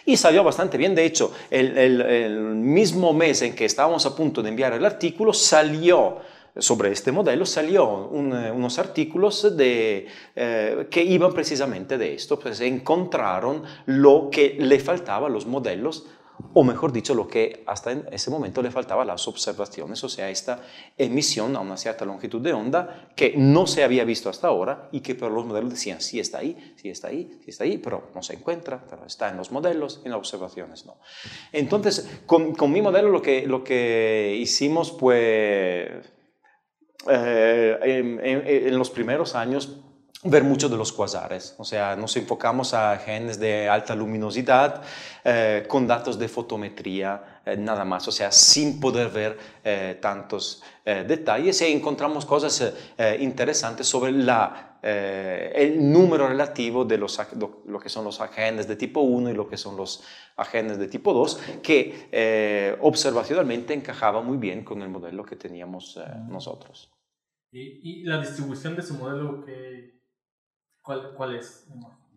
Y 0.06 0.18
salió 0.18 0.44
bastante 0.44 0.78
bien, 0.78 0.96
de 0.96 1.06
hecho, 1.06 1.32
el, 1.50 1.78
el, 1.78 2.44
mismo 2.56 3.14
mes 3.14 3.42
en 3.42 3.56
que 3.56 3.66
estábamos 3.66 4.06
a 4.06 4.16
punto 4.16 4.42
de 4.42 4.50
enviar 4.50 4.74
el 4.74 4.86
artículo, 4.86 5.34
salió 5.34 6.18
sobre 6.58 6.92
este 6.92 7.12
modelo, 7.12 7.46
salió 7.46 8.08
un, 8.08 8.34
unos 8.34 8.80
artículos 8.80 9.56
de, 9.56 10.08
eh, 10.36 10.88
que 10.90 11.04
iban 11.04 11.34
precisamente 11.34 11.98
de 11.98 12.14
esto, 12.14 12.40
pues 12.40 12.60
encontraron 12.62 13.64
lo 13.86 14.30
que 14.32 14.56
le 14.60 14.80
faltaba 14.80 15.28
a 15.28 15.30
los 15.30 15.46
modelos 15.46 16.06
o 16.54 16.64
mejor 16.64 16.92
dicho, 16.92 17.14
lo 17.14 17.28
que 17.28 17.64
hasta 17.68 17.92
en 17.92 18.06
ese 18.12 18.32
momento 18.32 18.62
le 18.62 18.72
faltaba 18.72 19.06
las 19.06 19.28
observaciones, 19.28 20.04
o 20.04 20.10
sea, 20.10 20.30
esta 20.30 20.62
emisión 20.98 21.56
a 21.56 21.60
una 21.60 21.78
cierta 21.78 22.06
longitud 22.06 22.42
de 22.42 22.54
onda 22.54 23.10
que 23.16 23.34
no 23.38 23.68
se 23.68 23.84
había 23.84 24.04
visto 24.04 24.30
hasta 24.30 24.48
ahora 24.48 24.90
y 24.92 25.02
que 25.02 25.16
por 25.16 25.32
los 25.32 25.46
modelos 25.46 25.72
decían, 25.72 26.02
sí 26.02 26.20
está 26.20 26.40
ahí, 26.40 26.74
sí 26.76 26.90
está 26.90 27.10
ahí, 27.10 27.40
sí 27.44 27.52
está 27.52 27.66
ahí, 27.66 27.78
pero 27.78 28.10
no 28.16 28.24
se 28.24 28.34
encuentra, 28.34 28.84
pero 28.90 29.06
está 29.06 29.30
en 29.30 29.38
los 29.38 29.52
modelos, 29.52 30.02
en 30.04 30.12
las 30.12 30.20
observaciones 30.20 30.86
no. 30.86 30.98
Entonces, 31.52 32.22
con, 32.26 32.54
con 32.56 32.72
mi 32.72 32.82
modelo 32.82 33.10
lo 33.10 33.22
que, 33.22 33.46
lo 33.46 33.64
que 33.64 34.36
hicimos, 34.40 34.92
pues, 34.92 35.92
eh, 37.08 37.78
en, 37.82 38.20
en, 38.26 38.48
en 38.48 38.78
los 38.78 38.90
primeros 38.90 39.36
años, 39.36 39.80
ver 40.24 40.44
muchos 40.44 40.70
de 40.70 40.76
los 40.76 40.92
cuasares, 40.92 41.56
o 41.58 41.64
sea, 41.64 41.96
nos 41.96 42.18
enfocamos 42.18 42.74
a 42.74 42.98
genes 42.98 43.40
de 43.40 43.70
alta 43.70 43.96
luminosidad 43.96 44.82
eh, 45.24 45.64
con 45.66 45.88
datos 45.88 46.20
de 46.20 46.28
fotometría, 46.28 47.42
eh, 47.46 47.56
nada 47.56 47.86
más, 47.86 48.06
o 48.10 48.12
sea, 48.12 48.30
sin 48.30 48.82
poder 48.82 49.10
ver 49.10 49.38
eh, 49.64 49.98
tantos 50.02 50.62
eh, 50.84 51.06
detalles. 51.08 51.62
Y 51.62 51.66
encontramos 51.72 52.26
cosas 52.26 52.74
eh, 52.98 53.18
interesantes 53.22 53.88
sobre 53.88 54.12
la, 54.12 54.80
eh, 54.82 55.54
el 55.56 55.92
número 55.92 56.28
relativo 56.28 56.84
de 56.84 56.98
los, 56.98 57.18
lo 57.68 57.80
que 57.80 57.90
son 57.90 58.04
los 58.04 58.20
genes 58.32 58.68
de 58.68 58.76
tipo 58.76 59.02
1 59.02 59.30
y 59.30 59.34
lo 59.34 59.48
que 59.48 59.56
son 59.56 59.78
los 59.78 60.04
genes 60.50 60.80
de 60.80 60.88
tipo 60.88 61.14
2, 61.14 61.40
que 61.62 62.78
observacionalmente 62.82 63.74
encajaba 63.74 64.22
muy 64.22 64.38
bien 64.38 64.64
con 64.64 64.82
el 64.82 64.90
modelo 64.90 65.24
que 65.24 65.36
teníamos 65.36 66.00
nosotros. 66.28 66.92
¿Y, 67.52 68.02
¿Y, 68.02 68.04
la 68.04 68.20
distribución 68.20 68.76
de 68.76 68.82
su 68.82 68.96
modelo 68.96 69.44
que 69.46 69.99
¿Cuál, 70.82 71.14
cuál 71.16 71.36
es? 71.36 71.66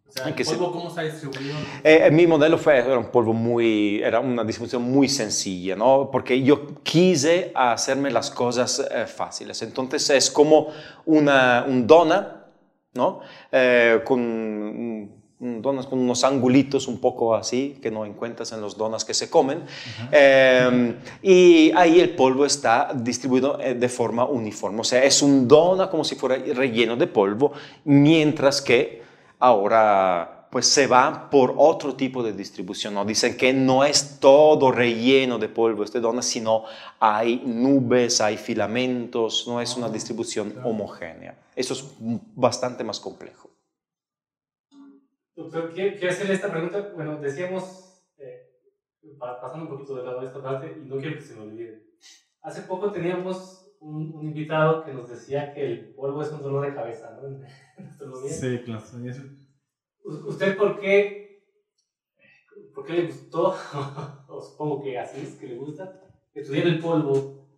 O 0.09 0.13
sea, 0.13 0.29
¿el 0.29 0.35
polvo 0.35 0.45
se... 0.45 0.73
cómo 0.73 0.89
está 0.89 1.03
distribuido? 1.03 1.57
Eh, 1.83 2.11
mi 2.11 2.27
modelo 2.27 2.59
fue, 2.59 2.79
era 2.79 2.99
un 2.99 3.11
polvo 3.11 3.33
muy, 3.33 4.03
era 4.03 4.21
una 4.21 4.45
distribución 4.45 4.83
muy 4.83 5.09
sencilla, 5.09 5.75
¿no? 5.75 6.11
Porque 6.11 6.43
yo 6.43 6.83
quise 6.83 7.51
hacerme 7.55 8.11
las 8.11 8.31
cosas 8.31 8.87
eh, 8.91 9.07
fáciles. 9.07 9.63
Entonces 9.63 10.11
es 10.11 10.31
como 10.31 10.69
una, 11.07 11.65
un 11.67 11.87
dona, 11.87 12.47
¿no? 12.93 13.21
Eh, 13.51 14.03
con 14.05 15.22
donas 15.43 15.87
con 15.87 15.99
unos 15.99 16.23
angulitos 16.23 16.87
un 16.87 16.99
poco 16.99 17.35
así, 17.35 17.79
que 17.83 17.91
no 17.91 18.05
encuentras 18.05 18.53
en 18.53 18.61
los 18.61 18.77
donas 18.77 19.05
que 19.05 19.13
se 19.13 19.29
comen. 19.29 19.59
Uh 19.59 19.63
-huh. 19.63 20.09
eh, 20.13 20.95
y 21.21 21.73
ahí 21.75 21.99
el 21.99 22.11
polvo 22.11 22.47
está 22.47 22.93
distribuido 22.95 23.59
eh, 23.61 23.75
de 23.75 23.89
forma 23.89 24.25
uniforme. 24.25 24.81
O 24.81 24.85
sea, 24.85 25.03
es 25.03 25.21
un 25.21 25.49
dona 25.49 25.91
como 25.91 26.05
si 26.05 26.15
fuera 26.15 26.37
relleno 26.37 26.97
de 26.97 27.09
polvo, 27.09 27.53
mientras 27.85 28.63
que 28.63 29.03
ahora 29.41 30.39
pues 30.53 30.67
se 30.67 30.87
va 30.87 31.31
por 31.31 31.55
otro 31.57 31.95
tipo 31.95 32.23
de 32.23 32.35
distribución. 32.35 32.93
¿no? 32.93 33.07
Dicen 33.07 33.39
que 33.39 33.55
no 33.55 33.85
es 33.85 34.21
todo 34.21 34.71
relleno 34.71 35.39
de 35.39 35.49
polvo 35.49 35.83
este 35.83 35.99
dona, 35.99 36.21
sino 36.21 36.65
hay 37.01 37.43
nubes, 37.45 38.21
hay 38.21 38.37
filamentos, 38.37 39.49
no 39.49 39.63
es 39.63 39.77
una 39.79 39.89
distribución 39.89 40.55
homogénea. 40.63 41.35
Eso 41.57 41.73
es 41.73 41.85
bastante 42.37 42.85
más 42.85 43.01
complejo. 43.01 43.52
Doctor, 45.35 45.73
quiero 45.73 46.11
hacerle 46.11 46.35
esta 46.35 46.51
pregunta. 46.51 46.93
Bueno, 46.95 47.19
decíamos, 47.19 48.05
eh, 48.19 48.51
pasando 49.19 49.65
un 49.65 49.71
poquito 49.71 49.97
de 49.97 50.05
lado 50.05 50.21
de 50.21 50.27
esta 50.27 50.43
parte, 50.43 50.77
y 50.79 50.87
no 50.87 50.99
quiero 50.99 51.17
que 51.17 51.23
se 51.23 51.35
me 51.35 51.43
olvide. 51.43 51.87
Hace 52.43 52.63
poco 52.63 52.93
teníamos 52.93 53.75
un, 53.81 54.15
un 54.15 54.27
invitado 54.27 54.85
que 54.85 54.93
nos 54.93 55.09
decía 55.09 55.55
que 55.55 55.65
el 55.65 55.95
polvo 55.95 56.23
es 56.23 56.31
un 56.33 56.43
dolor 56.43 56.67
de 56.67 56.75
cabeza, 56.75 57.19
¿no? 57.21 57.47
sí, 58.29 58.59
claro. 58.65 58.85
¿Usted 60.05 60.57
por 60.57 60.79
qué, 60.81 61.47
por 62.75 62.85
qué 62.85 62.93
le 62.93 63.07
gustó, 63.07 63.55
o 64.29 64.43
supongo 64.43 64.83
que 64.83 64.99
así 64.99 65.21
es 65.21 65.35
que 65.37 65.47
le 65.47 65.57
gusta, 65.57 66.01
estudiar 66.35 66.67
el 66.67 66.79
polvo? 66.81 67.57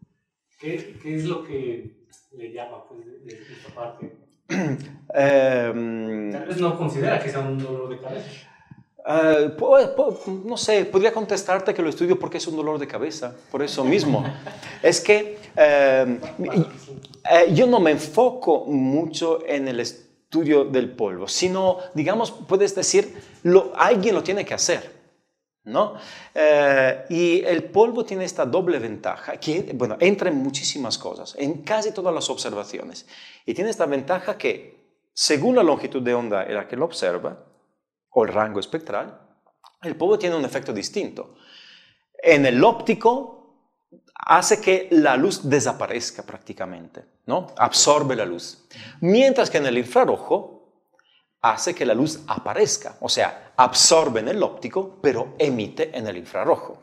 ¿Qué, 0.61 0.97
qué 1.03 1.16
es 1.16 1.25
lo 1.25 1.43
que 1.43 2.07
le 2.33 2.53
llama 2.53 2.87
pues, 2.89 3.05
de, 3.05 3.18
de 3.18 3.35
esta 3.35 3.75
parte? 3.75 4.24
Um, 4.49 6.30
Tal 6.32 6.47
vez 6.47 6.57
no 6.59 6.76
considera 6.76 7.18
que 7.18 7.30
sea 7.30 7.40
un 7.40 7.59
dolor 7.59 7.88
de 7.88 7.99
cabeza. 7.99 8.30
Uh, 9.07 9.55
pues, 9.59 9.88
pues, 9.88 10.28
no 10.28 10.57
sé, 10.57 10.86
podría 10.86 11.12
contestarte 11.12 11.74
que 11.74 11.82
lo 11.82 11.90
estudio 11.90 12.18
porque 12.18 12.38
es 12.38 12.47
un 12.47 12.57
dolor 12.57 12.78
de 12.78 12.86
cabeza, 12.86 13.34
por 13.51 13.62
eso 13.62 13.84
mismo. 13.84 14.24
es 14.82 15.01
que 15.01 15.36
uh, 15.59 16.42
uh, 16.42 17.55
yo 17.55 17.66
no 17.66 17.80
me 17.80 17.90
enfoco 17.90 18.64
mucho 18.64 19.45
en 19.47 19.68
el 19.68 19.80
estudio 19.80 20.64
del 20.64 20.90
polvo, 20.90 21.28
sino, 21.28 21.78
digamos, 21.92 22.30
puedes 22.30 22.74
decir, 22.74 23.14
lo, 23.42 23.72
alguien 23.76 24.14
lo 24.14 24.22
tiene 24.22 24.45
que 24.45 24.55
hacer. 24.55 25.04
¿No? 25.65 25.95
Eh, 26.35 27.07
y 27.09 27.43
el 27.45 27.65
polvo 27.65 28.05
tiene 28.05 28.25
esta 28.25 28.45
doble 28.45 28.79
ventaja, 28.79 29.39
que, 29.39 29.73
bueno, 29.75 29.97
entra 29.99 30.29
en 30.29 30.37
muchísimas 30.37 30.99
cosas, 30.99 31.35
en 31.39 31.62
casi 31.62 31.93
todas 31.93 32.15
las 32.15 32.29
observaciones. 32.29 33.07
Y 33.47 33.55
tiene 33.55 33.71
esta 33.71 33.87
ventaja 33.87 34.37
que, 34.37 34.85
según 35.15 35.57
la 35.57 35.62
longitud 35.62 36.03
de 36.03 36.12
onda 36.12 36.45
en 36.45 36.55
la 36.55 36.69
que 36.69 36.77
lo 36.77 36.85
observa, 36.85 37.47
o 38.11 38.25
el 38.25 38.33
rango 38.33 38.61
espectral, 38.61 39.21
el 39.83 39.97
polvo 39.97 40.19
tiene 40.19 40.37
un 40.37 40.45
efecto 40.45 40.73
distinto. 40.73 41.35
En 42.23 42.47
el 42.47 42.62
óptico, 42.62 43.35
hace 44.15 44.61
que 44.61 44.89
la 44.91 45.17
luz 45.17 45.49
desaparezca 45.49 46.23
prácticamente, 46.23 47.05
¿no? 47.27 47.49
Absorbe 47.57 48.17
la 48.17 48.25
luz. 48.25 48.65
Mientras 49.01 49.51
que 49.51 49.59
en 49.59 49.67
el 49.67 49.79
infrarrojo, 49.79 50.54
hace 51.45 51.74
que 51.74 51.84
la 51.84 51.92
luz 51.92 52.20
aparezca, 52.26 52.97
o 53.01 53.09
sea, 53.09 53.53
absorbe 53.57 54.20
en 54.20 54.28
el 54.28 54.42
óptico, 54.42 54.97
pero 55.03 55.34
emite 55.38 55.97
en 55.97 56.07
el 56.07 56.16
infrarrojo. 56.16 56.78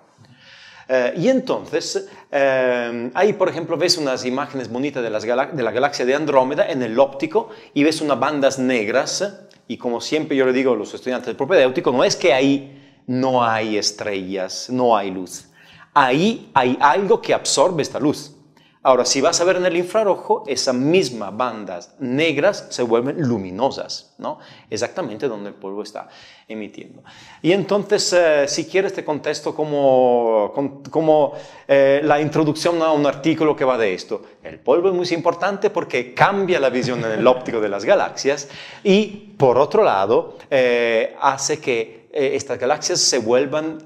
Eh, 0.87 1.13
y 1.17 1.29
entonces, 1.29 2.07
eh, 2.31 3.11
ahí 3.13 3.33
por 3.33 3.49
ejemplo 3.49 3.75
ves 3.75 3.97
unas 3.97 4.23
imágenes 4.23 4.69
bonitas 4.69 5.01
de, 5.01 5.09
la 5.09 5.71
galaxia 5.71 6.05
de 6.05 6.13
Andrómeda 6.13 6.69
en 6.69 6.83
el 6.83 6.99
óptico 6.99 7.49
y 7.73 7.83
ves 7.83 8.01
unas 8.01 8.19
bandas 8.19 8.59
negras, 8.59 9.47
y 9.67 9.77
como 9.77 9.99
siempre 9.99 10.37
yo 10.37 10.45
le 10.45 10.53
digo 10.53 10.73
a 10.73 10.75
los 10.75 10.93
estudiantes 10.93 11.27
del 11.27 11.37
propedéutico, 11.37 11.91
no 11.91 12.03
es 12.03 12.15
que 12.15 12.31
ahí 12.31 13.01
no 13.07 13.43
hay 13.43 13.77
estrellas, 13.77 14.69
no 14.69 14.95
hay 14.95 15.09
luz. 15.09 15.45
Ahí 15.93 16.51
hay 16.53 16.77
algo 16.79 17.19
que 17.19 17.33
absorbe 17.33 17.81
esta 17.81 17.99
luz. 17.99 18.35
Ahora, 18.83 19.05
si 19.05 19.21
vas 19.21 19.39
a 19.39 19.43
ver 19.43 19.57
en 19.57 19.65
el 19.67 19.77
infrarrojo, 19.77 20.43
esas 20.47 20.73
mismas 20.73 21.37
bandas 21.37 21.93
negras 21.99 22.65
se 22.71 22.81
vuelven 22.81 23.21
luminosas, 23.21 24.15
¿no? 24.17 24.39
Exactamente 24.71 25.27
donde 25.27 25.49
el 25.49 25.55
polvo 25.55 25.83
está 25.83 26.07
emitiendo. 26.47 27.03
Y 27.43 27.51
entonces, 27.51 28.11
eh, 28.13 28.47
si 28.47 28.65
quieres, 28.65 28.93
te 28.93 29.05
contesto 29.05 29.53
como, 29.53 30.51
como 30.89 31.33
eh, 31.67 32.01
la 32.03 32.19
introducción 32.19 32.81
a 32.81 32.91
un 32.91 33.05
artículo 33.05 33.55
que 33.55 33.65
va 33.65 33.77
de 33.77 33.93
esto. 33.93 34.23
El 34.41 34.59
polvo 34.59 34.89
es 34.89 34.95
muy 34.95 35.07
importante 35.11 35.69
porque 35.69 36.15
cambia 36.15 36.59
la 36.59 36.71
visión 36.71 37.05
en 37.05 37.11
el 37.11 37.27
óptico 37.27 37.61
de 37.61 37.69
las 37.69 37.85
galaxias 37.85 38.49
y, 38.83 39.35
por 39.37 39.59
otro 39.59 39.83
lado, 39.83 40.39
eh, 40.49 41.15
hace 41.21 41.59
que 41.59 42.09
estas 42.11 42.57
galaxias 42.57 42.99
se 42.99 43.19
vuelvan 43.19 43.77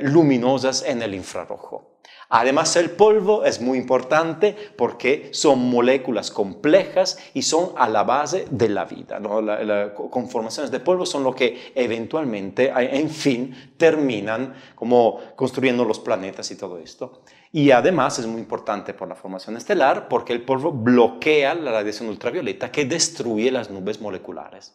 luminosas 0.00 0.84
en 0.86 1.02
el 1.02 1.12
infrarrojo. 1.12 1.93
Además, 2.36 2.74
el 2.74 2.90
polvo 2.90 3.44
es 3.44 3.60
muy 3.60 3.78
importante 3.78 4.56
porque 4.76 5.28
son 5.30 5.70
moléculas 5.70 6.32
complejas 6.32 7.16
y 7.32 7.42
son 7.42 7.70
a 7.76 7.88
la 7.88 8.02
base 8.02 8.46
de 8.50 8.68
la 8.70 8.86
vida. 8.86 9.20
Las 9.20 9.64
la 9.64 9.94
conformaciones 9.94 10.72
de 10.72 10.80
polvo 10.80 11.06
son 11.06 11.22
lo 11.22 11.32
que 11.32 11.70
eventualmente, 11.76 12.72
en 12.74 13.08
fin, 13.08 13.54
terminan 13.76 14.52
como 14.74 15.20
construyendo 15.36 15.84
los 15.84 16.00
planetas 16.00 16.50
y 16.50 16.56
todo 16.56 16.76
esto. 16.78 17.22
Y 17.52 17.70
además 17.70 18.18
es 18.18 18.26
muy 18.26 18.40
importante 18.40 18.94
por 18.94 19.06
la 19.06 19.14
formación 19.14 19.56
estelar 19.56 20.08
porque 20.08 20.32
el 20.32 20.42
polvo 20.42 20.72
bloquea 20.72 21.54
la 21.54 21.70
radiación 21.70 22.08
ultravioleta 22.08 22.72
que 22.72 22.84
destruye 22.84 23.52
las 23.52 23.70
nubes 23.70 24.00
moleculares. 24.00 24.74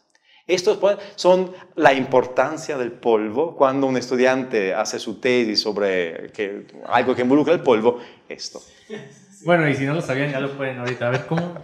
Estos 0.50 0.80
son 1.16 1.54
la 1.76 1.93
importancia 1.93 2.76
del 2.76 2.91
polvo 2.91 3.56
cuando 3.56 3.86
un 3.86 3.97
estudiante 3.97 4.74
hace 4.74 4.97
su 4.97 5.20
tesis 5.20 5.62
sobre 5.62 6.32
que, 6.32 6.66
algo 6.88 7.16
que 7.16 7.22
involucra 7.22 7.54
el 7.54 7.62
polvo, 7.62 8.00
esto. 8.28 8.60
Bueno, 9.45 9.70
y 9.70 9.74
si 9.74 9.86
no 9.86 9.93
lo 9.93 10.02
sabían, 10.02 10.32
ya 10.32 10.41
lo 10.41 10.58
pueden 10.58 10.80
ahorita. 10.80 11.08
A 11.08 11.12
ver 11.12 11.26
cómo. 11.26 11.64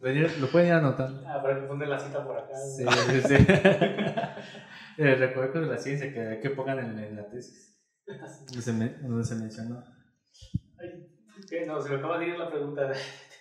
Lo 0.00 0.46
pueden 0.48 0.68
ir 0.68 0.72
anotando. 0.72 1.22
Ah, 1.28 1.42
para 1.42 1.60
que 1.60 1.66
pongan 1.66 1.90
la 1.90 1.98
cita 1.98 2.24
por 2.24 2.38
acá. 2.38 2.56
Sí, 2.56 2.82
sí, 3.10 3.20
sí. 3.28 3.34
El 5.02 5.18
recuerdo 5.18 5.60
de 5.60 5.66
la 5.66 5.76
ciencia 5.76 6.10
que, 6.14 6.40
que 6.40 6.48
pongan 6.48 6.78
en, 6.78 6.98
en 6.98 7.16
la 7.16 7.28
tesis. 7.28 7.78
Donde 8.06 8.62
se, 8.62 8.72
me, 8.72 8.88
donde 9.02 9.22
se 9.22 9.34
mencionó. 9.34 9.84
Sí, 11.46 11.56
no, 11.66 11.78
se 11.82 11.90
me 11.90 11.96
acaba 11.96 12.18
de 12.18 12.28
ir 12.28 12.38
la 12.38 12.48
pregunta. 12.48 12.90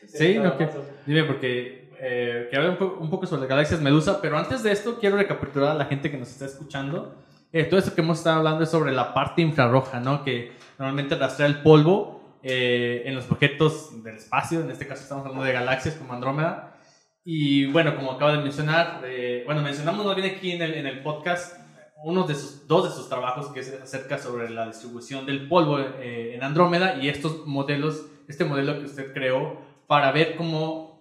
Sí, 0.07 0.39
no, 0.43 0.57
que, 0.57 0.69
dime, 1.05 1.23
porque 1.23 1.82
eh, 2.03 2.47
que 2.49 2.57
hable 2.57 2.77
un, 2.99 3.09
poco 3.09 3.25
sobre 3.25 3.41
las 3.41 3.49
galaxias 3.49 3.79
Medusa, 3.79 4.19
pero 4.21 4.37
antes 4.37 4.61
de 4.61 4.71
esto 4.71 4.99
quiero 4.99 5.15
recapitular 5.15 5.71
a 5.71 5.75
la 5.75 5.85
gente 5.85 6.11
que 6.11 6.17
nos 6.17 6.29
está 6.29 6.45
escuchando. 6.45 7.15
Eh, 7.53 7.63
todo 7.63 7.79
esto 7.79 7.95
que 7.95 8.01
hemos 8.01 8.17
estado 8.17 8.37
hablando 8.37 8.63
es 8.63 8.69
sobre 8.69 8.91
la 8.91 9.13
parte 9.13 9.41
infrarroja, 9.41 9.99
¿no? 9.99 10.23
Que 10.23 10.51
normalmente 10.77 11.15
rastrea 11.15 11.47
el 11.47 11.61
polvo 11.61 12.37
eh, 12.43 13.03
en 13.05 13.15
los 13.15 13.31
objetos 13.31 14.03
del 14.03 14.17
espacio, 14.17 14.59
en 14.59 14.69
este 14.69 14.85
caso 14.85 15.03
estamos 15.03 15.25
hablando 15.25 15.45
de 15.45 15.53
galaxias 15.53 15.95
como 15.95 16.13
Andrómeda. 16.13 16.75
Y 17.23 17.67
bueno, 17.67 17.95
como 17.95 18.11
acaba 18.11 18.33
de 18.33 18.43
mencionar, 18.43 19.01
eh, 19.05 19.43
bueno, 19.45 19.61
mencionamos 19.61 20.13
viene 20.13 20.31
aquí 20.31 20.51
en 20.51 20.61
el, 20.61 20.73
en 20.73 20.87
el 20.87 21.01
podcast 21.01 21.57
uno 22.03 22.23
de 22.23 22.35
sus, 22.35 22.67
dos 22.67 22.83
de 22.83 22.91
sus 22.91 23.07
trabajos 23.07 23.47
que 23.53 23.61
es 23.61 23.73
acerca 23.81 24.17
sobre 24.17 24.49
la 24.49 24.67
distribución 24.67 25.25
del 25.25 25.47
polvo 25.47 25.79
eh, 25.79 26.35
en 26.35 26.43
Andrómeda 26.43 26.97
y 27.01 27.07
estos 27.07 27.47
modelos, 27.47 28.05
este 28.27 28.43
modelo 28.43 28.77
que 28.77 28.85
usted 28.85 29.13
creó 29.13 29.61
para 29.87 30.11
ver 30.11 30.35
cómo 30.35 30.92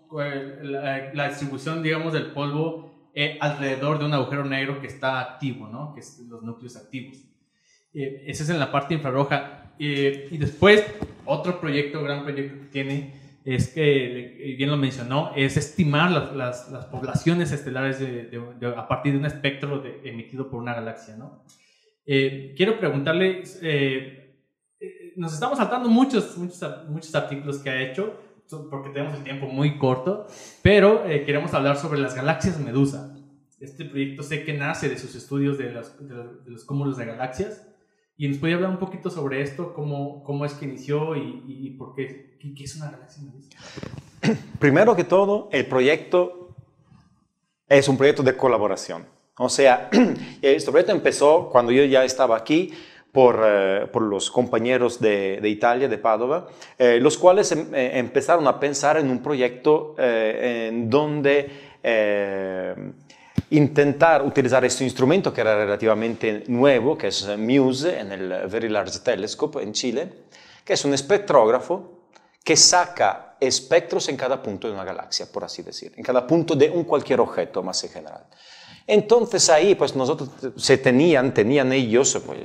la, 0.63 1.13
la, 1.15 1.29
distribución, 1.29 1.83
digamos, 1.83 2.13
del 2.13 2.33
polvo 2.33 3.11
eh, 3.15 3.39
alrededor 3.41 3.99
de 3.99 4.05
un 4.07 4.15
agujero 4.15 4.45
negro 4.45 4.81
que 4.81 4.87
está 4.87 5.21
activo, 5.21 5.69
¿no? 5.69 5.95
Que 5.95 6.01
es 6.01 6.19
los 6.29 6.43
núcleos 6.43 6.77
activos. 6.77 7.19
Eh, 7.95 8.25
ese 8.27 8.43
es 8.43 8.51
en 8.51 8.59
la 8.59 8.71
parte 8.71 8.95
infrarroja. 8.95 9.75
y 9.79 10.37
después, 10.39 10.85
otro 11.25 11.61
proyecto, 11.61 12.03
gran 12.03 12.25
proyecto 12.25 12.61
que 12.61 12.67
tiene, 12.67 13.23
es 13.45 13.69
que, 13.69 14.55
bien 14.57 14.71
lo 14.71 14.77
mencionó, 14.77 15.33
es 15.35 15.57
estimar 15.57 16.11
las, 16.11 16.35
las, 16.35 16.71
las 16.71 16.85
poblaciones 16.87 17.51
estelares 17.53 17.99
de, 17.99 18.27
de, 18.27 18.41
de, 18.61 18.67
a 18.69 18.87
partir 18.87 19.13
de 19.13 19.19
un 19.19 19.27
espectro 19.27 19.83
emitido 20.05 20.49
por 20.49 20.61
una 20.61 20.75
galaxia, 20.75 21.17
¿no? 21.17 21.45
Eh, 22.05 22.55
quiero 22.57 22.79
preguntarle, 22.79 23.43
eh, 23.63 24.37
nos 25.17 25.33
estamos 25.33 25.59
saltando 25.59 25.89
muchos, 25.89 26.37
muchos, 26.37 26.89
muchos 26.89 27.15
artículos 27.15 27.59
que 27.59 27.71
ha 27.71 27.81
hecho, 27.83 28.19
porque 28.71 28.91
tenemos 28.91 29.15
el 29.15 29.25
tiempo 29.25 29.47
muy 29.47 29.79
corto, 29.79 30.27
pero 30.63 31.07
eh, 31.07 31.25
queremos 31.25 31.55
hablar 31.55 31.77
sobre 31.77 32.01
las 32.01 32.15
galaxias 32.15 32.59
Medusa. 32.59 33.17
Este 33.61 33.85
proyecto 33.85 34.23
sé 34.23 34.45
que 34.45 34.53
nace 34.53 34.89
de 34.89 34.99
sus 34.99 35.15
estudios 35.15 35.57
de 35.57 35.71
los, 35.71 35.97
de 36.07 36.15
de 36.15 36.51
los 36.51 36.65
cúmulos 36.65 36.97
de 36.97 37.07
galaxias. 37.07 37.67
Y 38.17 38.29
nos 38.29 38.39
puede 38.39 38.55
hablar 38.55 38.71
un 38.71 38.79
poquito 38.79 39.09
sobre 39.11 39.41
esto, 39.43 39.73
cómo, 39.73 40.23
cómo 40.23 40.45
es 40.45 40.53
que 40.55 40.67
inició 40.67 41.17
y, 41.17 41.43
y 41.47 41.71
por 41.71 41.95
qué, 41.95 42.37
qué, 42.41 42.55
qué, 42.55 42.65
es 42.65 42.77
una 42.77 42.91
galaxia 42.91 43.23
Medusa. 43.23 43.51
Primero 44.59 44.95
que 44.95 45.05
todo, 45.05 45.49
el 45.51 45.67
proyecto 45.67 46.55
es 47.69 47.89
un 47.89 47.97
proyecto 47.97 48.23
de 48.23 48.37
colaboración. 48.37 49.07
O 49.39 49.49
sea, 49.49 49.89
este 50.43 50.71
proyecto 50.71 50.93
empezó 50.93 51.49
cuando 51.51 51.73
yo 51.73 51.85
ya 51.85 52.05
estaba 52.05 52.37
aquí 52.37 52.73
por, 53.13 53.43
eh, 53.45 53.87
por 53.93 54.03
los 54.03 54.31
compañeros 54.31 54.99
de, 54.99 55.39
de, 55.41 55.49
Italia, 55.51 55.87
de 55.87 55.99
Padova, 55.99 56.49
eh, 56.79 56.99
los 56.99 57.19
cuales 57.19 57.53
em, 57.53 57.73
eh, 57.75 57.99
empezaron 57.99 58.47
a 58.49 58.59
pensar 58.59 58.97
en 58.97 59.11
un 59.11 59.23
proyecto 59.23 59.95
en 59.99 60.89
donde 60.89 61.73
intentar 63.51 64.23
utilizar 64.23 64.65
este 64.65 64.85
instrumento 64.85 65.33
que 65.33 65.43
era 65.43 65.57
relativamente 65.57 66.45
nuevo, 66.47 66.97
que 66.97 67.09
es 67.09 67.29
MUSE, 67.37 68.01
en 68.01 68.13
el 68.13 68.29
Very 68.49 68.69
Large 68.69 69.01
Telescope 69.01 69.63
en 69.63 69.73
Chile, 69.73 70.09
que 70.65 70.73
es 70.73 70.85
un 70.85 70.95
espectrógrafo 70.95 72.07
que 72.43 72.57
saca 72.57 73.37
espectros 73.39 74.09
en 74.09 74.17
cada 74.17 74.43
punto 74.43 74.69
de 74.69 74.75
una 74.75 74.85
galaxia, 74.85 75.27
por 75.31 75.45
así 75.45 75.63
decir, 75.63 75.93
en 75.97 76.03
cada 76.03 76.27
punto 76.27 76.55
de 76.55 76.71
un 76.71 76.85
cualquier 76.85 77.21
objeto 77.21 77.63
más 77.63 77.83
en 77.85 77.91
general. 77.91 78.25
Entonces 78.87 79.51
ahí, 79.51 79.75
pues 79.75 79.95
nosotros 79.95 80.31
se 80.57 80.79
tenían, 80.79 81.35
tenían 81.35 81.73
ellos, 81.73 82.21
pues, 82.25 82.39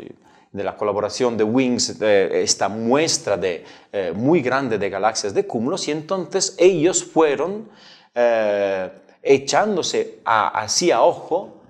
de 0.52 0.64
la 0.64 0.76
colaboración 0.76 1.38
de 1.38 1.44
WINGS, 1.44 2.02
eh, 2.02 2.42
esta 2.42 2.70
muestra 2.70 3.38
de, 3.38 3.64
eh, 3.92 4.14
muy 4.16 4.42
grande 4.42 4.78
de 4.78 4.90
galaxias 4.90 5.34
de 5.34 5.46
cúmulos, 5.46 5.88
y 5.88 5.92
entonces 5.92 6.56
ellos 6.58 7.04
fueron 7.04 7.70
eh, 8.16 8.90
echándose 9.22 10.20
a, 10.26 10.48
así 10.60 10.92
a 10.92 11.02
ojo, 11.02 11.62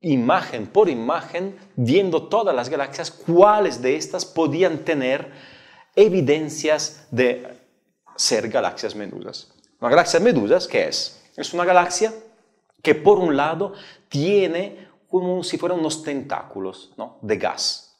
imagen 0.00 0.66
por 0.66 0.88
imagen, 0.88 1.56
viendo 1.76 2.24
todas 2.24 2.54
las 2.54 2.68
galaxias, 2.68 3.10
cuáles 3.10 3.82
de 3.82 3.96
estas 3.96 4.24
podían 4.24 4.78
tener 4.78 5.30
evidencias 5.94 7.06
de 7.10 7.46
ser 8.16 8.48
galaxias 8.48 8.94
medusas. 8.94 9.52
Una 9.80 9.90
galaxia 9.90 10.20
medusas, 10.20 10.66
¿qué 10.66 10.88
es? 10.88 11.22
Es 11.36 11.52
una 11.54 11.64
galaxia 11.64 12.12
que 12.82 12.94
por 12.94 13.18
un 13.18 13.36
lado 13.36 13.72
tiene 14.08 14.88
como 15.08 15.42
si 15.42 15.58
fueran 15.58 15.78
unos 15.78 16.02
tentáculos 16.02 16.92
¿no? 16.96 17.18
de 17.22 17.36
gas. 17.36 17.91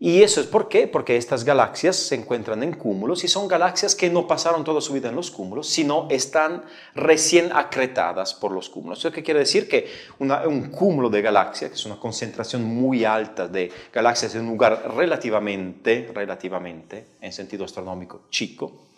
Y 0.00 0.22
eso 0.22 0.40
es 0.40 0.46
por 0.46 0.68
qué? 0.68 0.86
Porque 0.86 1.16
estas 1.16 1.44
galaxias 1.44 1.96
se 1.96 2.14
encuentran 2.14 2.62
en 2.62 2.74
cúmulos 2.74 3.24
y 3.24 3.28
son 3.28 3.48
galaxias 3.48 3.94
que 3.94 4.10
no 4.10 4.26
pasaron 4.26 4.62
toda 4.62 4.80
su 4.80 4.92
vida 4.92 5.08
en 5.08 5.16
los 5.16 5.30
cúmulos, 5.30 5.68
sino 5.68 6.08
están 6.10 6.64
recién 6.94 7.50
acretadas 7.54 8.34
por 8.34 8.52
los 8.52 8.68
cúmulos. 8.68 8.98
¿Eso 8.98 9.12
qué 9.12 9.22
quiere 9.22 9.40
decir? 9.40 9.66
Que 9.66 9.88
una, 10.18 10.46
un 10.46 10.70
cúmulo 10.70 11.08
de 11.08 11.22
galaxias, 11.22 11.70
que 11.70 11.76
es 11.76 11.86
una 11.86 11.96
concentración 11.96 12.64
muy 12.64 13.04
alta 13.04 13.48
de 13.48 13.72
galaxias 13.92 14.34
en 14.34 14.42
un 14.42 14.48
lugar 14.48 14.92
relativamente, 14.94 16.10
relativamente, 16.12 17.06
en 17.20 17.32
sentido 17.32 17.64
astronómico, 17.64 18.24
chico, 18.30 18.88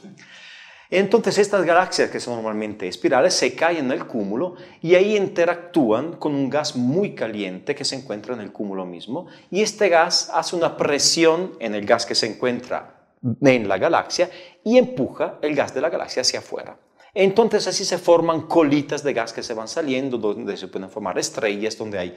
entonces 0.91 1.39
estas 1.39 1.65
galaxias 1.65 2.11
que 2.11 2.21
son 2.21 2.37
normalmente 2.37 2.87
espirales 2.87 3.35
se 3.35 3.55
caen 3.55 3.87
en 3.87 3.93
el 3.93 4.07
cúmulo 4.07 4.55
y 4.81 4.95
ahí 4.95 5.17
interactúan 5.17 6.13
con 6.13 6.35
un 6.35 6.49
gas 6.49 6.77
muy 6.77 7.15
caliente 7.15 7.75
que 7.75 7.85
se 7.85 7.97
encuentra 7.97 8.35
en 8.35 8.41
el 8.41 8.53
cúmulo 8.53 8.85
mismo 8.85 9.27
y 9.51 9.63
este 9.63 9.89
gas 9.89 10.31
hace 10.33 10.55
una 10.55 10.77
presión 10.77 11.53
en 11.59 11.75
el 11.75 11.85
gas 11.85 12.07
que 12.07 12.15
se 12.15 12.27
encuentra 12.27 13.09
en 13.41 13.69
la 13.69 13.79
galaxia 13.79 14.31
y 14.63 14.79
empuja 14.79 15.39
el 15.43 15.55
gas 15.55 15.75
de 15.75 15.81
la 15.81 15.91
galaxia 15.91 16.23
hacia 16.23 16.39
afuera. 16.39 16.79
Entonces 17.15 17.67
así 17.67 17.85
se 17.85 17.99
forman 17.99 18.43
colitas 18.43 19.03
de 19.03 19.15
gas 19.15 19.33
que 19.33 19.43
se 19.43 19.55
van 19.55 19.69
saliendo, 19.69 20.19
donde 20.19 20.57
se 20.57 20.69
pueden 20.69 20.91
formar 20.91 21.19
estrellas, 21.19 21.79
donde 21.79 21.99
hay 21.99 22.17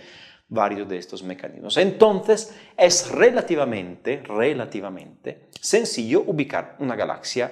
varios 0.49 0.89
de 0.89 0.97
estos 0.97 1.23
mecanismos. 1.23 1.77
Entonces 1.77 2.53
es 2.75 3.09
relativamente, 3.09 4.21
relativamente 4.25 5.47
sencillo 5.61 6.23
ubicar 6.27 6.75
una 6.79 6.95
galaxia 6.95 7.51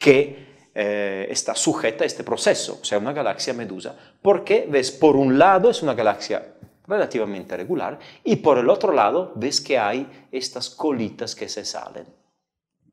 que 0.00 0.70
eh, 0.74 1.26
está 1.28 1.54
sujeta 1.54 2.04
a 2.04 2.06
este 2.06 2.24
proceso, 2.24 2.78
o 2.80 2.84
sea, 2.84 2.98
una 2.98 3.12
galaxia 3.12 3.52
medusa, 3.52 3.94
porque 4.22 4.66
ves, 4.68 4.90
por 4.90 5.14
un 5.14 5.38
lado 5.38 5.68
es 5.68 5.82
una 5.82 5.94
galaxia 5.94 6.54
relativamente 6.86 7.56
regular 7.56 7.98
y 8.24 8.36
por 8.36 8.58
el 8.58 8.70
otro 8.70 8.92
lado 8.92 9.32
ves 9.36 9.60
que 9.60 9.78
hay 9.78 10.08
estas 10.32 10.70
colitas 10.70 11.34
que 11.34 11.50
se 11.50 11.66
salen, 11.66 12.06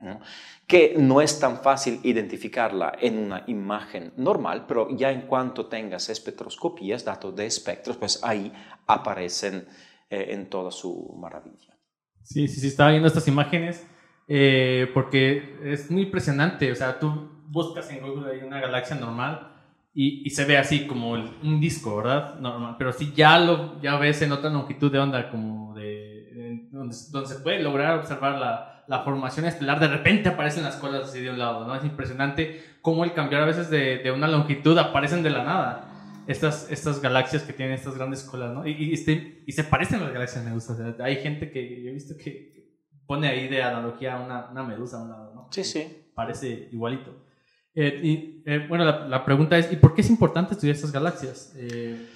¿no? 0.01 0.19
que 0.67 0.95
no 0.97 1.21
es 1.21 1.39
tan 1.39 1.61
fácil 1.61 2.01
identificarla 2.03 2.97
en 2.99 3.17
una 3.19 3.45
imagen 3.47 4.11
normal, 4.17 4.65
pero 4.67 4.89
ya 4.89 5.09
en 5.09 5.21
cuanto 5.21 5.67
tengas 5.67 6.09
espectroscopías, 6.09 7.05
datos 7.05 7.33
de 7.37 7.45
espectros, 7.45 7.95
pues 7.95 8.21
ahí 8.21 8.51
aparecen 8.85 9.65
eh, 10.09 10.27
en 10.31 10.49
toda 10.49 10.71
su 10.71 11.15
maravilla. 11.17 11.77
Sí, 12.21 12.49
sí, 12.49 12.59
sí, 12.59 12.67
estaba 12.67 12.89
viendo 12.89 13.07
estas 13.07 13.29
imágenes 13.29 13.87
eh, 14.27 14.91
porque 14.93 15.57
es 15.63 15.89
muy 15.89 16.03
impresionante. 16.03 16.71
O 16.71 16.75
sea, 16.75 16.99
tú 16.99 17.29
buscas 17.47 17.89
en 17.91 18.01
Google 18.01 18.31
ahí 18.31 18.39
una 18.45 18.59
galaxia 18.59 18.95
normal 18.95 19.53
y, 19.93 20.27
y 20.27 20.29
se 20.29 20.45
ve 20.45 20.57
así 20.57 20.85
como 20.85 21.15
el, 21.15 21.29
un 21.41 21.59
disco, 21.59 21.97
¿verdad? 21.97 22.39
Normal. 22.39 22.75
Pero 22.77 22.93
si 22.93 23.13
ya 23.13 23.39
lo 23.39 23.81
ya 23.81 23.97
ves 23.97 24.21
en 24.21 24.31
otra 24.31 24.49
longitud 24.49 24.91
de 24.91 24.99
onda, 24.99 25.29
como 25.31 25.73
de, 25.75 26.29
de 26.33 26.67
donde, 26.71 26.95
donde, 27.11 27.29
se 27.29 27.39
puede 27.39 27.63
lograr 27.63 27.97
observar 27.97 28.37
la, 28.37 28.83
la, 28.87 28.99
formación 28.99 29.45
estelar, 29.45 29.79
de 29.79 29.87
repente 29.87 30.29
aparecen 30.29 30.63
las 30.63 30.75
colas 30.75 31.09
así 31.09 31.21
de 31.21 31.31
un 31.31 31.39
lado, 31.39 31.65
¿no? 31.65 31.73
Es 31.73 31.83
impresionante 31.83 32.61
cómo 32.81 33.05
el 33.05 33.13
cambiar 33.13 33.41
a 33.41 33.45
veces 33.45 33.69
de, 33.69 33.97
de 33.99 34.11
una 34.11 34.27
longitud 34.27 34.77
aparecen 34.77 35.23
de 35.23 35.29
la 35.29 35.43
nada. 35.43 35.83
Estas, 36.27 36.69
estas 36.69 37.01
galaxias 37.01 37.43
que 37.43 37.53
tienen 37.53 37.73
estas 37.73 37.95
grandes 37.95 38.21
colas, 38.21 38.53
¿no? 38.53 38.67
Y, 38.67 38.73
y, 38.73 38.93
este, 38.93 39.43
y 39.47 39.51
se 39.53 39.63
parecen 39.63 40.01
a 40.01 40.03
las 40.03 40.13
galaxias 40.13 40.43
Medusa. 40.43 40.73
O 40.73 40.75
sea, 40.75 41.05
hay 41.05 41.15
gente 41.15 41.49
que 41.49 41.81
yo 41.81 41.89
he 41.89 41.93
visto 41.93 42.15
que, 42.17 42.66
pone 43.07 43.27
ahí 43.27 43.47
de 43.47 43.63
analogía 43.63 44.17
una, 44.17 44.49
una 44.51 44.63
medusa 44.63 44.97
a 44.97 45.03
un 45.03 45.09
lado, 45.09 45.31
¿no? 45.33 45.47
Sí, 45.51 45.63
sí. 45.63 46.05
Parece 46.13 46.69
igualito. 46.71 47.15
Eh, 47.73 47.99
y 48.03 48.43
eh, 48.45 48.65
bueno, 48.67 48.85
la, 48.85 49.07
la, 49.07 49.23
pregunta 49.23 49.57
es, 49.57 49.71
¿y 49.71 49.77
por 49.77 49.95
qué 49.95 50.01
es 50.01 50.09
importante 50.09 50.53
estudiar 50.53 50.75
estas 50.75 50.91
galaxias? 50.91 51.53
Eh... 51.55 52.09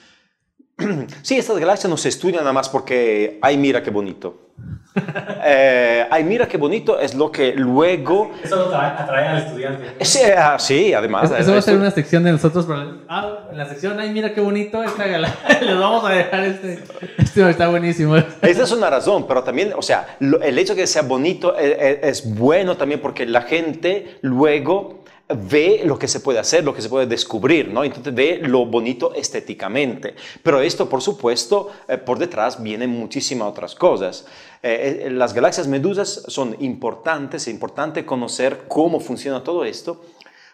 Sí, 1.21 1.38
estas 1.38 1.57
galaxias 1.57 1.89
no 1.89 1.97
se 1.97 2.09
estudian 2.09 2.41
nada 2.41 2.53
más 2.53 2.69
porque, 2.69 3.39
ay, 3.41 3.57
mira 3.57 3.84
qué 3.84 3.89
bonito. 3.89 4.47
eh, 5.43 6.05
ay, 6.09 6.23
mira 6.23 6.47
qué 6.47 6.57
bonito 6.57 6.99
es 6.99 7.15
lo 7.15 7.32
que 7.32 7.53
luego... 7.53 8.32
Eso 8.43 8.65
atrae, 8.65 8.91
atrae 8.97 9.27
al 9.27 9.38
estudiante. 9.38 10.05
Sí, 10.05 10.19
ah, 10.38 10.57
sí 10.59 10.93
además. 10.93 11.32
Eso, 11.32 11.38
eso 11.38 11.51
va 11.53 11.59
a 11.59 11.61
ser 11.61 11.77
una 11.77 11.91
sección 11.91 12.23
de 12.23 12.32
nosotros. 12.34 12.65
Para, 12.65 12.97
ah, 13.07 13.47
en 13.51 13.57
la 13.57 13.67
sección, 13.67 13.99
ay, 13.99 14.11
mira 14.11 14.34
qué 14.34 14.41
bonito 14.41 14.84
esta 14.84 15.07
galaxia. 15.07 15.59
Les 15.61 15.79
vamos 15.79 16.03
a 16.05 16.13
dejar 16.13 16.43
este. 16.43 16.84
Este 17.17 17.49
está 17.49 17.69
buenísimo. 17.69 18.17
Esa 18.41 18.63
es 18.63 18.71
una 18.71 18.89
razón, 18.89 19.25
pero 19.27 19.43
también, 19.43 19.73
o 19.75 19.82
sea, 19.82 20.17
lo, 20.19 20.41
el 20.41 20.57
hecho 20.59 20.75
de 20.75 20.82
que 20.82 20.88
sea 20.88 21.03
bonito 21.03 21.57
es, 21.57 21.77
es, 21.79 21.99
es 22.03 22.36
bueno 22.36 22.75
también 22.75 22.99
porque 22.99 23.25
la 23.25 23.43
gente 23.43 24.17
luego 24.21 25.00
ve 25.36 25.82
lo 25.86 25.97
que 25.97 26.07
se 26.07 26.19
puede 26.19 26.39
hacer, 26.39 26.63
lo 26.63 26.73
que 26.73 26.82
se 26.82 26.89
puede 26.89 27.05
descubrir, 27.05 27.69
¿no? 27.69 27.84
Entonces 27.84 28.13
ve 28.13 28.39
lo 28.41 28.65
bonito 28.65 29.13
estéticamente. 29.13 30.15
Pero 30.43 30.61
esto, 30.61 30.89
por 30.89 31.01
supuesto, 31.01 31.71
eh, 31.88 31.97
por 31.97 32.19
detrás 32.19 32.61
vienen 32.61 32.89
muchísimas 32.89 33.47
otras 33.47 33.75
cosas. 33.75 34.25
Eh, 34.63 35.03
eh, 35.05 35.09
las 35.09 35.34
galaxias 35.34 35.67
medusas 35.67 36.23
son 36.27 36.55
importantes, 36.59 37.43
es 37.43 37.53
importante 37.53 38.05
conocer 38.05 38.61
cómo 38.67 38.99
funciona 38.99 39.43
todo 39.43 39.65
esto, 39.65 40.01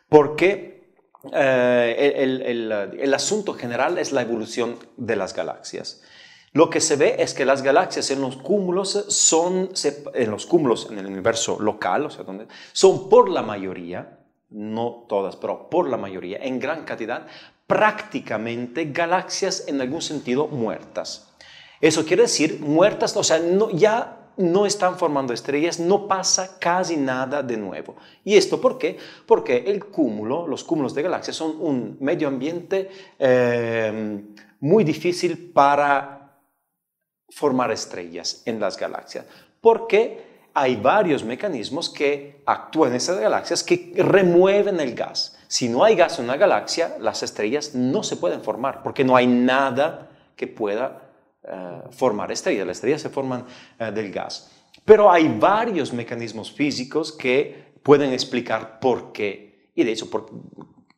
porque 0.09 0.77
el, 1.33 2.41
el, 2.41 3.13
asunto 3.13 3.53
general 3.53 3.97
es 3.97 4.13
la 4.13 4.21
evolución 4.21 4.77
de 4.95 5.15
las 5.17 5.33
galaxias. 5.33 6.01
Lo 6.53 6.69
que 6.69 6.79
se 6.79 6.95
ve 6.95 7.17
es 7.19 7.33
que 7.33 7.43
las 7.43 7.61
galaxias 7.61 8.09
en 8.11 8.21
los 8.21 8.37
cúmulos 8.37 9.05
son, 9.09 9.69
en 10.13 10.31
los 10.31 10.45
cúmulos 10.45 10.87
en 10.89 10.99
el 10.99 11.05
universo 11.05 11.59
local, 11.59 12.05
o 12.05 12.09
sea, 12.09 12.23
donde, 12.23 12.47
son 12.71 13.09
por 13.09 13.29
la 13.29 13.41
mayoría, 13.41 14.16
no 14.49 15.05
todas, 15.07 15.35
pero 15.35 15.69
por 15.69 15.89
la 15.89 15.97
mayoría, 15.97 16.37
en 16.41 16.59
gran 16.59 16.85
cantidad, 16.85 17.27
prácticamente 17.67 18.85
galaxias 18.85 19.65
en 19.67 19.81
algún 19.81 20.01
sentido 20.01 20.47
muertas. 20.47 21.33
Eso 21.81 22.05
quiere 22.05 22.23
decir 22.23 22.59
muertas, 22.59 23.15
o 23.15 23.23
sea, 23.23 23.39
ya 23.73 24.17
no 24.37 24.65
están 24.65 24.97
formando 24.97 25.33
estrellas, 25.33 25.79
no 25.79 26.07
pasa 26.07 26.57
casi 26.59 26.95
nada 26.95 27.41
de 27.43 27.57
nuevo. 27.57 27.95
¿Y 28.23 28.35
esto 28.35 28.61
por 28.61 28.77
qué? 28.77 28.97
Porque 29.25 29.65
el 29.67 29.85
cúmulo, 29.85 30.47
los 30.47 30.63
cúmulos 30.63 30.93
de 30.93 31.03
galaxias 31.03 31.35
son 31.35 31.59
un 31.59 31.97
medio 31.99 32.27
ambiente 32.27 32.89
eh, 33.19 34.23
muy 34.59 34.83
difícil 34.83 35.51
para 35.51 36.39
formar 37.29 37.71
estrellas 37.71 38.43
en 38.45 38.59
las 38.59 38.77
galaxias, 38.77 39.25
porque 39.59 40.26
hay 40.59 40.75
varios 40.75 41.23
mecanismos 41.23 41.87
que 41.87 42.41
actúan 42.43 42.89
en 42.89 42.95
esas 42.95 43.19
galaxias 43.19 43.63
que 43.63 43.93
remueven 43.95 44.79
el 44.79 44.95
gas. 44.95 45.37
Si 45.47 45.69
no 45.69 45.83
hay 45.83 45.95
gas 45.95 46.17
en 46.17 46.25
una 46.25 46.35
galaxia, 46.35 46.97
las 46.99 47.21
estrellas 47.21 47.75
no 47.75 48.01
se 48.01 48.15
pueden 48.15 48.41
formar, 48.41 48.81
porque 48.81 49.03
no 49.03 49.15
hay 49.15 49.27
nada 49.27 50.09
que 50.35 50.47
pueda 50.47 51.11
eh, 51.43 51.81
formar 51.91 52.31
estrellas. 52.31 52.65
Las 52.65 52.77
estrellas 52.77 53.03
se 53.03 53.09
forman 53.09 53.45
eh, 53.77 53.91
del 53.91 54.11
gas. 54.11 54.51
Pero 54.83 55.11
hay 55.11 55.27
varios 55.27 55.93
mecanismos 55.93 56.51
físicos 56.51 57.11
que 57.11 57.73
pueden 57.83 58.11
explicar 58.11 58.79
por 58.79 59.11
qué. 59.11 59.69
Y 59.75 59.83
de 59.83 59.91
hecho, 59.91 60.09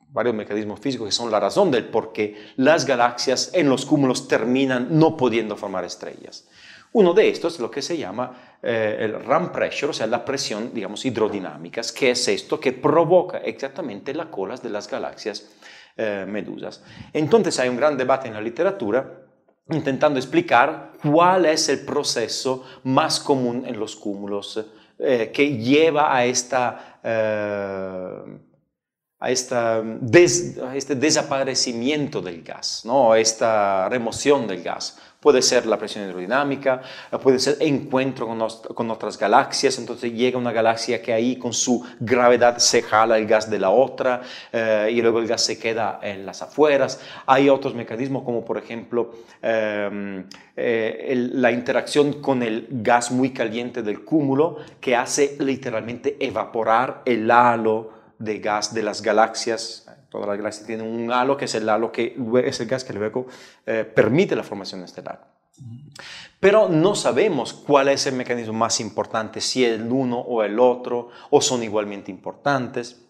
varios 0.07 0.35
mecanismos 0.35 0.79
físicos 0.79 1.09
que 1.09 1.11
son 1.11 1.29
la 1.29 1.39
razón 1.41 1.69
del 1.69 1.89
por 1.89 2.13
qué 2.13 2.53
las 2.55 2.85
galaxias 2.85 3.51
en 3.53 3.67
los 3.67 3.85
cúmulos 3.85 4.29
terminan 4.29 4.87
no 4.97 5.17
pudiendo 5.17 5.57
formar 5.57 5.83
estrellas. 5.83 6.47
Uno 6.91 7.13
de 7.13 7.29
estos 7.29 7.55
es 7.55 7.59
lo 7.59 7.69
que 7.69 7.81
se 7.81 7.97
llama 7.97 8.48
eh, 8.61 8.97
el 8.99 9.23
ram 9.23 9.53
pressure, 9.53 9.91
o 9.91 9.93
sea, 9.93 10.05
la 10.05 10.25
presión, 10.25 10.73
digamos, 10.73 11.05
hidrodinámica, 11.05 11.81
que 11.95 12.11
es 12.11 12.27
esto 12.27 12.59
que 12.59 12.73
provoca 12.73 13.37
exactamente 13.37 14.13
las 14.13 14.27
colas 14.27 14.61
de 14.61 14.69
las 14.69 14.89
galaxias 14.89 15.55
eh, 15.95 16.25
medusas. 16.27 16.83
Entonces 17.13 17.57
hay 17.59 17.69
un 17.69 17.77
gran 17.77 17.97
debate 17.97 18.27
en 18.27 18.33
la 18.33 18.41
literatura 18.41 19.21
intentando 19.69 20.19
explicar 20.19 20.91
cuál 21.01 21.45
es 21.45 21.69
el 21.69 21.85
proceso 21.85 22.65
más 22.83 23.21
común 23.21 23.63
en 23.65 23.79
los 23.79 23.95
cúmulos 23.95 24.65
eh, 24.97 25.31
que 25.33 25.57
lleva 25.57 26.13
a 26.13 26.25
esta 26.25 26.99
a, 29.21 29.31
esta 29.31 29.81
este 30.73 30.95
desaparecimiento 30.95 32.21
del 32.21 32.43
gas, 32.43 32.81
¿no? 32.83 33.13
a 33.13 33.19
esta 33.19 33.87
remoción 33.87 34.47
del 34.47 34.63
gas. 34.63 34.97
Puede 35.19 35.41
ser 35.41 35.65
la 35.65 35.77
presión 35.77 36.05
hidrodinámica, 36.05 36.81
puede 37.21 37.39
ser 37.39 37.57
encuentro 37.59 38.25
con, 38.73 38.89
otras 38.89 39.17
galaxias, 39.17 39.77
entonces 39.77 40.13
llega 40.13 40.37
una 40.37 40.53
galaxia 40.53 41.01
que 41.01 41.11
ahí 41.11 41.35
con 41.35 41.51
su 41.51 41.85
gravedad 41.99 42.57
se 42.59 42.81
jala 42.81 43.17
el 43.17 43.27
gas 43.27 43.49
de 43.49 43.59
la 43.59 43.69
otra 43.69 44.21
eh, 44.53 44.89
y 44.93 45.01
luego 45.01 45.19
el 45.19 45.27
gas 45.27 45.43
se 45.43 45.59
queda 45.59 45.99
en 46.01 46.25
las 46.25 46.41
afueras. 46.41 47.01
Hay 47.25 47.49
otros 47.49 47.75
mecanismos 47.75 48.23
como 48.23 48.45
por 48.45 48.57
ejemplo 48.57 49.11
em, 49.41 50.23
eh, 50.55 51.29
la 51.33 51.51
interacción 51.51 52.21
con 52.21 52.41
el 52.41 52.67
gas 52.69 53.11
muy 53.11 53.31
caliente 53.31 53.81
del 53.81 54.05
cúmulo 54.05 54.55
que 54.79 54.95
hace 54.95 55.35
literalmente 55.39 56.15
evaporar 56.21 57.01
el 57.03 57.29
halo 57.29 57.91
de 58.19 58.39
gas 58.39 58.73
de 58.73 58.83
las 58.83 59.01
galaxias. 59.01 59.88
Todas 60.09 60.27
las 60.27 60.37
galaxias 60.37 60.65
tienen 60.65 60.87
un 60.87 61.11
halo 61.11 61.37
que 61.37 61.45
es 61.45 61.55
el 61.55 61.69
halo 61.69 61.91
que 61.91 62.15
es 62.43 62.59
el 62.59 62.67
gas 62.67 62.83
que 62.83 62.93
luego 62.93 63.27
eh, 63.65 63.83
permite 63.83 64.35
la 64.35 64.43
formación 64.43 64.83
estelar. 64.83 65.27
Pero 66.39 66.69
no 66.69 66.95
sabemos 66.95 67.53
cuál 67.53 67.89
es 67.89 68.07
el 68.07 68.15
mecanismo 68.15 68.53
más 68.53 68.79
importante, 68.79 69.41
si 69.41 69.65
el 69.65 69.91
uno 69.91 70.19
o 70.19 70.43
el 70.43 70.59
otro, 70.59 71.09
o 71.29 71.41
son 71.41 71.63
igualmente 71.63 72.11
importantes. 72.11 73.08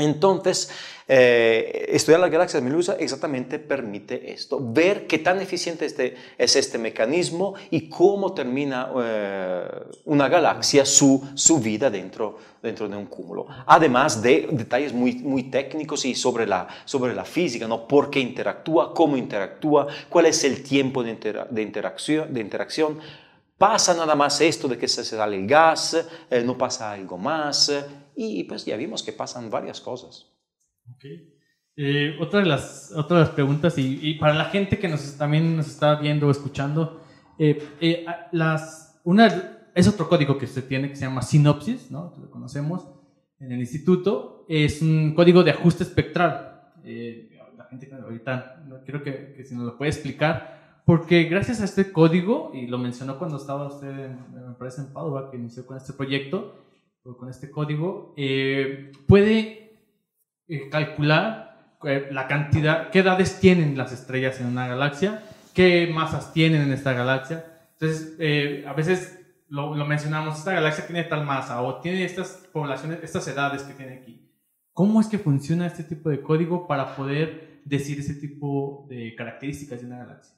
Entonces, 0.00 0.70
eh, 1.12 1.86
estudiar 1.88 2.20
las 2.20 2.30
galaxias 2.30 2.62
Melusa 2.62 2.94
exactamente 2.98 3.58
permite 3.58 4.32
esto, 4.32 4.60
ver 4.62 5.08
qué 5.08 5.18
tan 5.18 5.40
eficiente 5.40 5.84
este, 5.84 6.14
es 6.38 6.54
este 6.54 6.78
mecanismo 6.78 7.54
y 7.70 7.88
cómo 7.88 8.32
termina 8.32 8.88
eh, 9.02 9.68
una 10.04 10.28
galaxia 10.28 10.86
su, 10.86 11.28
su 11.34 11.58
vida 11.58 11.90
dentro, 11.90 12.38
dentro 12.62 12.88
de 12.88 12.96
un 12.96 13.06
cúmulo. 13.06 13.48
Además 13.66 14.22
de 14.22 14.48
detalles 14.52 14.92
muy, 14.92 15.14
muy 15.16 15.50
técnicos 15.50 16.04
y 16.04 16.14
sobre 16.14 16.46
la, 16.46 16.68
sobre 16.84 17.12
la 17.12 17.24
física, 17.24 17.66
¿no? 17.66 17.88
por 17.88 18.08
qué 18.08 18.20
interactúa, 18.20 18.94
cómo 18.94 19.16
interactúa, 19.16 19.88
cuál 20.08 20.26
es 20.26 20.44
el 20.44 20.62
tiempo 20.62 21.02
de, 21.02 21.44
de, 21.50 21.62
interacción, 21.62 22.32
de 22.32 22.40
interacción. 22.40 23.00
¿Pasa 23.58 23.94
nada 23.94 24.14
más 24.14 24.40
esto 24.40 24.68
de 24.68 24.78
que 24.78 24.88
se 24.88 25.04
sale 25.04 25.36
el 25.36 25.46
gas? 25.46 26.06
Eh, 26.30 26.42
¿No 26.42 26.56
pasa 26.56 26.92
algo 26.92 27.18
más? 27.18 27.70
Y 28.22 28.44
pues 28.44 28.66
ya 28.66 28.76
vimos 28.76 29.02
que 29.02 29.12
pasan 29.12 29.48
varias 29.48 29.80
cosas. 29.80 30.26
Okay. 30.96 31.32
Eh, 31.74 32.16
otra, 32.20 32.40
de 32.40 32.46
las, 32.46 32.92
otras 32.94 33.30
preguntas, 33.30 33.78
y, 33.78 34.14
para 34.14 34.34
la 34.34 34.46
gente 34.46 34.78
que 34.78 34.88
nos, 34.88 35.16
también 35.16 35.56
nos 35.56 35.68
está 35.68 35.94
viendo 35.94 36.26
o 36.26 36.30
escuchando, 36.30 37.00
eh, 37.38 37.66
eh, 37.80 38.04
las, 38.32 39.00
una, 39.04 39.70
es 39.74 39.88
otro 39.88 40.06
código 40.06 40.36
que 40.36 40.46
se 40.46 40.60
tiene 40.60 40.90
que 40.90 40.96
se 40.96 41.06
llama 41.06 41.22
Sinopsis, 41.22 41.90
¿no? 41.90 42.14
lo 42.20 42.30
conocemos 42.30 42.86
en 43.38 43.52
el 43.52 43.60
instituto, 43.60 44.44
es 44.50 44.82
un 44.82 45.14
código 45.14 45.42
de 45.42 45.52
ajuste 45.52 45.84
espectral. 45.84 46.72
la 47.56 47.64
gente 47.70 47.88
que 47.88 47.94
ahorita, 47.94 48.66
creo 48.84 49.02
que, 49.02 49.32
que 49.34 49.44
si 49.44 49.54
nos 49.54 49.64
lo 49.64 49.78
puede 49.78 49.90
explicar, 49.92 50.82
porque 50.84 51.24
gracias 51.24 51.62
a 51.62 51.64
este 51.64 51.90
código, 51.90 52.50
y 52.52 52.66
lo 52.66 52.76
mencionó 52.76 53.18
cuando 53.18 53.38
estaba 53.38 53.68
usted, 53.68 54.10
me 54.10 54.54
parece, 54.58 54.82
en 54.82 54.92
Padua, 54.92 55.30
que 55.30 55.38
inició 55.38 55.64
con 55.64 55.78
este 55.78 55.94
proyecto, 55.94 56.69
con 57.02 57.30
este 57.30 57.50
código, 57.50 58.14
eh, 58.16 58.92
puede 59.06 59.78
eh, 60.48 60.68
calcular 60.70 61.76
eh, 61.84 62.08
la 62.10 62.28
cantidad, 62.28 62.90
qué 62.90 63.00
edades 63.00 63.40
tienen 63.40 63.76
las 63.76 63.92
estrellas 63.92 64.40
en 64.40 64.46
una 64.46 64.68
galaxia, 64.68 65.22
qué 65.54 65.90
masas 65.92 66.32
tienen 66.32 66.62
en 66.62 66.72
esta 66.72 66.92
galaxia. 66.92 67.44
Entonces, 67.78 68.66
a 68.66 68.74
veces 68.74 69.18
lo, 69.48 69.74
mencionamos, 69.86 70.38
esta 70.38 70.52
galaxia 70.52 70.86
tiene 70.86 71.04
tal 71.04 71.24
masa 71.24 71.62
o 71.62 71.80
tiene 71.80 72.04
estas 72.04 72.48
poblaciones, 72.52 73.00
estas 73.02 73.26
edades 73.28 73.62
que 73.62 73.72
tiene 73.72 73.94
aquí. 73.94 74.30
¿Cómo 74.74 75.00
es 75.00 75.06
que 75.06 75.18
funciona 75.18 75.66
este 75.66 75.84
tipo 75.84 76.10
de 76.10 76.20
código 76.20 76.66
para 76.66 76.94
poder 76.94 77.62
decir 77.64 77.98
ese 77.98 78.14
tipo 78.14 78.86
de 78.90 79.14
características 79.16 79.80
de 79.80 79.86
una 79.86 79.98
galaxia? 79.98 80.36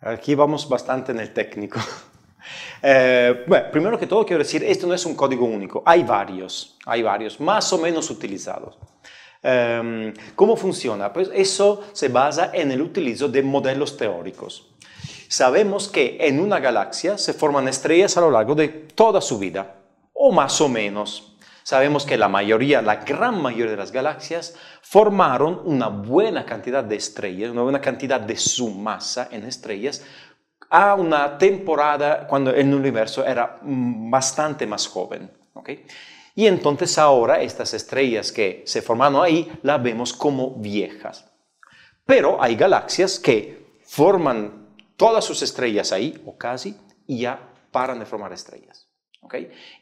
Aquí 0.00 0.34
vamos 0.34 0.68
bastante 0.68 1.12
en 1.12 1.20
el 1.20 1.32
técnico. 1.32 1.78
Eh, 2.82 3.44
bueno, 3.46 3.66
primero 3.70 3.98
que 3.98 4.06
todo 4.06 4.24
quiero 4.24 4.42
decir, 4.42 4.62
esto 4.64 4.86
no 4.86 4.94
es 4.94 5.04
un 5.06 5.14
código 5.14 5.44
único, 5.44 5.82
hay 5.84 6.02
varios, 6.02 6.76
hay 6.84 7.02
varios, 7.02 7.40
más 7.40 7.72
o 7.72 7.78
menos 7.78 8.10
utilizados. 8.10 8.76
Em, 9.42 10.12
¿Cómo 10.34 10.56
funciona? 10.56 11.12
Pues 11.12 11.30
eso 11.32 11.84
se 11.92 12.08
basa 12.08 12.50
en 12.52 12.72
el 12.72 12.82
utilizo 12.82 13.28
de 13.28 13.42
modelos 13.42 13.96
teóricos. 13.96 14.68
Sabemos 15.28 15.88
que 15.88 16.16
en 16.20 16.40
una 16.40 16.60
galaxia 16.60 17.18
se 17.18 17.32
forman 17.32 17.68
estrellas 17.68 18.16
a 18.16 18.20
lo 18.20 18.30
largo 18.30 18.54
de 18.54 18.68
toda 18.68 19.20
su 19.20 19.38
vida, 19.38 19.76
o 20.12 20.32
más 20.32 20.60
o 20.60 20.68
menos. 20.68 21.36
Sabemos 21.62 22.06
que 22.06 22.16
la 22.16 22.28
mayoría, 22.28 22.80
la 22.80 22.96
gran 22.96 23.42
mayoría 23.42 23.72
de 23.72 23.76
las 23.76 23.90
galaxias 23.90 24.54
formaron 24.82 25.60
una 25.64 25.88
buena 25.88 26.46
cantidad 26.46 26.84
de 26.84 26.94
estrellas, 26.94 27.50
una 27.50 27.62
buena 27.62 27.80
cantidad 27.80 28.20
de 28.20 28.36
su 28.36 28.70
masa 28.70 29.28
en 29.32 29.44
estrellas 29.44 30.04
a 30.70 30.94
una 30.94 31.38
temporada 31.38 32.26
cuando 32.26 32.50
el 32.50 32.74
universo 32.74 33.24
era 33.24 33.58
mm, 33.62 34.10
bastante 34.10 34.66
más 34.66 34.86
joven. 34.86 35.30
Y 36.34 36.46
entonces 36.46 36.98
ahora 36.98 37.40
estas 37.40 37.72
estrellas 37.74 38.30
que 38.30 38.62
se 38.66 38.82
formaron 38.82 39.22
ahí 39.22 39.50
las 39.62 39.82
vemos 39.82 40.12
como 40.12 40.50
viejas. 40.50 41.24
Pero 42.04 42.40
hay 42.40 42.54
galaxias 42.54 43.18
que 43.18 43.80
forman 43.84 44.68
todas 44.96 45.24
sus 45.24 45.42
estrellas 45.42 45.92
ahí, 45.92 46.22
o 46.24 46.36
casi, 46.36 46.76
y 47.06 47.20
ya 47.20 47.52
paran 47.70 47.98
de 47.98 48.06
formar 48.06 48.32
estrellas. 48.32 48.86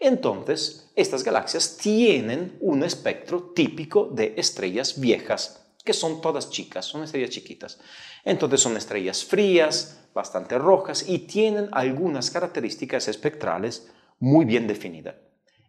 Entonces, 0.00 0.90
estas 0.96 1.22
galaxias 1.22 1.76
tienen 1.76 2.56
un 2.60 2.82
espectro 2.82 3.52
típico 3.54 4.06
de 4.06 4.34
estrellas 4.36 4.98
viejas, 4.98 5.63
que 5.84 5.92
son 5.92 6.20
todas 6.20 6.50
chicas, 6.50 6.86
son 6.86 7.04
estrellas 7.04 7.30
chiquitas. 7.30 7.78
Entonces 8.24 8.60
son 8.60 8.76
estrellas 8.76 9.22
frías, 9.24 10.00
bastante 10.14 10.58
rojas 10.58 11.04
y 11.06 11.20
tienen 11.20 11.68
algunas 11.72 12.30
características 12.30 13.08
espectrales 13.08 13.90
muy 14.18 14.44
bien 14.44 14.66
definidas. 14.66 15.16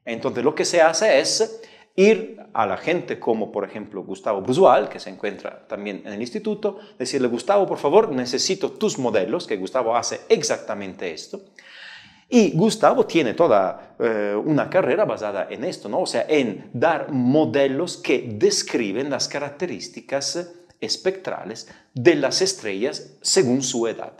Entonces 0.06 0.44
lo 0.44 0.56
que 0.56 0.66
se 0.66 0.82
hace 0.82 1.20
es 1.20 1.62
ir 1.96 2.40
a 2.54 2.66
la 2.66 2.78
gente 2.78 3.20
como 3.20 3.52
por 3.52 3.66
ejemplo 3.66 4.04
Gustavo 4.04 4.42
Brusual, 4.42 4.88
que 4.88 5.00
se 5.00 5.10
encuentra 5.10 5.68
también 5.68 6.04
en 6.06 6.14
el 6.14 6.22
instituto, 6.22 6.80
decirle, 6.98 7.28
Gustavo, 7.28 7.66
por 7.66 7.78
favor, 7.78 8.12
necesito 8.12 8.72
tus 8.72 8.98
modelos, 8.98 9.48
que 9.48 9.58
Gustavo 9.58 9.96
hace 9.96 10.22
exactamente 10.30 11.12
esto. 11.12 11.42
Y 12.28 12.52
Gustavo 12.52 13.06
tiene 13.06 13.34
toda 13.34 13.96
eh, 14.00 14.36
una 14.36 14.70
carrera 14.70 15.06
basada 15.06 15.48
en 15.50 15.64
esto, 15.64 15.88
¿no? 15.88 16.02
o 16.02 16.06
sea, 16.06 16.26
en 16.28 16.70
dar 16.74 17.12
modelos 17.12 17.98
que 17.98 18.28
describen 18.34 19.10
las 19.10 19.28
características 19.28 20.54
espectrales 20.82 21.68
de 21.94 22.16
las 22.16 22.42
estrellas 22.42 23.18
según 23.22 23.62
su 23.62 23.88
edad. 23.88 24.14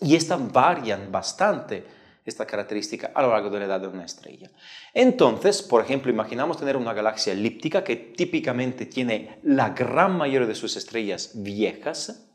Y 0.00 0.16
estas 0.16 0.52
varian 0.52 1.10
bastante 1.10 1.84
esta 2.28 2.46
característica 2.46 3.10
a 3.14 3.22
lo 3.22 3.30
largo 3.30 3.50
de 3.50 3.60
la 3.60 3.64
edad 3.64 3.80
de 3.80 3.88
una 3.88 4.04
estrella. 4.04 4.50
Entonces, 4.92 5.62
por 5.62 5.82
ejemplo, 5.82 6.12
imaginamos 6.12 6.58
tener 6.58 6.76
una 6.76 6.92
galaxia 6.92 7.32
elíptica 7.32 7.82
que 7.82 7.96
típicamente 7.96 8.86
tiene 8.86 9.38
la 9.42 9.70
gran 9.70 10.16
mayoría 10.16 10.46
de 10.46 10.54
sus 10.54 10.76
estrellas 10.76 11.32
viejas, 11.34 12.27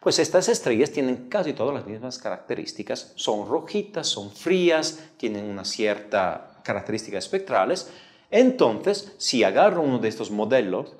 pues 0.00 0.18
estas 0.18 0.48
estrellas 0.48 0.90
tienen 0.90 1.28
casi 1.28 1.52
todas 1.52 1.74
las 1.74 1.86
mismas 1.86 2.18
características, 2.18 3.12
son 3.16 3.48
rojitas, 3.48 4.06
son 4.06 4.30
frías, 4.30 5.02
tienen 5.16 5.44
una 5.46 5.64
cierta 5.64 6.60
características 6.62 7.24
espectrales. 7.24 7.90
Entonces, 8.30 9.14
si 9.18 9.44
agarro 9.44 9.82
uno 9.82 9.98
de 9.98 10.08
estos 10.08 10.30
modelos, 10.30 10.96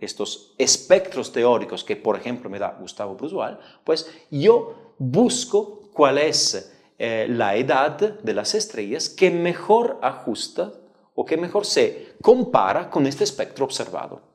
estos 0.00 0.54
espectros 0.58 1.32
teóricos 1.32 1.84
que, 1.84 1.96
por 1.96 2.16
ejemplo, 2.16 2.50
me 2.50 2.58
da 2.58 2.76
Gustavo 2.78 3.14
Brusual, 3.14 3.60
pues 3.84 4.10
yo 4.30 4.94
busco 4.98 5.90
cuál 5.92 6.18
es 6.18 6.72
eh, 6.98 7.26
la 7.28 7.56
edad 7.56 7.98
de 7.98 8.34
las 8.34 8.54
estrellas 8.54 9.08
que 9.08 9.30
mejor 9.30 9.98
ajusta 10.02 10.72
o 11.14 11.24
que 11.24 11.36
mejor 11.36 11.64
se 11.64 12.14
compara 12.22 12.90
con 12.90 13.06
este 13.06 13.24
espectro 13.24 13.64
observado. 13.64 14.25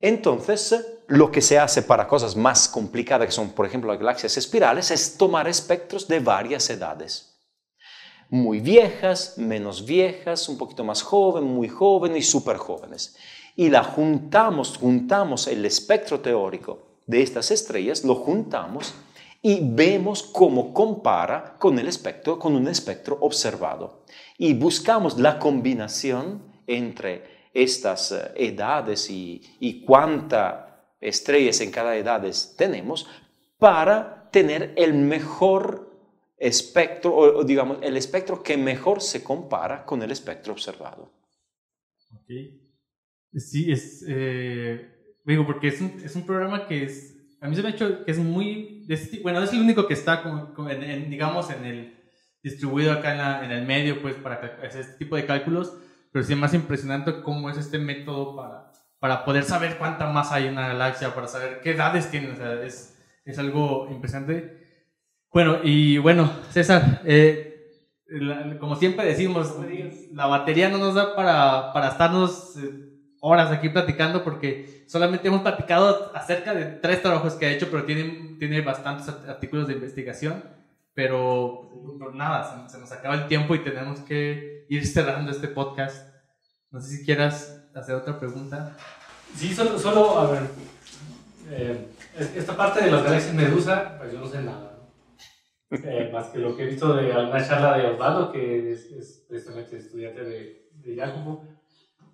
Entonces, 0.00 1.00
lo 1.08 1.32
que 1.32 1.40
se 1.40 1.58
hace 1.58 1.82
para 1.82 2.06
cosas 2.06 2.36
más 2.36 2.68
complicadas, 2.68 3.26
que 3.26 3.32
son, 3.32 3.50
por 3.50 3.66
ejemplo, 3.66 3.90
las 3.90 3.98
galaxias 3.98 4.36
espirales, 4.36 4.90
es 4.90 5.16
tomar 5.16 5.48
espectros 5.48 6.06
de 6.06 6.20
varias 6.20 6.68
edades. 6.70 7.36
Muy 8.30 8.60
viejas, 8.60 9.38
menos 9.38 9.86
viejas, 9.86 10.48
un 10.48 10.58
poquito 10.58 10.84
más 10.84 11.02
jóvenes, 11.02 11.50
muy 11.50 11.68
jóvenes 11.68 12.18
y 12.18 12.30
súper 12.30 12.58
jóvenes. 12.58 13.16
Y 13.56 13.70
la 13.70 13.82
juntamos, 13.82 14.76
juntamos 14.76 15.48
el 15.48 15.64
espectro 15.64 16.20
teórico 16.20 17.00
de 17.06 17.22
estas 17.22 17.50
estrellas, 17.50 18.04
lo 18.04 18.14
juntamos 18.14 18.94
y 19.40 19.60
vemos 19.62 20.22
cómo 20.22 20.74
compara 20.74 21.56
con 21.58 21.78
el 21.78 21.88
espectro, 21.88 22.38
con 22.38 22.54
un 22.54 22.68
espectro 22.68 23.16
observado. 23.20 24.04
Y 24.36 24.52
buscamos 24.54 25.18
la 25.18 25.38
combinación 25.38 26.42
entre 26.66 27.37
estas 27.52 28.12
eh, 28.12 28.32
edades 28.36 29.10
y, 29.10 29.42
y 29.60 29.84
cuántas 29.84 30.66
estrellas 31.00 31.60
en 31.60 31.70
cada 31.70 31.96
edad 31.96 32.24
tenemos 32.56 33.08
para 33.58 34.30
tener 34.30 34.72
el 34.76 34.94
mejor 34.94 35.88
espectro, 36.36 37.14
o, 37.14 37.44
digamos, 37.44 37.78
el 37.82 37.96
espectro 37.96 38.42
que 38.42 38.56
mejor 38.56 39.00
se 39.00 39.24
compara 39.24 39.84
con 39.84 40.02
el 40.02 40.10
espectro 40.10 40.52
observado. 40.52 41.12
Ok. 42.12 42.30
Sí, 43.34 43.70
es, 43.70 44.04
eh, 44.08 45.16
digo, 45.24 45.46
porque 45.46 45.68
es 45.68 45.80
un, 45.80 46.00
es 46.04 46.14
un 46.16 46.24
programa 46.24 46.66
que 46.66 46.84
es 46.84 47.18
a 47.40 47.48
mí 47.48 47.54
se 47.54 47.62
me 47.62 47.68
ha 47.68 47.70
hecho 47.72 48.04
que 48.04 48.10
es 48.10 48.18
muy, 48.18 48.86
bueno, 49.22 49.42
es 49.42 49.52
el 49.52 49.60
único 49.60 49.86
que 49.86 49.94
está, 49.94 50.22
como, 50.22 50.68
en, 50.70 51.10
digamos, 51.10 51.50
en 51.50 51.64
el 51.64 51.94
distribuido 52.42 52.92
acá 52.92 53.12
en, 53.12 53.18
la, 53.18 53.44
en, 53.44 53.50
el 53.52 53.66
medio, 53.66 54.02
pues, 54.02 54.16
para 54.16 54.36
hacer 54.64 54.80
este 54.80 54.98
tipo 54.98 55.16
de 55.16 55.26
cálculos, 55.26 55.76
pero 56.18 56.26
sí 56.26 56.32
es 56.32 56.38
más 56.40 56.52
impresionante 56.52 57.22
cómo 57.22 57.48
es 57.48 57.56
este 57.58 57.78
método 57.78 58.34
para, 58.34 58.72
para 58.98 59.24
poder 59.24 59.44
saber 59.44 59.78
cuánta 59.78 60.10
masa 60.10 60.34
hay 60.34 60.46
en 60.46 60.54
una 60.54 60.66
galaxia, 60.66 61.14
para 61.14 61.28
saber 61.28 61.60
qué 61.60 61.70
edades 61.70 62.10
tiene, 62.10 62.32
o 62.32 62.34
sea, 62.34 62.60
es, 62.60 62.98
es 63.24 63.38
algo 63.38 63.86
impresionante. 63.88 64.82
Bueno, 65.32 65.58
y 65.62 65.98
bueno, 65.98 66.28
César, 66.50 67.02
eh, 67.04 67.70
como 68.58 68.74
siempre 68.74 69.06
decimos, 69.06 69.54
la 70.12 70.26
batería 70.26 70.68
no 70.68 70.78
nos 70.78 70.96
da 70.96 71.14
para, 71.14 71.72
para 71.72 71.90
estarnos 71.90 72.56
eh, 72.56 72.72
horas 73.20 73.52
aquí 73.52 73.68
platicando 73.68 74.24
porque 74.24 74.84
solamente 74.88 75.28
hemos 75.28 75.42
platicado 75.42 76.10
acerca 76.16 76.52
de 76.52 76.64
tres 76.64 77.00
trabajos 77.00 77.34
que 77.34 77.46
ha 77.46 77.52
hecho, 77.52 77.68
pero 77.70 77.84
tiene, 77.84 78.34
tiene 78.40 78.60
bastantes 78.62 79.08
artículos 79.28 79.68
de 79.68 79.74
investigación. 79.74 80.42
Pero 80.94 81.70
pues, 81.96 82.12
nada, 82.12 82.68
se, 82.68 82.76
nos 82.76 82.90
acaba 82.90 83.14
el 83.14 83.28
tiempo 83.28 83.54
y 83.54 83.60
tenemos 83.60 84.00
que 84.00 84.66
ir 84.68 84.84
cerrando 84.84 85.30
este 85.30 85.46
podcast. 85.46 86.07
No 86.70 86.80
sé 86.80 86.96
si 86.96 87.04
quieras 87.04 87.64
hacer 87.74 87.94
otra 87.94 88.18
pregunta. 88.18 88.76
Sí, 89.34 89.54
solo, 89.54 89.78
solo 89.78 90.18
a 90.18 90.30
ver, 90.30 90.42
eh, 91.50 91.88
esta 92.36 92.56
parte 92.56 92.84
de 92.84 92.90
las 92.90 93.02
galaxias 93.04 93.34
Medusa, 93.34 93.96
pues 93.98 94.12
yo 94.12 94.20
no 94.20 94.26
sé 94.26 94.42
nada. 94.42 94.78
Eh, 95.70 96.10
más 96.12 96.26
que 96.28 96.38
lo 96.38 96.56
que 96.56 96.64
he 96.64 96.66
visto 96.66 96.94
de 96.94 97.12
alguna 97.12 97.46
charla 97.46 97.76
de 97.76 97.86
Osvaldo, 97.86 98.32
que 98.32 98.72
es, 98.72 99.24
precisamente 99.28 99.76
estudiante 99.76 100.22
de, 100.24 100.68
de 100.72 100.96
Jacopo. 100.96 101.44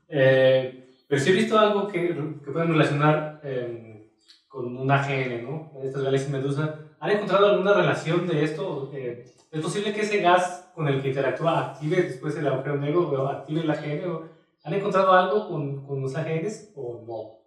Eh, 0.09 0.89
pero 1.09 1.21
sí 1.21 1.31
he 1.31 1.35
visto 1.35 1.59
algo 1.59 1.89
que, 1.89 2.09
que 2.45 2.51
pueden 2.51 2.73
relacionar 2.73 3.41
em, 3.45 4.05
con 4.49 4.77
un 4.77 4.91
AGN, 4.91 5.45
¿no? 5.45 5.73
Estas 5.83 6.03
galaxias 6.03 6.31
medusa. 6.31 6.79
¿Han 7.01 7.11
encontrado 7.11 7.47
alguna 7.47 7.75
relación 7.75 8.27
de 8.27 8.45
esto? 8.45 8.91
Eh, 8.95 9.25
¿Es 9.51 9.61
posible 9.61 9.93
que 9.93 10.01
ese 10.01 10.19
gas 10.19 10.71
con 10.75 10.89
el 10.89 11.01
que 11.01 11.09
interactúa 11.09 11.71
active 11.71 12.03
después 12.03 12.37
el 12.37 12.47
agujero 12.47 12.77
negro 12.77 13.09
o 13.09 13.29
active 13.29 13.61
el 13.61 13.71
AGN? 13.71 14.34
¿Han 14.65 14.75
encontrado 14.75 15.13
algo 15.13 15.49
con, 15.49 15.87
con 15.87 16.01
los 16.03 16.17
AGNs 16.17 16.71
o 16.75 17.05
no? 17.07 17.39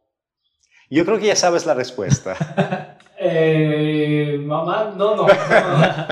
Yo 0.90 1.04
creo 1.04 1.18
que 1.20 1.28
ya 1.28 1.36
sabes 1.36 1.66
la 1.66 1.74
respuesta. 1.74 2.98
eh, 3.20 4.40
mamá, 4.42 4.94
no, 4.96 5.16
no. 5.16 5.28
no, 5.28 5.28
no. 5.28 6.08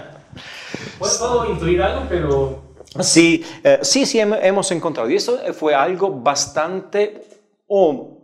Puedo 0.99 1.49
intuir 1.51 1.81
algo, 1.81 2.05
pero 2.09 2.65
Sí, 3.01 3.43
eh, 3.63 3.79
sí, 3.81 4.05
sí, 4.05 4.19
hemos 4.19 4.71
encontrado. 4.71 5.09
Y 5.09 5.15
eso 5.15 5.37
fue 5.53 5.75
algo 5.75 6.09
bastante 6.11 7.23
o 7.67 8.17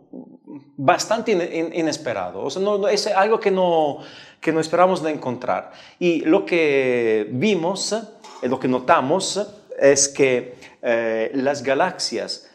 bastante 0.76 1.32
inesperado. 1.74 2.42
O 2.42 2.50
sea, 2.50 2.62
no, 2.62 2.88
es 2.88 3.06
algo 3.06 3.38
que 3.38 3.50
no, 3.50 3.98
que 4.40 4.52
no 4.52 4.60
esperamos 4.60 5.02
de 5.02 5.10
encontrar. 5.10 5.72
Y 5.98 6.20
lo 6.22 6.46
que 6.46 7.28
vimos, 7.30 7.92
eh, 7.92 8.48
lo 8.48 8.58
que 8.58 8.68
notamos, 8.68 9.46
es 9.78 10.08
que 10.08 10.54
eh, 10.80 11.30
las 11.34 11.62
galaxias 11.62 12.48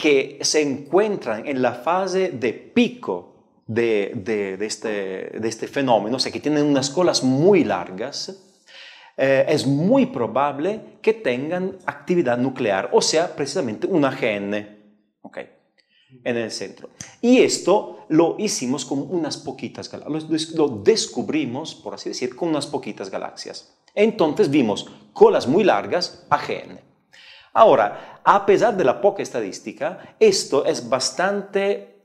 que 0.00 0.38
se 0.40 0.62
encuentran 0.62 1.46
en 1.46 1.60
la 1.62 1.74
fase 1.74 2.30
de 2.30 2.52
pico 2.52 3.62
de, 3.66 4.12
de, 4.16 4.66
este, 4.66 4.88
de 5.38 5.48
este 5.48 5.68
fenómeno, 5.68 6.16
o 6.16 6.18
sea, 6.18 6.32
que 6.32 6.40
tienen 6.40 6.64
unas 6.64 6.90
colas 6.90 7.22
muy 7.22 7.62
largas, 7.62 8.42
eh, 9.16 9.44
es 9.48 9.66
muy 9.66 10.06
probable 10.06 10.98
que 11.02 11.12
tengan 11.12 11.76
actividad 11.86 12.38
nuclear, 12.38 12.88
o 12.92 13.02
sea, 13.02 13.36
precisamente 13.36 13.86
un 13.86 14.04
AGN. 14.04 14.78
Okay 15.22 15.60
en 16.24 16.36
el 16.36 16.50
centro. 16.50 16.90
Y 17.20 17.38
esto 17.38 18.06
lo 18.08 18.36
hicimos 18.38 18.84
con 18.84 19.00
unas 19.00 19.36
poquitas 19.36 19.90
galaxias, 19.90 20.50
lo 20.52 20.68
descubrimos, 20.68 21.74
por 21.74 21.94
así 21.94 22.10
decir, 22.10 22.34
con 22.34 22.48
unas 22.48 22.66
poquitas 22.66 23.10
galaxias. 23.10 23.76
Entonces 23.94 24.50
vimos 24.50 24.86
colas 25.12 25.46
muy 25.46 25.64
largas, 25.64 26.26
AGN. 26.30 26.80
Ahora, 27.52 28.20
a 28.24 28.46
pesar 28.46 28.76
de 28.76 28.84
la 28.84 29.00
poca 29.00 29.22
estadística, 29.22 30.16
esto 30.18 30.64
es 30.64 30.88
bastante 30.88 32.04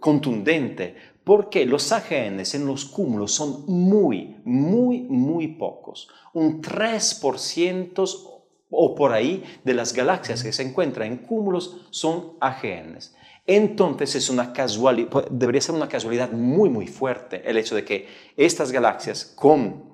contundente 0.00 0.96
porque 1.24 1.64
los 1.64 1.92
AGNs 1.92 2.54
en 2.54 2.66
los 2.66 2.84
cúmulos 2.84 3.32
son 3.32 3.64
muy, 3.66 4.40
muy, 4.44 5.02
muy 5.02 5.48
pocos. 5.48 6.08
Un 6.34 6.60
3% 6.60 8.28
o 8.70 8.94
por 8.94 9.12
ahí 9.12 9.44
de 9.64 9.74
las 9.74 9.92
galaxias 9.92 10.42
que 10.42 10.52
se 10.52 10.62
encuentran 10.62 11.08
en 11.08 11.18
cúmulos 11.18 11.86
son 11.90 12.32
AGNs. 12.40 13.14
Entonces 13.46 14.14
es 14.14 14.30
una 14.30 14.52
casualidad, 14.52 15.08
pues, 15.08 15.26
debería 15.30 15.60
ser 15.60 15.74
una 15.74 15.88
casualidad 15.88 16.30
muy 16.32 16.68
muy 16.70 16.86
fuerte 16.86 17.42
el 17.48 17.56
hecho 17.56 17.74
de 17.74 17.84
que 17.84 18.08
estas 18.36 18.70
galaxias 18.70 19.24
con 19.24 19.91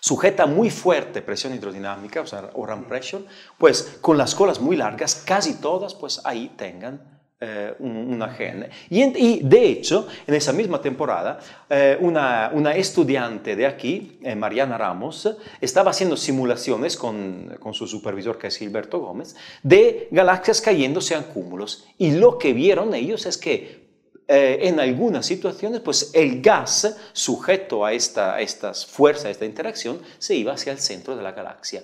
sujeta 0.00 0.46
muy 0.46 0.70
fuerte 0.70 1.22
presión 1.22 1.54
hidrodinámica, 1.54 2.20
o 2.20 2.26
sea, 2.26 2.50
o 2.54 2.66
RAM 2.66 2.84
pressure, 2.84 3.24
pues 3.56 3.98
con 4.00 4.18
las 4.18 4.34
colas 4.34 4.60
muy 4.60 4.76
largas, 4.76 5.14
casi 5.14 5.60
todas 5.60 5.94
pues 5.94 6.20
ahí 6.24 6.52
tengan 6.56 7.18
eh, 7.40 7.72
una 7.78 8.30
gen. 8.30 8.68
Y, 8.90 9.40
de 9.44 9.66
hecho, 9.68 10.08
en 10.26 10.34
esa 10.34 10.52
misma 10.52 10.80
temporada, 10.80 11.38
eh, 11.70 11.96
una, 12.00 12.50
una, 12.52 12.74
estudiante 12.74 13.54
de 13.54 13.64
aquí, 13.64 14.18
eh, 14.24 14.34
Mariana 14.34 14.76
Ramos, 14.76 15.36
estaba 15.60 15.92
haciendo 15.92 16.16
simulaciones 16.16 16.96
con, 16.96 17.56
con, 17.60 17.74
su 17.74 17.86
supervisor, 17.86 18.38
que 18.38 18.48
es 18.48 18.56
Gilberto 18.56 18.98
Gómez, 18.98 19.36
de 19.62 20.08
galaxias 20.10 20.60
cayéndose 20.60 21.14
a 21.14 21.22
cúmulos. 21.22 21.86
Y 21.96 22.10
lo 22.10 22.38
que 22.38 22.52
vieron 22.52 22.92
ellos 22.92 23.24
es 23.24 23.38
que 23.38 23.87
en 24.28 24.78
algunas 24.78 25.24
situaciones, 25.24 25.80
pues 25.80 26.10
el 26.12 26.42
gas 26.42 26.96
sujeto 27.12 27.84
a, 27.84 27.92
esta, 27.92 28.34
a 28.34 28.40
estas 28.40 28.84
fuerzas, 28.84 29.24
a 29.24 29.30
esta 29.30 29.46
interacción, 29.46 30.00
se 30.18 30.34
iba 30.34 30.52
hacia 30.52 30.72
el 30.72 30.78
centro 30.78 31.16
de 31.16 31.22
la 31.22 31.32
galaxia. 31.32 31.82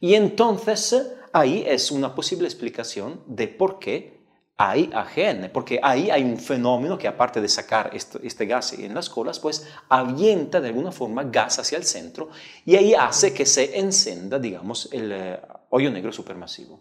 Y 0.00 0.14
entonces 0.14 1.14
ahí 1.32 1.64
es 1.66 1.90
una 1.90 2.14
posible 2.14 2.46
explicación 2.46 3.22
de 3.26 3.48
por 3.48 3.78
qué 3.78 4.14
hay 4.56 4.88
AGN, 4.92 5.50
porque 5.52 5.80
ahí 5.82 6.10
hay 6.10 6.22
un 6.22 6.38
fenómeno 6.38 6.96
que 6.96 7.08
aparte 7.08 7.40
de 7.40 7.48
sacar 7.48 7.90
este, 7.92 8.46
gas 8.46 8.72
en 8.74 8.94
las 8.94 9.10
colas, 9.10 9.40
pues 9.40 9.68
avienta 9.88 10.60
de 10.60 10.68
alguna 10.68 10.92
forma 10.92 11.24
gas 11.24 11.58
hacia 11.58 11.78
el 11.78 11.84
centro 11.84 12.28
y 12.64 12.76
ahí 12.76 12.94
hace 12.94 13.34
que 13.34 13.46
se 13.46 13.78
encenda, 13.78 14.38
digamos, 14.38 14.88
el 14.92 15.10
eh, 15.12 15.40
hoyo 15.70 15.90
negro 15.90 16.12
supermasivo. 16.12 16.80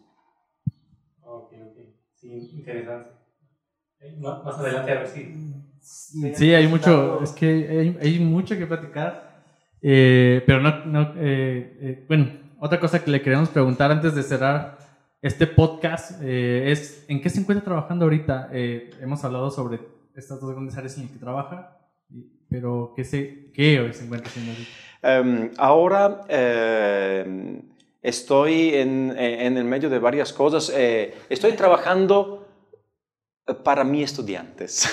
Ok, 1.24 1.54
ok. 1.54 1.78
Sí, 2.14 2.52
interesante. 2.54 3.23
Más, 4.20 4.58
adelante 4.58 4.92
a 4.92 4.96
ver 4.96 5.08
si... 5.08 5.54
Sí, 6.36 6.54
hay 6.54 6.68
mucho, 6.68 7.22
es 7.22 7.32
que 7.32 7.98
hay, 8.00 8.20
mucho 8.20 8.58
que 8.58 8.66
platicar, 8.66 9.44
eh, 9.82 10.42
pero 10.46 10.62
no, 10.62 10.86
no 10.86 11.14
eh, 11.18 12.06
bueno, 12.08 12.28
otra 12.60 12.80
cosa 12.80 13.04
que 13.04 13.12
le 13.12 13.22
queremos 13.22 13.50
preguntar 13.50 13.92
antes 13.92 14.16
de 14.16 14.24
cerrar 14.24 14.78
este 15.24 15.48
podcast 15.48 16.22
eh, 16.22 16.70
es 16.70 17.06
en 17.08 17.22
qué 17.22 17.30
se 17.30 17.40
encuentra 17.40 17.64
trabajando 17.64 18.04
ahorita. 18.04 18.50
Eh, 18.52 18.90
hemos 19.02 19.24
hablado 19.24 19.50
sobre 19.52 19.80
estas 20.16 20.42
dos 20.42 20.52
grandes 20.52 20.76
áreas 20.78 20.98
en 20.98 21.04
las 21.04 21.12
que 21.14 21.18
trabaja, 21.18 21.78
pero 22.50 22.94
¿qué 22.94 23.06
se, 23.06 23.52
qué 23.54 23.90
se 23.94 24.04
encuentra 24.04 24.30
haciendo 24.30 24.52
ahorita? 24.52 24.70
Em, 25.02 25.52
ahora 25.58 26.22
em, 26.28 27.62
estoy 28.02 28.76
en, 28.76 29.14
en, 29.18 29.58
el 29.58 29.64
medio 29.64 29.90
de 29.90 30.00
varias 30.00 30.34
cosas. 30.34 30.70
Eh, 30.76 31.14
estoy 31.30 31.54
trabajando 31.54 32.43
para 33.64 33.84
mis 33.84 34.06
estudiantes. 34.06 34.88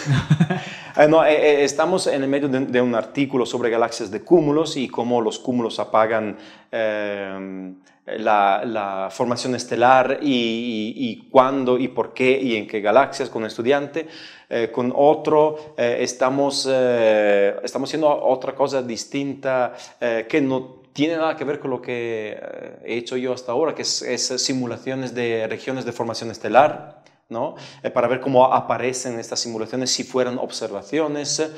no, 1.09 1.24
estamos 1.24 2.09
en 2.09 2.22
el 2.22 2.28
medio 2.28 2.48
de, 2.48 2.80
un 2.80 2.94
artículo 2.96 3.46
sobre 3.46 3.70
galaxias 3.70 4.11
de 4.11 4.22
cúmulos 4.22 4.76
y 4.76 4.88
cómo 4.88 5.20
los 5.20 5.38
cúmulos 5.38 5.78
apagan 5.78 6.36
em, 6.72 7.76
la, 8.07 9.09
formación 9.12 9.55
estelar 9.55 10.18
y, 10.20 11.28
cuándo 11.30 11.78
y 11.78 11.88
por 11.88 12.12
qué 12.12 12.40
y 12.42 12.57
en 12.57 12.66
qué 12.66 12.80
galaxias 12.80 13.28
con 13.30 13.42
un 13.42 13.46
estudiante. 13.46 14.09
Eh, 14.48 14.70
con 14.72 14.92
otro 14.96 15.74
eh, 15.76 15.98
estamos, 16.01 16.68
eh, 16.68 17.55
estamos 17.62 17.88
haciendo 17.88 18.09
otra 18.09 18.53
cosa 18.53 18.82
distinta 18.82 19.74
que 20.01 20.40
no 20.40 20.80
tiene 20.92 21.16
nada 21.16 21.36
que 21.36 21.44
ver 21.44 21.61
con 21.61 21.70
lo 21.70 21.80
que 21.80 22.36
he 22.84 22.96
hecho 22.96 23.16
yo 23.16 23.32
hasta 23.32 23.53
ahora, 23.53 23.76
que 23.76 23.82
es, 23.82 24.03
es 24.03 24.26
simulaciones 24.42 25.14
de 25.14 25.46
regiones 25.46 25.84
de 25.84 25.92
formación 25.92 26.32
estelar, 26.32 26.99
¿no? 27.31 27.55
para 27.95 28.09
ver 28.09 28.20
cómo 28.20 28.53
aparecen 28.53 29.18
estas 29.18 29.41
simulaciones 29.41 29.91
si 29.91 30.05
fueran 30.05 30.39
observaciones. 30.39 31.51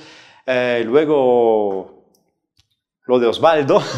luego, 0.47 2.05
lo 3.07 3.19
de 3.19 3.27
Osvaldo. 3.27 3.83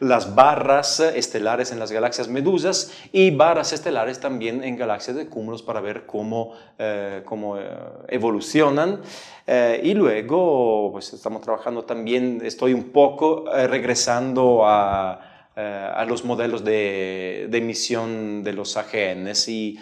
las 0.00 0.34
barras 0.34 1.00
estelares 1.00 1.72
en 1.72 1.78
las 1.78 1.90
galaxias 1.90 2.28
medusas 2.28 2.92
y 3.12 3.30
barras 3.30 3.72
estelares 3.72 4.20
también 4.20 4.62
en 4.62 4.76
galaxias 4.76 5.16
de 5.16 5.26
cúmulos 5.26 5.62
para 5.62 5.80
ver 5.80 6.06
cómo, 6.06 6.54
eh, 6.78 7.22
cómo 7.24 7.58
eh, 7.58 7.68
evolucionan. 8.08 9.00
Eh, 9.46 9.80
y 9.82 9.94
luego, 9.94 10.90
pues 10.92 11.12
estamos 11.12 11.42
trabajando 11.42 11.84
también, 11.84 12.40
estoy 12.44 12.74
un 12.74 12.90
poco 12.90 13.44
regresando 13.46 14.62
a, 14.64 15.20
a 15.60 16.04
los 16.04 16.24
modelos 16.24 16.64
de, 16.64 17.48
de, 17.50 17.58
emisión 17.58 18.44
de 18.44 18.52
los 18.52 18.76
AGNs 18.76 19.48
y 19.48 19.78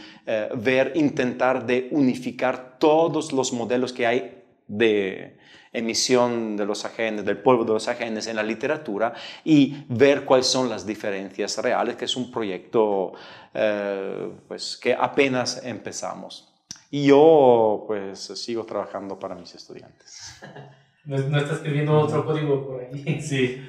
ver, 0.56 0.92
intentar 0.94 1.66
de 1.66 1.88
unificar 1.90 2.78
todos 2.78 3.32
los 3.32 3.52
modelos 3.52 3.92
que 3.92 4.06
hay 4.06 4.42
de, 4.66 5.36
emisión 5.76 6.56
de 6.56 6.64
los 6.64 6.84
agentes, 6.86 7.24
del 7.24 7.36
polvo 7.36 7.64
de 7.64 7.74
los 7.74 7.86
agentes 7.86 8.26
en 8.26 8.36
la 8.36 8.42
literatura 8.42 9.12
y 9.44 9.84
ver 9.88 10.24
cuáles 10.24 10.46
son 10.46 10.70
las 10.70 10.86
diferencias 10.86 11.58
reales, 11.58 11.96
que 11.96 12.06
es 12.06 12.16
un 12.16 12.30
proyecto 12.30 13.12
eh, 13.52 14.32
pues, 14.48 14.78
que 14.78 14.94
apenas 14.94 15.62
empezamos. 15.64 16.52
Y 16.90 17.08
yo 17.08 17.84
pues 17.86 18.20
sigo 18.20 18.64
trabajando 18.64 19.18
para 19.18 19.34
mis 19.34 19.54
estudiantes. 19.54 20.40
¿No, 21.04 21.18
no 21.18 21.38
estás 21.38 21.58
escribiendo 21.58 22.00
otro 22.00 22.24
código 22.24 22.66
por 22.66 22.80
ahí? 22.80 23.20
Sí. 23.20 23.62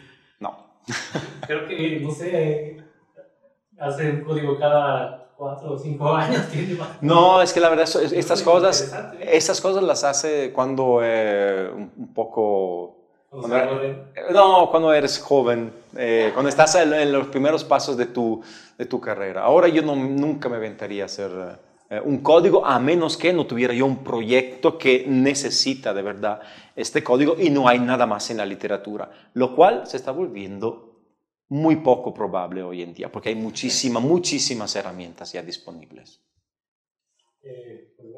Creo 1.45 1.67
que, 1.67 1.99
no 2.01 2.11
sé, 2.11 2.77
hace 3.79 4.11
un 4.11 4.21
código 4.21 4.57
cada 4.57 5.27
cuatro 5.35 5.73
o 5.73 5.77
cinco 5.77 6.09
años 6.15 6.41
No, 7.01 7.41
es 7.41 7.53
que 7.53 7.59
la 7.59 7.69
verdad, 7.69 7.87
estas 8.11 8.41
cosas, 8.41 8.93
estas 9.21 9.61
cosas 9.61 9.83
las 9.83 10.03
hace 10.03 10.51
cuando 10.51 10.99
eh, 11.03 11.69
un 11.73 12.13
poco... 12.13 12.95
no, 14.31 14.69
cuando 14.71 14.93
eres 14.93 15.19
joven, 15.19 15.71
eh, 15.95 16.31
cuando 16.33 16.49
estás 16.49 16.75
en, 16.75 17.11
los 17.11 17.27
primeros 17.27 17.63
pasos 17.63 17.95
de 17.97 18.07
tu, 18.07 18.41
de 18.77 18.85
tu 18.85 18.99
carrera. 18.99 19.43
Ahora 19.43 19.67
yo 19.67 19.81
no, 19.81 19.95
nunca 19.95 20.49
me 20.49 20.57
aventaría 20.57 21.03
a 21.03 21.05
hacer 21.05 21.29
eh, 21.89 22.01
un 22.03 22.17
código 22.19 22.65
a 22.65 22.79
menos 22.79 23.15
que 23.15 23.31
no 23.31 23.45
tuviera 23.45 23.73
yo 23.73 23.85
un 23.85 24.03
proyecto 24.03 24.77
que 24.77 25.05
necesita 25.07 25.93
de 25.93 26.01
verdad 26.01 26.41
este 26.75 27.01
código 27.01 27.37
y 27.39 27.49
no 27.49 27.67
hay 27.67 27.79
nada 27.79 28.05
más 28.05 28.29
en 28.29 28.37
la 28.37 28.45
literatura, 28.45 29.09
lo 29.33 29.55
cual 29.55 29.87
se 29.87 29.95
está 29.95 30.11
volviendo 30.11 30.87
muy 31.49 31.77
poco 31.77 32.13
probable 32.13 32.61
hoy 32.61 32.81
en 32.81 32.93
día, 32.93 33.09
porque 33.09 33.29
hay 33.29 33.35
muchísimas, 33.35 34.03
muchísimas 34.03 34.75
herramientas 34.75 35.31
ya 35.31 35.41
disponibles. 35.41 36.21
Eh, 37.41 37.93
pues 37.95 38.13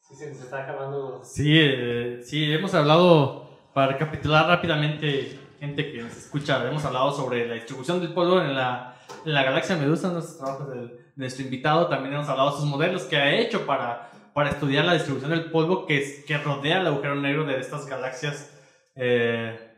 sí 0.00 0.16
se 0.16 0.30
está 0.30 0.62
acabando. 0.62 1.22
Sí, 1.22 1.52
eh, 1.54 2.20
sí, 2.24 2.50
hemos 2.50 2.72
hablado, 2.72 3.46
para 3.74 3.92
recapitular 3.92 4.46
rápidamente, 4.46 5.38
gente 5.60 5.92
que 5.92 6.02
nos 6.02 6.16
escucha, 6.16 6.66
hemos 6.66 6.82
hablado 6.86 7.12
sobre 7.12 7.46
la 7.46 7.54
distribución 7.54 8.00
del 8.00 8.14
polvo 8.14 8.40
en 8.40 8.54
la, 8.54 8.96
en 9.26 9.34
la 9.34 9.42
galaxia 9.42 9.76
Medusa, 9.76 10.10
nuestros 10.10 10.38
trabajos 10.38 10.70
de, 10.70 11.01
nuestro 11.16 11.44
invitado, 11.44 11.88
también 11.88 12.14
hemos 12.14 12.28
hablado 12.28 12.50
de 12.50 12.56
sus 12.56 12.66
modelos 12.66 13.04
que 13.04 13.16
ha 13.16 13.34
hecho 13.38 13.66
para, 13.66 14.10
para 14.34 14.50
estudiar 14.50 14.84
la 14.84 14.94
distribución 14.94 15.30
del 15.30 15.50
polvo 15.50 15.86
que, 15.86 16.24
que 16.26 16.38
rodea 16.38 16.80
el 16.80 16.86
agujero 16.86 17.16
negro 17.16 17.44
de 17.44 17.58
estas 17.58 17.86
galaxias. 17.86 18.50
Eh, 18.94 19.72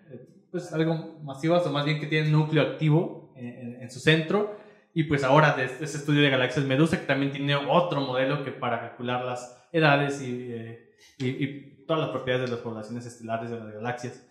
pues 0.55 0.73
algo 0.73 1.19
masivas 1.25 1.67
o 1.67 1.71
más 1.71 1.85
bien 1.85 1.99
que 1.99 2.07
tienen 2.07 2.31
núcleo 2.31 2.63
activo 2.63 3.35
en, 3.35 3.91
su 3.91 3.99
centro. 3.99 4.57
Y 4.95 5.03
pues 5.03 5.25
ahora 5.25 5.57
de 5.57 5.65
este, 5.65 5.85
estudio 5.85 6.23
de 6.23 6.31
galaxias 6.31 6.65
Medusa 6.65 7.01
que 7.01 7.07
también 7.07 7.33
tiene 7.33 7.57
otro 7.57 8.01
modelo 8.01 8.45
que 8.45 8.53
para 8.53 8.79
calcular 8.79 9.25
las 9.25 9.69
edades 9.73 10.23
y, 10.23 10.53
eh, 10.53 10.95
y, 11.19 11.75
todas 11.87 12.03
las 12.03 12.11
propiedades 12.11 12.49
de 12.49 12.55
las 12.55 12.65
poblaciones 12.65 13.05
estelares 13.05 13.51
de 13.51 13.59
las 13.59 13.75
galaxias. 13.75 14.25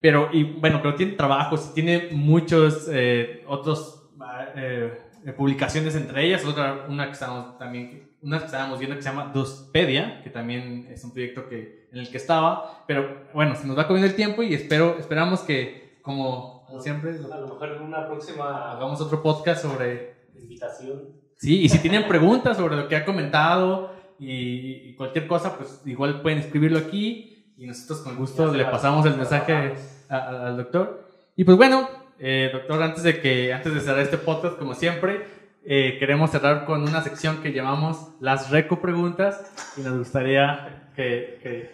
Pero, 0.00 0.28
y 0.32 0.42
bueno, 0.42 0.80
pero 0.82 0.96
tiene 0.96 1.12
trabajos, 1.12 1.72
tiene 1.72 2.08
muchos 2.10 2.88
eh, 2.92 3.44
otros 3.46 4.10
eh, 4.56 4.92
publicaciones 5.32 5.94
entre 5.94 6.26
ellas, 6.26 6.44
otra, 6.44 6.86
una 6.88 7.06
que 7.06 7.12
estamos 7.12 7.58
también, 7.58 8.10
una 8.22 8.38
que 8.38 8.46
estábamos 8.46 8.78
viendo 8.78 8.96
que 8.96 9.02
se 9.02 9.08
llama 9.08 9.30
Dospedia, 9.32 10.22
que 10.22 10.30
también 10.30 10.88
es 10.90 11.02
un 11.04 11.12
proyecto 11.12 11.48
que 11.48 11.88
en 11.92 11.98
el 11.98 12.10
que 12.10 12.16
estaba, 12.16 12.84
pero 12.86 13.26
bueno, 13.32 13.54
se 13.54 13.66
nos 13.66 13.78
va 13.78 13.86
comiendo 13.86 14.08
el 14.08 14.16
tiempo 14.16 14.42
y 14.42 14.54
espero, 14.54 14.96
esperamos 14.98 15.40
que, 15.40 15.98
como, 16.02 16.66
siempre, 16.80 17.10
a 17.10 17.38
lo 17.38 17.48
mejor 17.48 17.72
en 17.72 17.82
una 17.82 18.06
próxima 18.06 18.72
hagamos 18.72 19.00
otro 19.00 19.22
podcast 19.22 19.62
sobre 19.62 20.16
invitación. 20.36 21.18
Sí, 21.36 21.62
y 21.62 21.68
si 21.68 21.78
tienen 21.78 22.06
preguntas 22.08 22.56
sobre 22.56 22.76
lo 22.76 22.88
que 22.88 22.96
ha 22.96 23.04
comentado 23.04 23.92
y, 24.18 24.94
cualquier 24.94 25.26
cosa, 25.26 25.56
pues 25.56 25.82
igual 25.86 26.20
pueden 26.22 26.38
escribirlo 26.40 26.78
aquí 26.78 27.52
y 27.56 27.66
nosotros 27.66 28.00
con 28.00 28.16
gusto 28.16 28.52
le 28.52 28.64
pasamos 28.64 29.06
el 29.06 29.16
mensaje 29.16 29.74
al 30.08 30.56
doctor. 30.56 31.08
Y 31.36 31.44
pues 31.44 31.56
bueno, 31.56 31.88
eh, 32.18 32.50
doctor, 32.52 32.82
antes 32.82 33.02
de 33.02 33.20
que 33.20 33.52
antes 33.52 33.74
de 33.74 33.80
cerrar 33.80 34.00
este 34.00 34.18
podcast, 34.18 34.58
como 34.58 34.74
siempre, 34.74 35.26
eh, 35.64 35.96
queremos 35.98 36.30
cerrar 36.30 36.64
con 36.64 36.82
una 36.82 37.02
sección 37.02 37.42
que 37.42 37.52
llamamos 37.52 38.14
las 38.20 38.50
reco 38.50 38.80
preguntas 38.80 39.52
y 39.76 39.82
nos 39.82 39.98
gustaría 39.98 40.90
que 40.96 41.70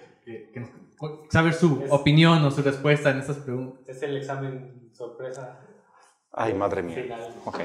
saber 1.31 1.53
su 1.53 1.85
opinión 1.91 2.45
o 2.45 2.51
su 2.51 2.63
respuesta 2.63 3.11
en 3.11 3.19
estas 3.19 3.39
preguntas. 3.39 3.81
Es 3.87 4.03
el 4.03 4.17
examen 4.17 4.91
sorpresa. 4.93 5.61
Ay, 6.33 6.55
madre 6.55 6.83
mía. 6.83 6.97
Ok. 7.45 7.61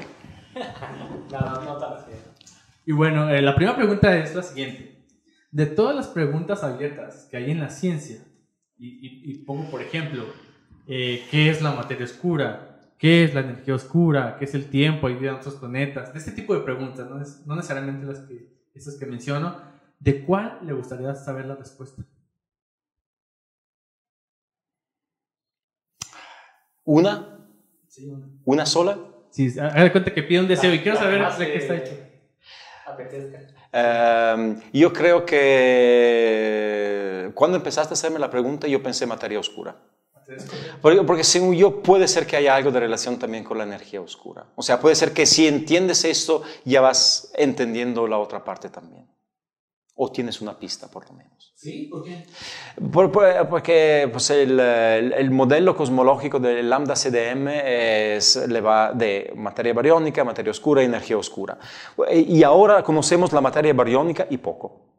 no, 1.32 1.64
no 1.64 1.78
tan 1.78 1.94
Y 2.86 2.92
bueno, 2.92 3.30
eh, 3.30 3.42
la 3.42 3.54
primera 3.54 3.76
pregunta 3.76 4.16
es 4.16 4.34
la 4.34 4.42
siguiente. 4.42 5.04
De 5.50 5.66
todas 5.66 5.96
las 5.96 6.08
preguntas 6.08 6.62
abiertas 6.62 7.26
que 7.30 7.36
hay 7.36 7.50
en 7.50 7.60
la 7.60 7.70
ciencia, 7.70 8.24
y, 8.82 9.44
pongo 9.44 9.70
por 9.70 9.82
ejemplo, 9.82 10.24
eh, 10.86 11.26
¿qué 11.30 11.50
es 11.50 11.60
la 11.60 11.72
materia 11.72 12.04
oscura? 12.04 12.69
¿Qué 13.00 13.24
es 13.24 13.32
la 13.32 13.40
energía 13.40 13.74
oscura? 13.74 14.36
¿Qué 14.38 14.44
es 14.44 14.54
el 14.54 14.68
tiempo? 14.68 15.06
¿Hay 15.06 15.14
vida 15.14 15.30
en 15.30 15.36
otros 15.36 15.54
planetas? 15.54 16.12
De 16.12 16.18
este 16.18 16.32
tipo 16.32 16.54
de 16.54 16.60
preguntas, 16.60 17.08
no, 17.08 17.18
no 17.46 17.56
necesariamente 17.56 18.04
las 18.04 18.18
que, 18.20 18.68
esas 18.74 18.96
que 18.96 19.06
menciono, 19.06 19.56
¿de 19.98 20.22
cuál 20.22 20.58
le 20.62 20.74
gustaría 20.74 21.14
saber 21.14 21.46
la 21.46 21.56
respuesta? 21.56 22.02
¿Una? 26.84 27.38
Sí, 27.88 28.06
una. 28.06 28.28
¿Una 28.44 28.66
sola? 28.66 28.98
Sí, 29.30 29.58
haga 29.58 29.90
cuenta 29.92 30.12
que 30.12 30.22
pide 30.22 30.40
un 30.40 30.48
deseo 30.48 30.74
y 30.74 30.80
quiero 30.80 30.98
saber 30.98 31.26
de 31.38 31.52
qué 31.52 31.56
está 31.56 31.76
hecho. 31.76 31.96
Uh, 33.72 34.56
yo 34.74 34.92
creo 34.92 35.24
que 35.24 37.30
cuando 37.34 37.56
empezaste 37.56 37.92
a 37.92 37.94
hacerme 37.94 38.18
la 38.18 38.28
pregunta, 38.28 38.68
yo 38.68 38.82
pensé 38.82 39.06
materia 39.06 39.38
oscura. 39.38 39.74
Porque, 40.80 41.02
porque 41.02 41.24
según 41.24 41.54
yo 41.54 41.82
puede 41.82 42.06
ser 42.08 42.26
que 42.26 42.36
haya 42.36 42.54
algo 42.54 42.70
de 42.70 42.80
relación 42.80 43.18
también 43.18 43.44
con 43.44 43.58
la 43.58 43.64
energía 43.64 44.00
oscura. 44.00 44.46
O 44.56 44.62
sea, 44.62 44.80
puede 44.80 44.94
ser 44.94 45.12
que 45.12 45.26
si 45.26 45.46
entiendes 45.46 46.04
esto 46.04 46.42
ya 46.64 46.80
vas 46.80 47.32
entendiendo 47.36 48.06
la 48.06 48.18
otra 48.18 48.44
parte 48.44 48.68
también. 48.68 49.08
O 50.02 50.10
tienes 50.10 50.40
una 50.40 50.58
pista 50.58 50.88
por 50.90 51.06
lo 51.08 51.12
menos. 51.14 51.52
¿Sí? 51.56 51.88
¿Por 51.90 52.02
qué? 52.04 52.24
Por- 52.90 53.12
por- 53.12 53.48
porque 53.50 54.08
pues, 54.10 54.30
el, 54.30 54.58
el- 54.58 55.12
el 55.12 55.30
modelo 55.30 55.76
cosmológico 55.76 56.38
del 56.38 56.70
lambda 56.70 56.94
CDM 56.94 57.48
es, 58.16 58.36
le 58.48 58.60
va 58.62 58.92
de 58.94 59.30
materia 59.36 59.74
bariónica, 59.74 60.24
materia 60.24 60.52
oscura 60.52 60.80
y 60.82 60.86
energía 60.86 61.18
oscura. 61.18 61.58
Y 62.12 62.42
ahora 62.42 62.82
conocemos 62.82 63.30
la 63.34 63.42
materia 63.42 63.74
bariónica 63.74 64.26
y 64.30 64.38
poco. 64.38 64.89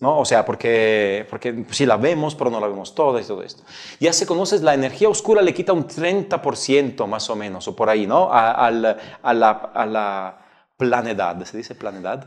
¿No? 0.00 0.18
O 0.18 0.24
sea, 0.24 0.44
porque, 0.44 1.26
porque 1.30 1.64
sí 1.70 1.86
la 1.86 1.96
vemos, 1.96 2.34
pero 2.34 2.50
no 2.50 2.58
la 2.60 2.66
vemos 2.66 2.94
toda 2.94 3.20
y 3.20 3.24
todo 3.24 3.42
esto. 3.42 3.62
Ya 4.00 4.12
se 4.12 4.26
conoce, 4.26 4.58
la 4.60 4.74
energía 4.74 5.08
oscura 5.08 5.42
le 5.42 5.52
quita 5.54 5.72
un 5.72 5.86
30% 5.86 7.06
más 7.06 7.28
o 7.30 7.36
menos, 7.36 7.68
o 7.68 7.76
por 7.76 7.88
ahí, 7.88 8.06
¿no? 8.06 8.32
A, 8.32 8.50
al- 8.52 8.98
a 9.22 9.34
la, 9.34 9.50
a 9.50 9.86
la 9.86 10.38
planedad, 10.76 11.42
¿se 11.44 11.56
dice 11.56 11.74
planedad? 11.74 12.26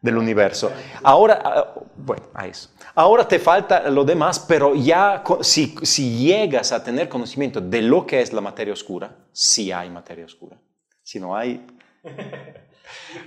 Del 0.00 0.18
universo. 0.18 0.70
Ahora, 1.02 1.40
ah, 1.44 1.74
bueno, 1.96 2.24
a 2.34 2.46
eso. 2.46 2.68
Ahora 2.94 3.26
te 3.26 3.38
falta 3.38 3.88
lo 3.90 4.04
demás, 4.04 4.38
pero 4.40 4.74
ya 4.74 5.22
si, 5.40 5.74
si 5.82 6.18
llegas 6.26 6.72
a 6.72 6.84
tener 6.84 7.08
conocimiento 7.08 7.60
de 7.60 7.80
lo 7.82 8.06
que 8.06 8.20
es 8.20 8.32
la 8.32 8.40
materia 8.42 8.72
oscura, 8.74 9.16
sí 9.32 9.72
hay 9.72 9.88
materia 9.90 10.24
oscura. 10.26 10.58
Si 11.02 11.18
no 11.18 11.34
hay, 11.36 11.66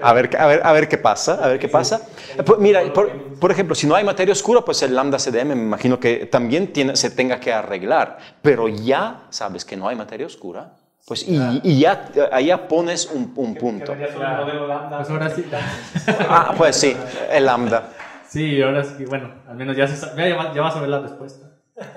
a 0.02 0.14
ver, 0.14 0.36
a 0.38 0.46
ver, 0.48 0.62
a 0.64 0.72
ver 0.74 0.88
qué 0.88 0.98
pasa, 0.98 1.44
a 1.44 1.48
ver 1.48 1.60
qué 1.60 1.68
pasa. 1.70 2.02
Pues 2.46 2.60
mira, 2.60 2.82
por, 2.94 3.38
por 3.40 3.52
ejemplo, 3.52 3.76
si 3.76 3.88
no 3.88 3.96
hay 3.96 4.04
materia 4.04 4.32
oscura, 4.32 4.62
pues 4.62 4.82
el 4.84 4.96
lambda 4.96 5.18
CDM 5.20 5.56
me 5.56 5.64
imagino 5.64 6.00
que 6.00 6.26
también 6.28 6.72
tiene, 6.74 6.96
se 6.96 7.10
tenga 7.12 7.40
que 7.40 7.52
arreglar, 7.54 8.18
pero 8.42 8.68
ya 8.68 9.28
sabes 9.30 9.66
que 9.66 9.76
no 9.78 9.88
hay 9.88 9.96
materia 9.96 10.26
oscura, 10.28 10.74
pues 11.06 11.24
y, 11.28 11.40
y 11.64 11.80
ya, 11.80 12.10
allá 12.32 12.68
pones 12.68 13.06
un, 13.08 13.32
un 13.36 13.56
punto. 13.56 13.96
Pues 13.96 15.10
ahora 15.10 15.30
sí. 15.30 15.46
Ah, 16.30 16.54
pues 16.58 16.76
sí, 16.76 16.96
el 17.32 17.46
lambda. 17.46 17.90
Sí, 18.28 18.62
ahora 18.62 18.84
sí, 18.84 19.06
bueno, 19.06 19.34
al 19.48 19.56
menos 19.56 19.76
ya, 19.78 19.88
se 19.88 19.96
ya, 19.96 20.36
va- 20.36 20.54
ya 20.54 20.62
vas 20.62 20.76
a 20.76 20.80
ver 20.82 20.90
la 20.90 21.00
respuesta. 21.00 21.48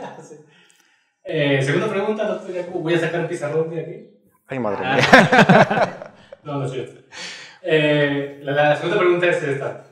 Eh, 1.23 1.61
segunda 1.63 1.89
pregunta. 1.89 2.41
Voy 2.73 2.95
a 2.95 2.99
sacar 2.99 3.21
un 3.21 3.29
pizarrón 3.29 3.71
de 3.71 3.81
aquí. 3.81 4.11
Ay, 4.49 4.59
madre 4.59 4.79
Ah. 4.85 4.95
mía. 4.97 6.13
No, 6.43 6.55
no 6.57 6.65
es 6.65 6.73
cierto. 6.73 7.03
Eh, 7.63 8.41
la, 8.43 8.53
la 8.53 8.77
segunda 8.77 8.99
pregunta 8.99 9.27
es 9.27 9.43
esta. 9.43 9.87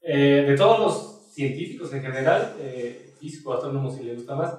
Eh, 0.00 0.44
de 0.48 0.56
todos 0.56 0.78
los 0.80 1.32
científicos 1.32 1.92
en 1.92 2.02
general, 2.02 2.54
eh, 2.58 3.14
físico, 3.18 3.54
astrónomo 3.54 3.90
si 3.90 4.02
le 4.02 4.14
gusta 4.14 4.34
más, 4.34 4.54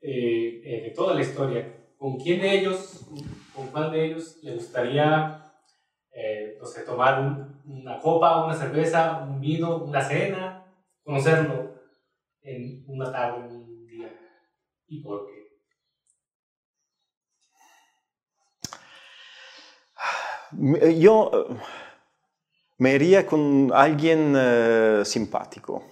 eh, 0.00 0.62
eh, 0.64 0.82
de 0.84 0.90
toda 0.94 1.14
la 1.14 1.20
historia, 1.20 1.66
¿con 1.98 2.16
quién 2.18 2.40
de 2.40 2.58
ellos, 2.58 3.06
con 3.54 3.66
cuál 3.68 3.92
de 3.92 4.06
ellos 4.06 4.38
le 4.42 4.54
gustaría, 4.54 5.52
eh, 6.12 6.56
no 6.60 6.66
sé, 6.66 6.82
tomar 6.82 7.20
un- 7.20 7.60
una 7.66 7.98
copa, 8.00 8.44
una 8.44 8.54
cerveza, 8.54 9.22
un 9.28 9.40
vino, 9.40 9.76
una 9.78 10.00
cena, 10.02 10.64
conocerlo 11.04 11.74
en 12.42 12.84
una 12.88 13.12
tarde, 13.12 13.48
un 13.48 13.86
día? 13.86 14.08
¿Y 14.88 15.02
por 15.02 15.26
qué? 15.26 15.40
Yo 20.98 21.46
me 22.80 22.94
iría 22.94 23.26
con 23.26 23.70
alguien 23.74 24.34
eh, 24.36 25.02
simpático. 25.04 25.82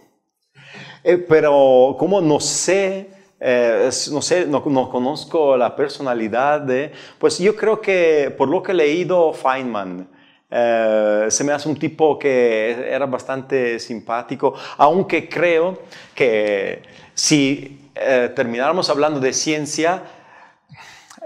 Eh, 1.04 1.18
pero 1.18 1.94
como 1.98 2.20
no 2.20 2.40
sé, 2.40 3.10
eh, 3.38 3.90
no 4.10 4.22
sé, 4.22 4.46
no, 4.46 4.62
no 4.66 4.88
conozco 4.88 5.54
la 5.56 5.76
personalidad 5.76 6.62
de, 6.62 6.90
pues 7.18 7.38
yo 7.38 7.54
creo 7.54 7.80
que 7.80 8.34
por 8.36 8.48
lo 8.48 8.62
que 8.62 8.72
he 8.72 8.74
leído 8.74 9.34
Feynman, 9.34 10.08
eh, 10.50 11.26
se 11.28 11.44
me 11.44 11.52
hace 11.52 11.68
un 11.68 11.78
tipo 11.78 12.18
que 12.18 12.88
era 12.90 13.04
bastante 13.04 13.78
simpático, 13.78 14.54
aunque 14.78 15.28
creo 15.28 15.82
que 16.14 16.82
si 17.12 17.90
eh, 17.94 18.32
termináramos 18.34 18.88
hablando 18.88 19.20
de 19.20 19.34
ciencia, 19.34 20.02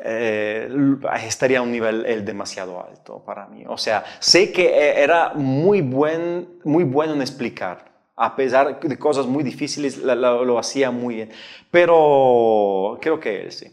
eh, 0.04 0.68
estaría 1.24 1.58
a 1.60 1.62
un 1.62 1.70
nivel 1.72 2.04
el 2.06 2.24
demasiado 2.24 2.84
alto 2.84 3.24
para 3.24 3.46
mí. 3.46 3.64
O 3.68 3.76
sea, 3.78 4.04
sé 4.20 4.52
que 4.52 4.66
eh, 4.66 5.02
era 5.02 5.32
muy, 5.34 5.80
buen, 5.80 6.58
muy 6.64 6.84
bueno 6.84 7.14
en 7.14 7.20
explicar. 7.20 7.90
A 8.16 8.36
pesar 8.36 8.78
de 8.80 8.98
cosas 8.98 9.26
muy 9.26 9.42
difíciles, 9.42 9.98
la- 9.98 10.14
la- 10.14 10.42
lo 10.42 10.58
hacía 10.58 10.90
muy 10.90 11.14
bien. 11.16 11.30
Pero 11.70 12.98
creo 13.00 13.18
que 13.18 13.42
él 13.42 13.52
sí. 13.52 13.66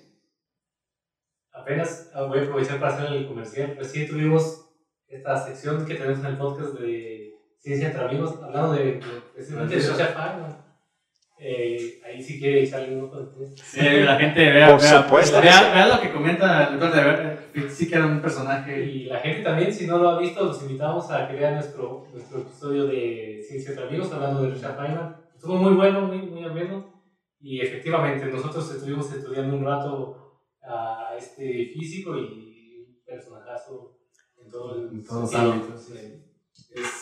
Apenas 1.52 2.10
ah, 2.14 2.24
voy 2.24 2.40
a 2.40 2.44
aprovechar 2.44 2.80
para 2.80 2.94
hacer 2.96 3.12
el 3.12 3.28
comercial. 3.28 3.76
Recién 3.78 4.08
tuvimos 4.08 4.70
esta 5.08 5.36
sección 5.46 5.86
que 5.86 5.96
tenemos 5.96 6.20
en 6.20 6.26
el 6.28 6.38
podcast 6.38 6.74
de 6.80 7.34
Ciencia 7.60 7.88
entre 7.88 8.06
Amigos, 8.06 8.40
hablando 8.42 8.74
de, 8.74 9.02
de 9.36 9.44
de 9.44 9.76
Richard 9.76 10.14
Feynman. 10.14 10.69
Eh, 11.42 12.02
ahí 12.06 12.22
sí 12.22 12.38
quiere 12.38 12.64
echarle 12.64 12.96
un 12.98 13.06
ojo 13.06 13.20
después. 13.22 13.54
Sí, 13.64 13.80
la 13.82 14.18
gente 14.18 14.42
vea, 14.52 14.72
Por 14.72 14.82
vea, 14.82 15.04
supuesto. 15.04 15.42
vea, 15.42 15.74
vea 15.74 15.88
lo 15.88 16.02
que 16.02 16.12
comenta 16.12 16.70
de 16.72 17.04
ver, 17.04 17.40
que 17.54 17.70
sí 17.70 17.88
que 17.88 17.96
era 17.96 18.06
un 18.08 18.22
personaje. 18.22 18.86
Y 18.86 19.04
la 19.06 19.20
gente 19.20 19.42
también, 19.44 19.74
si 19.74 19.88
no 19.88 20.00
lo 20.00 20.10
ha 20.10 20.20
visto, 20.20 20.44
los 20.44 20.62
invitamos 20.64 21.10
a 21.12 21.28
que 21.30 21.36
vean 21.36 21.54
nuestro, 21.56 22.08
nuestro 22.14 22.40
episodio 22.42 22.88
de 22.88 23.42
Ciencia 23.48 23.70
entre 23.72 23.86
Amigos, 23.88 24.12
hablando 24.12 24.42
de 24.44 24.50
Richard 24.54 24.76
Feynman. 24.78 25.16
Estuvo 25.34 25.56
muy 25.56 25.74
bueno, 25.76 26.02
muy, 26.02 26.18
muy 26.24 26.44
ameno. 26.44 27.02
Y 27.40 27.62
efectivamente, 27.62 28.26
nosotros 28.26 28.76
estuvimos 28.76 29.10
estudiando 29.14 29.56
un 29.56 29.64
rato 29.64 30.42
a 30.62 31.16
este 31.18 31.72
físico 31.74 32.18
y 32.18 32.86
un 32.86 33.02
personajazo 33.06 33.98
en 34.44 34.52
todo 34.52 34.76
el 34.76 34.90
En 34.90 35.04
todos 35.06 35.30
sentido. 35.32 35.54
ámbitos. 35.54 35.86
Sí. 35.86 35.94
Es- 36.76 36.99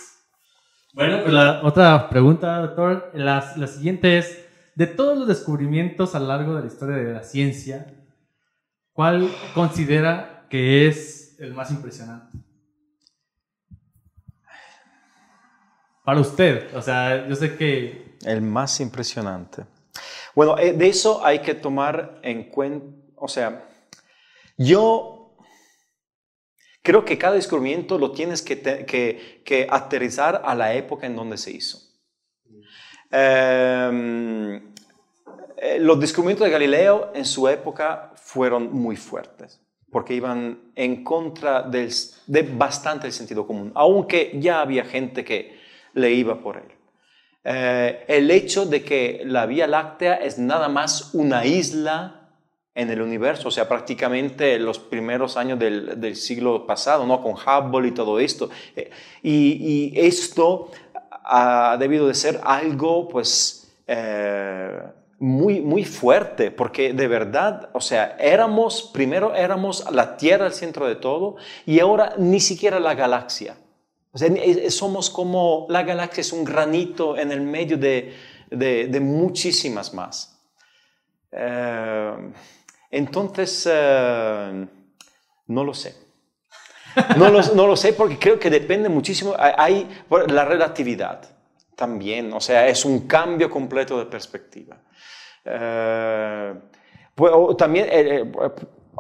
Bueno, 0.98 1.20
pues 1.22 1.32
la 1.32 1.62
otra 1.64 2.10
pregunta, 2.10 2.58
doctor. 2.58 3.12
La, 3.14 3.54
la 3.56 3.68
siguiente 3.68 4.18
es, 4.18 4.44
de 4.74 4.88
todos 4.88 5.16
los 5.16 5.28
descubrimientos 5.28 6.16
a 6.16 6.20
lo 6.20 6.26
largo 6.26 6.56
de 6.56 6.62
la 6.62 6.66
historia 6.66 6.96
de 6.98 7.14
la 7.14 7.24
ciencia, 7.24 7.94
¿cuál 8.94 9.30
considera 9.54 10.48
que 10.50 10.88
es 10.88 11.38
el 11.40 11.54
más 11.54 11.70
impresionante? 11.70 12.40
Para 16.04 16.20
usted, 16.20 16.76
o 16.76 16.82
sea, 16.82 17.28
yo 17.28 17.36
sé 17.36 17.56
que... 17.56 18.18
El 18.26 18.42
más 18.42 18.80
impresionante. 18.80 19.66
Bueno, 20.34 20.58
eh, 20.58 20.74
de 20.74 20.88
eso 20.88 21.24
hay 21.24 21.44
que 21.44 21.54
tomar 21.54 22.20
en 22.24 22.46
cuenta, 22.46 22.88
o 23.18 23.28
sea, 23.28 23.70
yo 24.58 25.17
creo 26.88 27.04
que 27.04 27.18
cada 27.18 27.36
descubrimiento 27.36 27.98
lo 27.98 28.12
tienes 28.12 28.42
que, 28.42 28.56
te- 28.56 28.86
que- 28.86 29.42
que 29.44 29.68
aterrizar 29.70 30.42
a 30.46 30.56
la 30.56 30.74
época 30.74 31.06
en 31.06 31.18
donde 31.18 31.38
se 31.38 31.52
hizo. 31.52 31.80
Eh, 33.12 34.62
eh, 35.58 35.78
los 35.82 36.00
descubrimientos 36.00 36.46
de 36.46 36.52
Galileo 36.52 37.12
en 37.14 37.26
su 37.26 37.50
época 37.50 38.14
fueron 38.16 38.72
muy 38.72 38.96
fuertes, 38.96 39.60
porque 39.92 40.14
iban 40.14 40.72
en 40.76 41.04
contra 41.04 41.62
del, 41.62 41.92
de 42.26 42.42
bastante 42.44 43.08
el 43.08 43.12
sentido 43.14 43.46
común, 43.46 43.74
aunque 43.76 44.32
ya 44.40 44.62
había 44.62 44.86
gente 44.86 45.26
que 45.26 45.60
le 45.94 46.12
iba 46.12 46.42
por 46.42 46.56
él. 46.56 46.72
Eh, 47.44 48.06
el 48.08 48.32
hecho 48.32 48.66
de 48.66 48.82
que 48.82 49.24
la 49.26 49.46
Vía 49.46 49.68
Láctea 49.68 50.16
es 50.16 50.38
nada 50.40 50.70
más 50.70 51.14
una 51.14 51.46
isla 51.46 52.17
en 52.78 52.92
el 52.92 53.02
universo, 53.02 53.48
o 53.48 53.52
sea, 53.52 53.68
prácticamente 53.68 54.60
los 54.60 54.78
primeros 54.78 55.36
años 55.36 55.58
del, 55.58 56.00
del 56.00 56.16
siglo 56.16 56.68
pasado, 56.68 57.06
¿no? 57.08 57.22
Con 57.24 57.34
Hubble 57.34 57.88
y 57.88 57.92
todo 57.92 58.20
esto. 58.20 58.50
Eh, 58.76 58.92
y, 59.24 59.94
y 59.96 60.00
esto 60.00 60.70
ha 61.24 61.76
debido 61.80 62.08
de 62.08 62.14
ser 62.14 62.40
algo, 62.44 63.08
pues, 63.08 63.74
eh, 63.88 64.80
muy, 65.20 65.62
muy 65.62 65.84
fuerte, 65.86 66.52
porque 66.52 66.94
de 66.94 67.08
verdad, 67.08 67.70
o 67.74 67.82
sea, 67.82 68.16
éramos, 68.20 68.92
primero 68.94 69.34
éramos 69.34 69.84
la 69.92 70.16
Tierra 70.16 70.46
el 70.46 70.54
centro 70.54 70.86
de 70.88 70.96
todo, 70.96 71.38
y 71.66 71.80
ahora 71.80 72.14
ni 72.20 72.40
siquiera 72.40 72.80
la 72.80 72.94
galaxia. 72.94 73.58
O 74.12 74.18
sea, 74.20 74.30
somos 74.70 75.10
como 75.10 75.66
la 75.70 75.82
galaxia 75.82 76.22
es 76.22 76.32
un 76.32 76.44
granito 76.44 77.18
en 77.18 77.32
el 77.32 77.42
medio 77.42 77.78
de, 77.78 78.14
de- 78.52 78.88
de 78.88 79.00
muchísimas 79.00 79.94
más. 79.96 80.40
Eh, 81.32 82.14
entonces, 82.92 83.68
eh, 83.72 84.68
no 85.48 85.64
lo 85.64 85.74
sé. 85.74 85.96
No 87.18 87.30
lo, 87.30 87.42
no 87.54 87.68
lo 87.68 87.76
sé 87.76 87.94
porque 87.94 88.18
creo 88.18 88.40
que 88.40 88.50
depende 88.50 88.90
muchísimo. 88.90 89.36
Hay, 89.38 89.88
la 90.28 90.46
relatividad 90.46 91.22
también, 91.76 92.34
o 92.34 92.42
sea, 92.42 92.68
es 92.68 92.86
un 92.86 93.08
cambio 93.08 93.50
completo 93.50 94.00
de 94.00 94.06
perspectiva. 94.06 94.78
Eh, 95.46 96.54
pues, 97.14 97.32
también, 97.58 97.86
eh, 97.90 98.22
eh, 98.22 98.52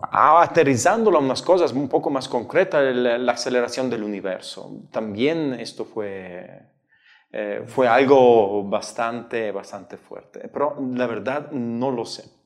ah, 0.01 0.43
aterrizándolo 0.43 1.17
a 1.17 1.21
unas 1.21 1.41
cosas 1.41 1.71
un 1.73 1.89
poco 1.89 2.09
más 2.09 2.29
concretas, 2.29 2.95
la, 2.95 3.17
la 3.17 3.31
aceleración 3.31 3.89
del 3.89 4.03
universo. 4.03 4.83
También 4.91 5.53
esto 5.53 5.85
fue, 5.85 6.67
eh, 7.31 7.63
fue 7.65 7.87
algo 7.87 8.63
bastante, 8.63 9.51
bastante 9.51 9.97
fuerte. 9.97 10.49
Pero 10.51 10.75
la 10.95 11.07
verdad 11.07 11.51
no 11.51 11.91
lo 11.91 12.05
sé. 12.05 12.36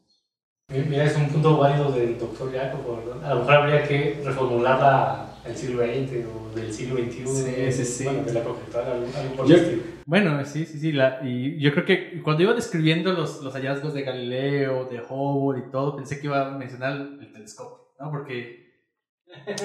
Mira, 0.74 1.04
es 1.06 1.16
un 1.18 1.28
punto 1.30 1.58
válido 1.58 1.92
del 1.92 2.18
doctor 2.18 2.52
Jacobo, 2.54 3.04
¿verdad? 3.06 3.24
A 3.26 3.34
lo 3.34 3.40
mejor 3.42 3.54
habría 3.56 3.84
que 3.88 4.22
reformularla 4.24 5.28
el 5.46 5.56
siglo 5.56 5.84
XX 5.84 6.26
o 6.28 6.56
del 6.56 6.74
siglo 6.74 6.96
XXI. 6.98 7.28
Sí, 7.28 7.72
sí, 7.72 7.86
sí. 7.86 8.04
Bueno, 8.06 8.24
de 8.24 8.34
la 8.34 8.40
actual, 8.40 8.86
algo, 8.86 9.08
algo 9.18 9.36
por 9.36 9.48
Yo-. 9.48 9.58
Bueno, 10.06 10.46
sí, 10.46 10.66
sí, 10.66 10.80
sí. 10.80 10.92
la- 10.92 11.20
y 11.24 11.60
yo 11.60 11.72
creo 11.74 11.86
que 11.86 12.22
cuando 12.22 12.44
iba 12.44 12.54
describiendo 12.54 13.12
los, 13.14 13.42
los 13.42 13.54
hallazgos 13.54 13.94
de 13.94 14.04
Galileo, 14.04 14.86
de 14.86 15.02
Hubble 15.08 15.64
y 15.68 15.72
todo, 15.72 15.96
pensé 15.96 16.20
que 16.20 16.28
iba 16.28 16.48
a 16.48 16.58
mencionar 16.58 16.94
el 17.20 17.32
telescopio, 17.32 17.94
¿no? 18.00 18.10
Porque 18.12 18.72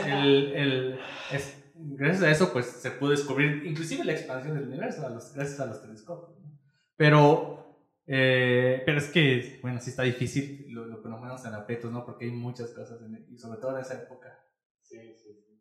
el, 0.07 0.53
el- 0.55 0.99
es- 1.33 1.63
gracias 1.75 2.23
a 2.23 2.31
eso, 2.31 2.53
pues 2.53 2.67
se 2.67 2.91
pudo 2.93 3.11
descubrir 3.11 3.65
inclusive 3.67 4.05
la 4.05 4.13
expansión 4.13 4.55
del 4.57 4.69
universo 4.69 5.07
a 5.07 5.11
los- 5.11 5.33
gracias 5.35 5.61
a 5.61 5.67
los 5.67 5.81
telescopios. 5.83 6.39
¿no? 6.41 6.51
Pero, 6.97 7.66
eh, 8.07 8.83
pero 8.87 8.99
es 8.99 9.09
que, 9.09 9.59
bueno, 9.63 9.81
sí 9.81 9.91
está 9.91 10.03
difícil 10.03 10.67
lo, 10.69 10.87
lo 10.87 11.03
que 11.03 11.09
nos 11.09 11.19
ponemos 11.21 11.45
en 11.45 11.55
aprietos, 11.55 11.91
¿no? 11.93 12.05
Porque 12.05 12.25
hay 12.27 12.31
muchas 12.31 12.71
cosas, 12.71 13.01
en- 13.03 13.27
y 13.31 13.39
sobre 13.39 13.59
todo 13.61 13.75
en 13.77 13.83
esa 13.83 13.95
época. 14.03 14.39
Sí, 14.83 14.99
sí, 15.15 15.35
sí. 15.35 15.61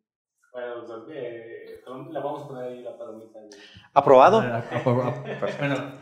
Bueno, 0.52 0.76
doctor, 0.82 1.06
eh, 1.12 1.80
la 2.10 2.20
vamos 2.20 2.44
a 2.44 2.48
poner 2.48 2.64
ahí 2.64 2.82
la 2.82 2.96
palomita. 2.96 3.38
¿Aprobado? 3.92 4.40
Ah, 4.40 4.64
Bueno, 5.58 5.92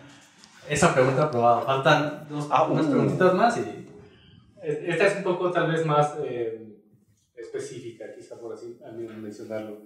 esa 0.68 0.94
pregunta 0.94 1.24
aprobada. 1.24 1.62
Faltan 1.62 2.26
dos, 2.28 2.48
Ah, 2.50 2.64
unas 2.70 2.86
uh. 2.86 2.90
preguntitas 2.90 3.34
más 3.34 3.58
y. 3.58 3.86
Esta 4.62 5.06
es 5.08 5.16
un 5.18 5.24
poco 5.24 5.50
tal 5.50 5.70
vez 5.70 5.84
más 5.84 6.16
eh, 6.24 6.78
específica, 7.34 8.06
quizá 8.14 8.38
por 8.38 8.54
así 8.54 8.78
al 8.84 8.96
menos 8.96 9.16
mencionarlo. 9.16 9.82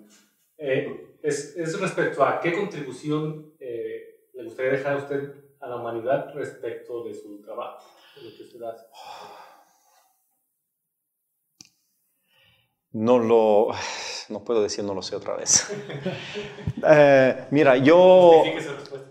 Eh, 0.56 1.16
es, 1.22 1.56
es 1.56 1.80
respecto 1.80 2.24
a 2.24 2.40
qué 2.40 2.52
contribución 2.52 3.54
eh, 3.58 4.28
le 4.34 4.44
gustaría 4.44 4.72
dejar 4.72 4.92
a 4.94 4.96
usted 4.98 5.34
a 5.60 5.68
la 5.68 5.76
humanidad 5.76 6.32
respecto 6.34 7.04
de 7.04 7.14
su 7.14 7.40
trabajo, 7.42 7.84
de 8.16 8.22
lo 8.22 8.36
que 8.36 8.42
usted 8.42 8.62
hace. 8.62 8.86
No 12.92 13.18
lo... 13.18 13.68
No 14.28 14.44
puedo 14.44 14.62
decir, 14.62 14.84
no 14.84 14.92
lo 14.92 15.00
sé 15.02 15.16
otra 15.16 15.36
vez. 15.36 15.66
Eh, 16.90 17.46
mira, 17.50 17.76
yo... 17.76 18.44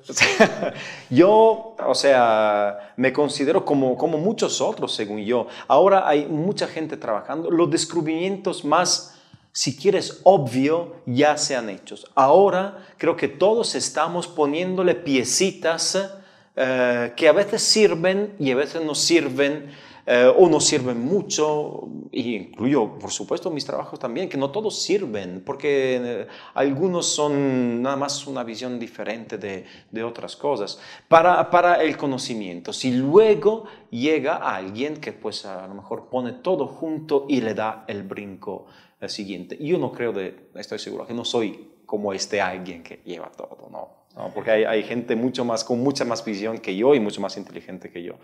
Yo, 1.10 1.76
o 1.86 1.96
sea, 1.96 2.94
me 2.96 3.12
considero 3.12 3.66
como, 3.66 3.98
como 3.98 4.18
muchos 4.18 4.62
otros, 4.62 4.94
según 4.94 5.20
yo. 5.26 5.48
Ahora 5.68 6.08
hay 6.08 6.26
mucha 6.28 6.66
gente 6.66 6.96
trabajando. 6.96 7.52
Los 7.52 7.70
descubrimientos 7.70 8.64
más, 8.64 9.20
si 9.52 9.76
quieres, 9.76 10.22
obvio, 10.24 10.96
ya 11.06 11.36
se 11.36 11.58
han 11.58 11.70
hecho. 11.70 11.96
Ahora 12.16 12.88
creo 12.98 13.18
que 13.18 13.28
todos 13.28 13.76
estamos 13.76 14.30
poniéndole 14.30 14.96
piecitas 14.96 16.18
eh, 16.58 17.14
que 17.16 17.30
a 17.30 17.34
veces 17.34 17.62
sirven 17.62 18.34
y 18.40 18.52
a 18.52 18.56
veces 18.56 18.84
no 18.84 18.96
sirven. 18.96 19.70
eh, 20.10 20.34
o 20.38 20.48
no 20.48 20.62
sirven 20.62 21.02
mucho, 21.02 21.90
y 22.14 22.36
incluyo, 22.36 22.98
por 22.98 23.12
supuesto, 23.12 23.52
mis 23.52 23.66
trabajos 23.66 24.00
también, 24.00 24.30
que 24.30 24.38
no 24.38 24.52
todos 24.52 24.82
sirven, 24.82 25.44
porque 25.46 26.00
eh, 26.02 26.28
algunos 26.54 27.08
son 27.08 27.82
nada 27.82 27.98
más 27.98 28.26
una 28.26 28.46
visión 28.46 28.80
diferente 28.80 29.38
de, 29.38 29.66
de 29.92 30.04
otras 30.06 30.38
cosas, 30.38 30.80
para, 31.10 31.50
para 31.52 31.84
el 31.84 31.98
conocimiento. 31.98 32.72
Si 32.72 32.92
luego 32.94 33.66
llega 33.90 34.38
alguien 34.38 34.96
que 34.96 35.12
pues 35.12 35.46
a 35.46 35.68
lo 35.68 35.74
mejor 35.74 36.08
pone 36.10 36.32
todo 36.32 36.68
junto 36.68 37.26
y 37.28 37.42
le 37.42 37.54
da 37.54 37.84
el 37.90 38.04
brinco 38.04 38.68
eh, 39.02 39.10
siguiente. 39.10 39.58
Yo 39.60 39.78
no 39.78 39.92
creo 39.92 40.14
de, 40.14 40.52
estoy 40.56 40.80
seguro, 40.80 41.06
que 41.06 41.14
no 41.14 41.26
soy 41.26 41.82
como 41.86 42.14
este 42.14 42.40
alguien 42.40 42.82
que 42.82 43.02
lleva 43.04 43.30
todo, 43.30 43.68
no. 43.70 43.97
No, 44.18 44.32
porque 44.34 44.52
hay, 44.52 44.64
hay 44.64 44.84
gente 44.84 45.16
mucho 45.16 45.46
más, 45.46 45.64
con 45.64 45.80
mucha 45.80 46.04
más 46.04 46.26
visión 46.26 46.58
que 46.58 46.76
yo 46.76 46.96
y 46.96 47.00
mucho 47.00 47.22
más 47.22 47.38
inteligente 47.38 47.92
que 47.92 48.02
yo. 48.02 48.16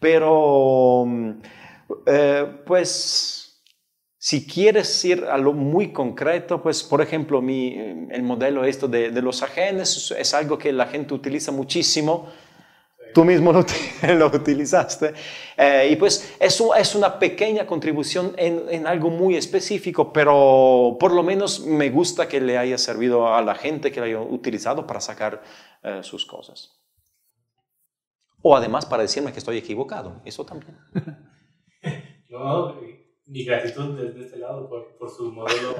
Pero, 0.00 1.04
mm, 1.06 1.30
eh, 2.06 2.46
pues, 2.64 3.62
si 4.18 4.46
quieres 4.46 5.04
ir 5.04 5.24
a 5.24 5.36
lo 5.36 5.52
muy 5.52 5.92
concreto, 5.92 6.62
pues, 6.62 6.82
por 6.82 7.02
ejemplo, 7.02 7.42
mi, 7.42 7.74
el 8.10 8.22
modelo 8.22 8.64
esto 8.64 8.88
de, 8.88 9.10
de 9.10 9.22
los 9.22 9.42
ajenes 9.42 9.96
es, 9.96 10.10
es 10.12 10.34
algo 10.34 10.56
que 10.56 10.72
la 10.72 10.86
gente 10.86 11.12
utiliza 11.12 11.52
muchísimo. 11.52 12.28
Tú 13.16 13.24
mismo 13.24 13.50
lo, 13.50 13.64
lo 14.14 14.26
utilizaste. 14.26 15.14
Eh, 15.56 15.88
y 15.90 15.96
pues 15.96 16.36
eso 16.38 16.74
es 16.74 16.94
una 16.94 17.18
pequeña 17.18 17.66
contribución 17.66 18.34
en, 18.36 18.64
en 18.68 18.86
algo 18.86 19.08
muy 19.08 19.36
específico, 19.36 20.12
pero 20.12 20.98
por 21.00 21.14
lo 21.14 21.22
menos 21.22 21.64
me 21.64 21.88
gusta 21.88 22.28
que 22.28 22.42
le 22.42 22.58
haya 22.58 22.76
servido 22.76 23.34
a 23.34 23.40
la 23.40 23.54
gente 23.54 23.90
que 23.90 24.00
lo 24.00 24.04
haya 24.04 24.20
utilizado 24.20 24.86
para 24.86 25.00
sacar 25.00 25.42
eh, 25.82 26.02
sus 26.02 26.26
cosas. 26.26 26.78
O 28.42 28.54
además 28.54 28.84
para 28.84 29.04
decirme 29.04 29.32
que 29.32 29.38
estoy 29.38 29.56
equivocado, 29.56 30.20
eso 30.26 30.44
también. 30.44 30.76
No, 32.28 32.74
mi 33.24 33.44
gratitud 33.44 33.98
desde 33.98 34.26
este 34.26 34.36
lado 34.36 34.68
por, 34.68 34.98
por 34.98 35.08
su 35.08 35.32
modelo 35.32 35.74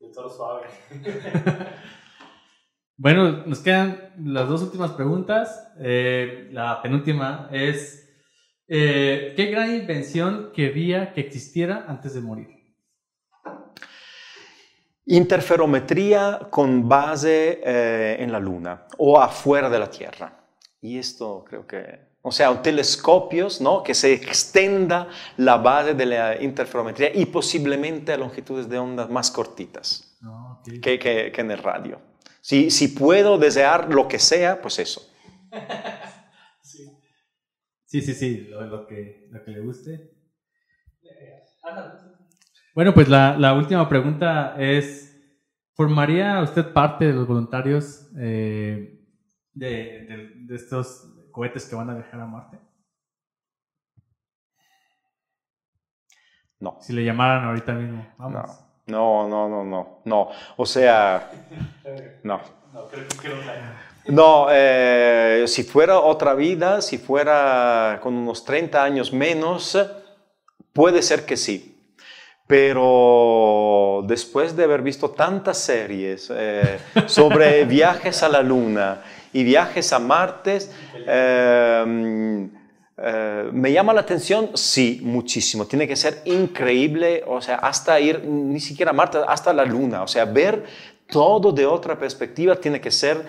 de 0.00 0.08
toro 0.08 0.28
suave. 0.28 0.66
Bueno, 3.02 3.44
nos 3.46 3.58
quedan 3.58 4.12
las 4.22 4.48
dos 4.48 4.62
últimas 4.62 4.92
preguntas. 4.92 5.72
Eh, 5.80 6.48
la 6.52 6.80
penúltima 6.82 7.48
es: 7.50 8.08
eh, 8.68 9.32
¿Qué 9.34 9.46
gran 9.46 9.74
invención 9.74 10.52
querría 10.54 11.12
que 11.12 11.20
existiera 11.22 11.84
antes 11.88 12.14
de 12.14 12.20
morir? 12.20 12.46
Interferometría 15.04 16.42
con 16.48 16.88
base 16.88 17.60
eh, 17.64 18.18
en 18.20 18.30
la 18.30 18.38
Luna 18.38 18.86
o 18.98 19.20
afuera 19.20 19.68
de 19.68 19.80
la 19.80 19.90
Tierra. 19.90 20.38
Y 20.80 20.96
esto 20.96 21.44
creo 21.44 21.66
que, 21.66 21.82
o 22.22 22.30
sea, 22.30 22.62
telescopios, 22.62 23.60
¿no? 23.60 23.82
Que 23.82 23.94
se 23.94 24.12
extenda 24.12 25.08
la 25.38 25.56
base 25.56 25.94
de 25.94 26.06
la 26.06 26.40
interferometría 26.40 27.10
y 27.12 27.26
posiblemente 27.26 28.12
a 28.12 28.16
longitudes 28.16 28.68
de 28.68 28.78
ondas 28.78 29.10
más 29.10 29.32
cortitas 29.32 30.16
No, 30.20 30.60
ok. 30.60 30.80
que, 30.80 30.98
que- 31.00 31.32
que 31.32 31.40
en 31.40 31.50
el 31.50 31.58
radio. 31.58 32.11
Si, 32.42 32.70
si 32.70 32.88
puedo 32.88 33.38
desear 33.38 33.88
lo 33.94 34.06
que 34.06 34.18
sea, 34.18 34.60
pues 34.60 34.78
eso. 34.78 35.00
Sí. 36.62 36.90
Sí, 37.86 38.00
sí, 38.02 38.14
sí, 38.14 38.46
lo, 38.48 38.62
lo 38.66 38.86
que, 38.86 39.28
lo 39.30 39.44
que 39.44 39.50
le 39.52 39.60
guste. 39.60 40.10
Bueno, 42.74 42.94
pues 42.94 43.08
la, 43.08 43.36
la 43.36 43.54
última 43.54 43.88
pregunta 43.88 44.54
es: 44.58 45.20
¿formaría 45.74 46.40
usted 46.42 46.72
parte 46.72 47.06
de 47.06 47.12
los 47.12 47.26
voluntarios 47.26 48.08
eh, 48.18 48.98
de, 49.52 49.68
de- 50.08 50.32
de 50.46 50.56
estos 50.56 51.14
cohetes 51.30 51.66
que 51.66 51.76
van 51.76 51.90
a 51.90 51.94
viajar 51.94 52.20
a 52.20 52.26
Marte? 52.26 52.58
No. 56.60 56.78
Si 56.80 56.92
le 56.92 57.04
llamaran 57.04 57.44
ahorita 57.44 57.74
mismo, 57.74 58.06
vamos. 58.18 58.46
No, 58.46 58.71
no, 59.00 59.48
no, 59.48 59.64
no, 59.64 59.98
no. 60.04 60.28
O 60.56 60.66
sea, 60.66 61.30
no. 62.22 62.40
no, 62.72 62.88
creo 62.88 63.08
que. 63.08 64.12
No, 64.12 64.48
eh, 64.50 65.44
si 65.46 65.62
fuera 65.62 66.00
otra 66.00 66.34
vida, 66.34 66.82
si 66.82 66.98
fuera 66.98 68.00
con 68.02 68.14
unos 68.14 68.44
30 68.44 68.82
años 68.82 69.12
menos, 69.12 69.78
puede 70.72 71.02
ser 71.02 71.24
que 71.24 71.36
sí. 71.36 71.68
Pero 72.46 74.02
después 74.06 74.56
de 74.56 74.64
haber 74.64 74.82
visto 74.82 75.10
tantas 75.10 75.58
series 75.58 76.30
eh, 76.34 76.80
sobre 77.06 77.64
viajes 77.78 78.22
a 78.22 78.28
la 78.28 78.42
Luna 78.42 79.02
y 79.32 79.44
viajes 79.44 79.92
a 79.92 80.00
Marte, 80.00 80.58
eh, 81.06 82.48
eh, 83.04 83.50
¿me 83.52 83.72
llama 83.72 83.92
la 83.92 84.02
atención? 84.02 84.50
Sí, 84.54 85.00
muchísimo. 85.02 85.66
Tiene 85.66 85.88
que 85.88 85.96
ser 85.96 86.22
increíble, 86.24 87.24
o 87.26 87.40
sea, 87.40 87.56
hasta 87.56 87.98
ir, 87.98 88.24
ni 88.24 88.60
siquiera 88.60 88.90
a 88.90 88.94
Marte, 88.94 89.18
hasta 89.26 89.52
la 89.52 89.64
Luna. 89.64 90.02
O 90.02 90.08
sea, 90.08 90.24
ver 90.24 90.64
todo 91.08 91.52
de 91.52 91.66
otra 91.66 91.98
perspectiva 91.98 92.56
tiene 92.56 92.80
que 92.80 92.90
ser 92.90 93.26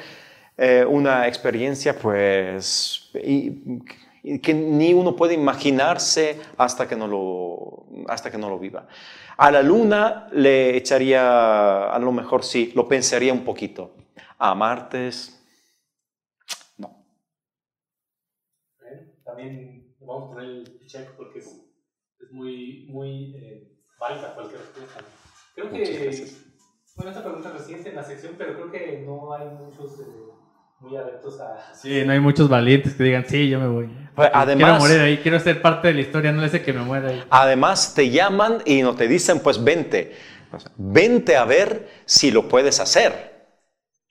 eh, 0.57 0.86
una 0.88 1.28
experiencia, 1.28 1.97
pues, 1.97 3.09
que 3.11 4.53
ni 4.53 4.93
uno 4.93 5.15
puede 5.15 5.34
imaginarse 5.34 6.39
hasta 6.57 6.88
que 6.88 6.95
no 6.95 7.07
lo, 7.07 8.05
hasta 8.07 8.30
que 8.30 8.38
no 8.38 8.49
lo 8.49 8.59
viva. 8.59 8.88
A 9.38 9.51
la 9.51 9.63
Luna 9.63 10.28
le 10.32 10.78
echaría, 10.78 11.91
a 11.91 11.99
lo 11.99 12.11
mejor 12.11 12.43
sí, 12.43 12.71
lo 12.76 12.88
pensaría 12.88 13.34
un 13.34 13.43
poquito. 13.43 13.95
A 14.38 14.53
Martes, 14.53 15.43
no. 16.78 17.03
Bueno, 18.80 19.01
También 19.36 19.95
vamos 19.99 20.31
a 20.31 20.36
poner 20.36 20.49
el 20.51 20.86
check 20.86 21.09
porque 21.17 21.39
es, 21.39 21.45
es 22.19 22.31
muy, 22.31 22.86
muy 22.89 23.36
eh, 23.36 23.67
válida 23.99 24.36
cualquier 24.36 24.61
respuesta. 24.61 24.99
Creo 25.55 25.69
Muchas 25.71 25.89
que, 25.89 25.97
gracias. 26.03 26.38
bueno, 26.95 27.09
esta 27.11 27.23
pregunta 27.23 27.49
reciente 27.51 27.89
en 27.89 27.95
la 27.95 28.03
sección, 28.03 28.36
pero 28.37 28.53
creo 28.53 28.71
que 28.71 29.03
no 29.03 29.33
hay 29.33 29.47
muchos 29.47 29.99
eh, 30.01 30.03
muy 30.82 30.95
adeptos 30.97 31.39
a... 31.39 31.74
Sí, 31.74 32.03
no 32.05 32.12
hay 32.13 32.20
muchos 32.20 32.47
valientes 32.47 32.93
que 32.93 33.03
digan, 33.05 33.25
sí, 33.28 33.49
yo 33.49 33.59
me 33.59 33.67
voy. 33.67 33.86
Pues, 34.16 34.29
quiero 34.29 34.39
además- 34.39 34.79
morir 34.79 34.99
ahí, 34.99 35.17
quiero 35.17 35.39
ser 35.39 35.63
parte 35.63 35.87
de 35.87 35.95
la 35.95 36.01
historia, 36.01 36.32
no 36.32 36.41
le 36.43 36.49
sé 36.49 36.62
que 36.62 36.71
me 36.74 36.82
muera 36.82 37.09
ahí. 37.09 37.24
Además, 37.32 37.95
te 37.95 38.12
llaman 38.12 38.62
y 38.66 38.83
no 38.83 38.93
te 38.95 39.08
dicen, 39.08 39.39
pues 39.39 39.63
vente. 39.63 40.16
O 40.51 40.59
sea, 40.59 40.71
Vente 40.78 41.37
a 41.37 41.45
ver 41.45 41.89
si 42.05 42.29
lo 42.29 42.47
puedes 42.47 42.79
hacer. 42.79 43.33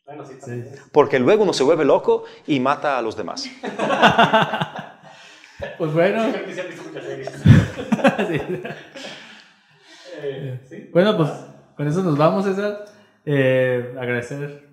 Bueno, 0.05 0.27
sí, 0.27 0.35
también. 0.41 0.75
Porque 0.91 1.21
luego 1.21 1.45
uno 1.45 1.53
se 1.53 1.63
vuelve 1.63 1.85
loco 1.85 2.25
y 2.49 2.59
mata 2.59 2.99
a 2.99 3.03
los 3.03 3.17
demás. 3.17 3.49
Pues 5.79 5.93
bueno. 5.93 6.31
Creo 6.33 6.45
que 6.47 6.55
sí 6.55 6.61
han 6.61 6.69
visto 6.69 6.83
muchas 6.89 7.05
series. 7.05 7.31
Sí. 8.29 8.41
Eh, 10.21 10.61
¿sí? 10.69 10.91
Bueno, 10.93 11.17
pues 11.17 11.31
con 11.77 11.87
eso 11.89 12.03
nos 12.03 12.17
vamos, 12.19 12.45
César. 12.45 12.85
Eh, 13.25 13.95
agradecer 13.99 14.69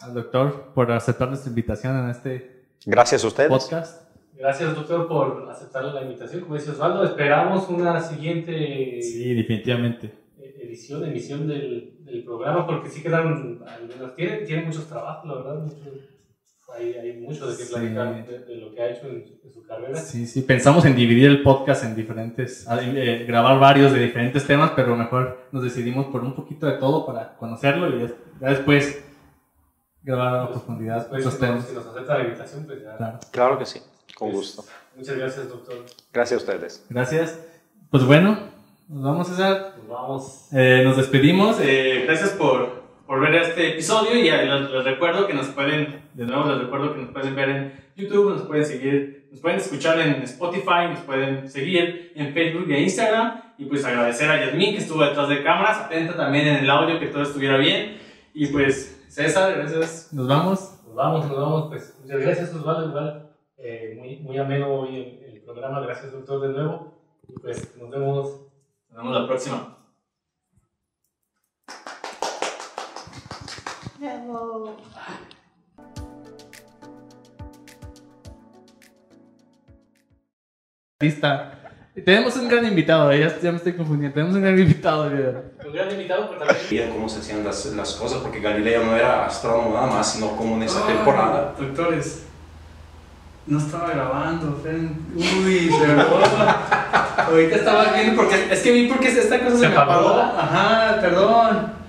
al 0.00 0.14
doctor 0.14 0.72
por 0.74 0.90
aceptar 0.92 1.28
nuestra 1.28 1.48
invitación 1.48 1.98
en 2.04 2.10
este 2.10 2.64
Gracias 2.86 3.24
a 3.24 3.26
ustedes. 3.28 3.48
podcast. 3.50 4.02
Gracias, 4.36 4.74
doctor, 4.74 5.08
por 5.08 5.48
aceptar 5.50 5.84
la 5.84 6.02
invitación. 6.02 6.42
Como 6.42 6.54
dice 6.56 6.72
Osvaldo, 6.72 7.04
esperamos 7.04 7.68
una 7.68 8.00
siguiente 8.00 9.00
Sí, 9.00 9.34
definitivamente. 9.34 10.12
eh, 10.38 10.56
edición, 10.62 11.04
emisión 11.04 11.46
del, 11.48 11.96
del 12.04 12.24
programa, 12.24 12.66
porque 12.66 12.90
sí 12.90 13.02
quedan, 13.02 13.60
algunas, 13.66 14.14
tiene, 14.16 14.38
tiene 14.38 14.64
muchos 14.64 14.86
trabajos, 14.88 15.26
la 15.28 15.34
verdad, 15.36 15.54
mucho, 15.60 15.76
hay, 16.72 16.94
hay 16.94 17.12
mucho 17.20 17.46
de 17.46 17.56
qué 17.56 17.64
Sí. 17.64 17.72
platicar 17.74 18.26
de, 18.26 18.38
de 18.40 18.56
lo 18.56 18.72
que 18.74 18.82
ha 18.82 18.90
hecho 18.90 19.06
en, 19.08 19.24
su- 19.26 19.40
en 19.44 19.52
su 19.52 19.62
carrera. 19.66 19.96
Sí, 19.98 20.26
sí, 20.26 20.42
pensamos 20.42 20.84
en 20.84 20.94
dividir 20.96 21.26
el 21.28 21.42
podcast 21.42 21.84
en 21.84 21.94
diferentes, 21.96 22.66
ah, 22.68 22.78
eh, 22.82 23.24
grabar 23.26 23.58
varios 23.58 23.92
de 23.92 24.00
diferentes 24.00 24.46
temas, 24.46 24.72
pero 24.74 24.96
mejor 24.96 25.46
nos 25.52 25.62
decidimos 25.62 26.06
por 26.06 26.22
un 26.22 26.34
poquito 26.34 26.66
de 26.66 26.72
todo 26.78 27.04
para 27.06 27.36
conocerlo 27.36 27.88
y 27.96 28.08
ya- 28.40 28.48
después 28.50 29.04
grabar 30.02 30.40
a 30.40 30.48
profundidad 30.50 30.96
Después, 30.98 31.20
esos 31.22 31.34
si, 31.34 31.40
temas. 31.40 31.56
nos, 31.60 31.68
si 31.68 31.74
nos 31.74 31.86
acepta 31.86 32.18
la 32.18 32.24
invitación, 32.24 32.64
pues 32.66 32.82
ya. 32.82 32.96
Claro. 32.96 33.18
Claro 33.30 33.58
que 33.58 33.66
sí, 33.66 33.80
con 34.16 34.28
Pues, 34.30 34.36
gusto. 34.38 34.64
Muchas 34.96 35.16
gracias, 35.16 35.48
doctor. 35.48 35.76
Gracias 36.12 36.40
a 36.40 36.44
ustedes. 36.44 36.86
Gracias. 36.90 37.40
Pues 37.90 38.04
bueno, 38.04 38.38
nos 38.88 39.02
vamos, 39.02 39.28
César. 39.28 39.74
Nos 39.78 39.88
vamos. 39.88 40.48
Eh, 40.52 40.82
nos 40.84 40.96
despedimos. 40.96 41.58
Eh, 41.60 42.02
gracias 42.06 42.30
por, 42.30 42.73
por 43.06 43.20
ver 43.20 43.34
este 43.34 43.72
episodio 43.72 44.16
y 44.16 44.30
les, 44.30 44.70
les 44.70 44.84
recuerdo 44.84 45.26
que 45.26 45.34
nos 45.34 45.48
pueden, 45.48 46.02
de 46.14 46.24
nuevo 46.24 46.48
les 46.50 46.58
recuerdo 46.58 46.94
que 46.94 47.02
nos 47.02 47.10
pueden 47.10 47.34
ver 47.34 47.48
en 47.48 47.72
YouTube, 47.96 48.30
nos 48.30 48.42
pueden 48.42 48.64
seguir, 48.64 49.28
nos 49.30 49.40
pueden 49.40 49.58
escuchar 49.58 50.00
en 50.00 50.22
Spotify, 50.22 50.88
nos 50.90 51.00
pueden 51.00 51.48
seguir 51.48 52.12
en 52.14 52.32
Facebook 52.32 52.70
e 52.70 52.80
Instagram 52.80 53.42
y 53.58 53.66
pues 53.66 53.84
agradecer 53.84 54.30
a 54.30 54.44
Yasmin 54.44 54.72
que 54.72 54.78
estuvo 54.78 55.04
detrás 55.04 55.28
de 55.28 55.42
cámaras, 55.42 55.78
atenta 55.78 56.16
también 56.16 56.46
en 56.46 56.56
el 56.56 56.70
audio 56.70 56.98
que 56.98 57.06
todo 57.06 57.22
estuviera 57.22 57.56
bien 57.56 57.98
y 58.32 58.46
pues 58.46 58.94
César, 59.14 59.54
gracias. 59.56 60.12
Nos 60.12 60.26
vamos. 60.26 60.82
Nos 60.86 60.96
vamos, 60.96 61.28
nos 61.28 61.36
vamos. 61.38 61.68
Pues 61.68 61.96
muchas 62.02 62.20
gracias, 62.20 62.52
Osvaldo. 62.52 62.88
Igual, 62.88 63.30
eh, 63.58 63.94
muy, 63.96 64.16
muy 64.16 64.36
ameno 64.38 64.74
hoy 64.74 64.96
el, 64.96 65.34
el 65.34 65.40
programa. 65.42 65.78
Gracias, 65.82 66.10
doctor, 66.10 66.40
de 66.40 66.48
nuevo. 66.48 67.00
Y 67.28 67.38
pues 67.38 67.76
nos 67.76 67.90
vemos. 67.90 68.40
Nos 68.88 68.96
vemos 68.96 69.20
la 69.20 69.28
próxima. 69.28 69.73
Bravo. 74.04 74.76
Lista. 81.00 81.50
Tenemos 82.04 82.36
un 82.36 82.48
gran 82.48 82.66
invitado, 82.66 83.10
eh, 83.12 83.20
ya, 83.20 83.40
ya 83.40 83.50
me 83.52 83.56
estoy 83.56 83.72
confundiendo. 83.74 84.14
Tenemos 84.14 84.34
un 84.36 84.42
gran 84.42 84.58
invitado. 84.58 85.04
Un 85.06 85.72
gran 85.72 85.90
invitado, 85.90 86.28
pero 86.30 86.44
también. 86.44 86.90
Cómo 86.90 87.08
se 87.08 87.20
hacían 87.20 87.44
las, 87.44 87.64
las 87.66 87.92
cosas, 87.94 88.18
porque 88.20 88.40
Galileo 88.40 88.84
no 88.84 88.94
era 88.96 89.24
astrónomo 89.26 89.74
nada 89.74 89.86
más, 89.86 90.12
sino 90.12 90.36
como 90.36 90.56
en 90.56 90.64
esa 90.64 90.80
Ay, 90.86 90.94
temporada. 90.94 91.54
Doctores, 91.58 92.26
no 93.46 93.58
estaba 93.58 93.90
grabando, 93.90 94.58
Fren. 94.62 94.98
Uy, 95.14 95.70
perdón. 95.80 96.22
Ahorita 97.16 97.56
estaba 97.56 97.84
viendo 97.92 98.16
porque 98.16 98.52
es 98.52 98.60
que 98.60 98.72
vi 98.72 98.88
porque 98.88 99.08
esta 99.08 99.38
cosa 99.38 99.52
se, 99.52 99.62
Se 99.62 99.68
me 99.68 99.76
apagó. 99.76 100.08
apagó. 100.10 100.38
Ajá, 100.38 101.00
perdón. 101.00 101.83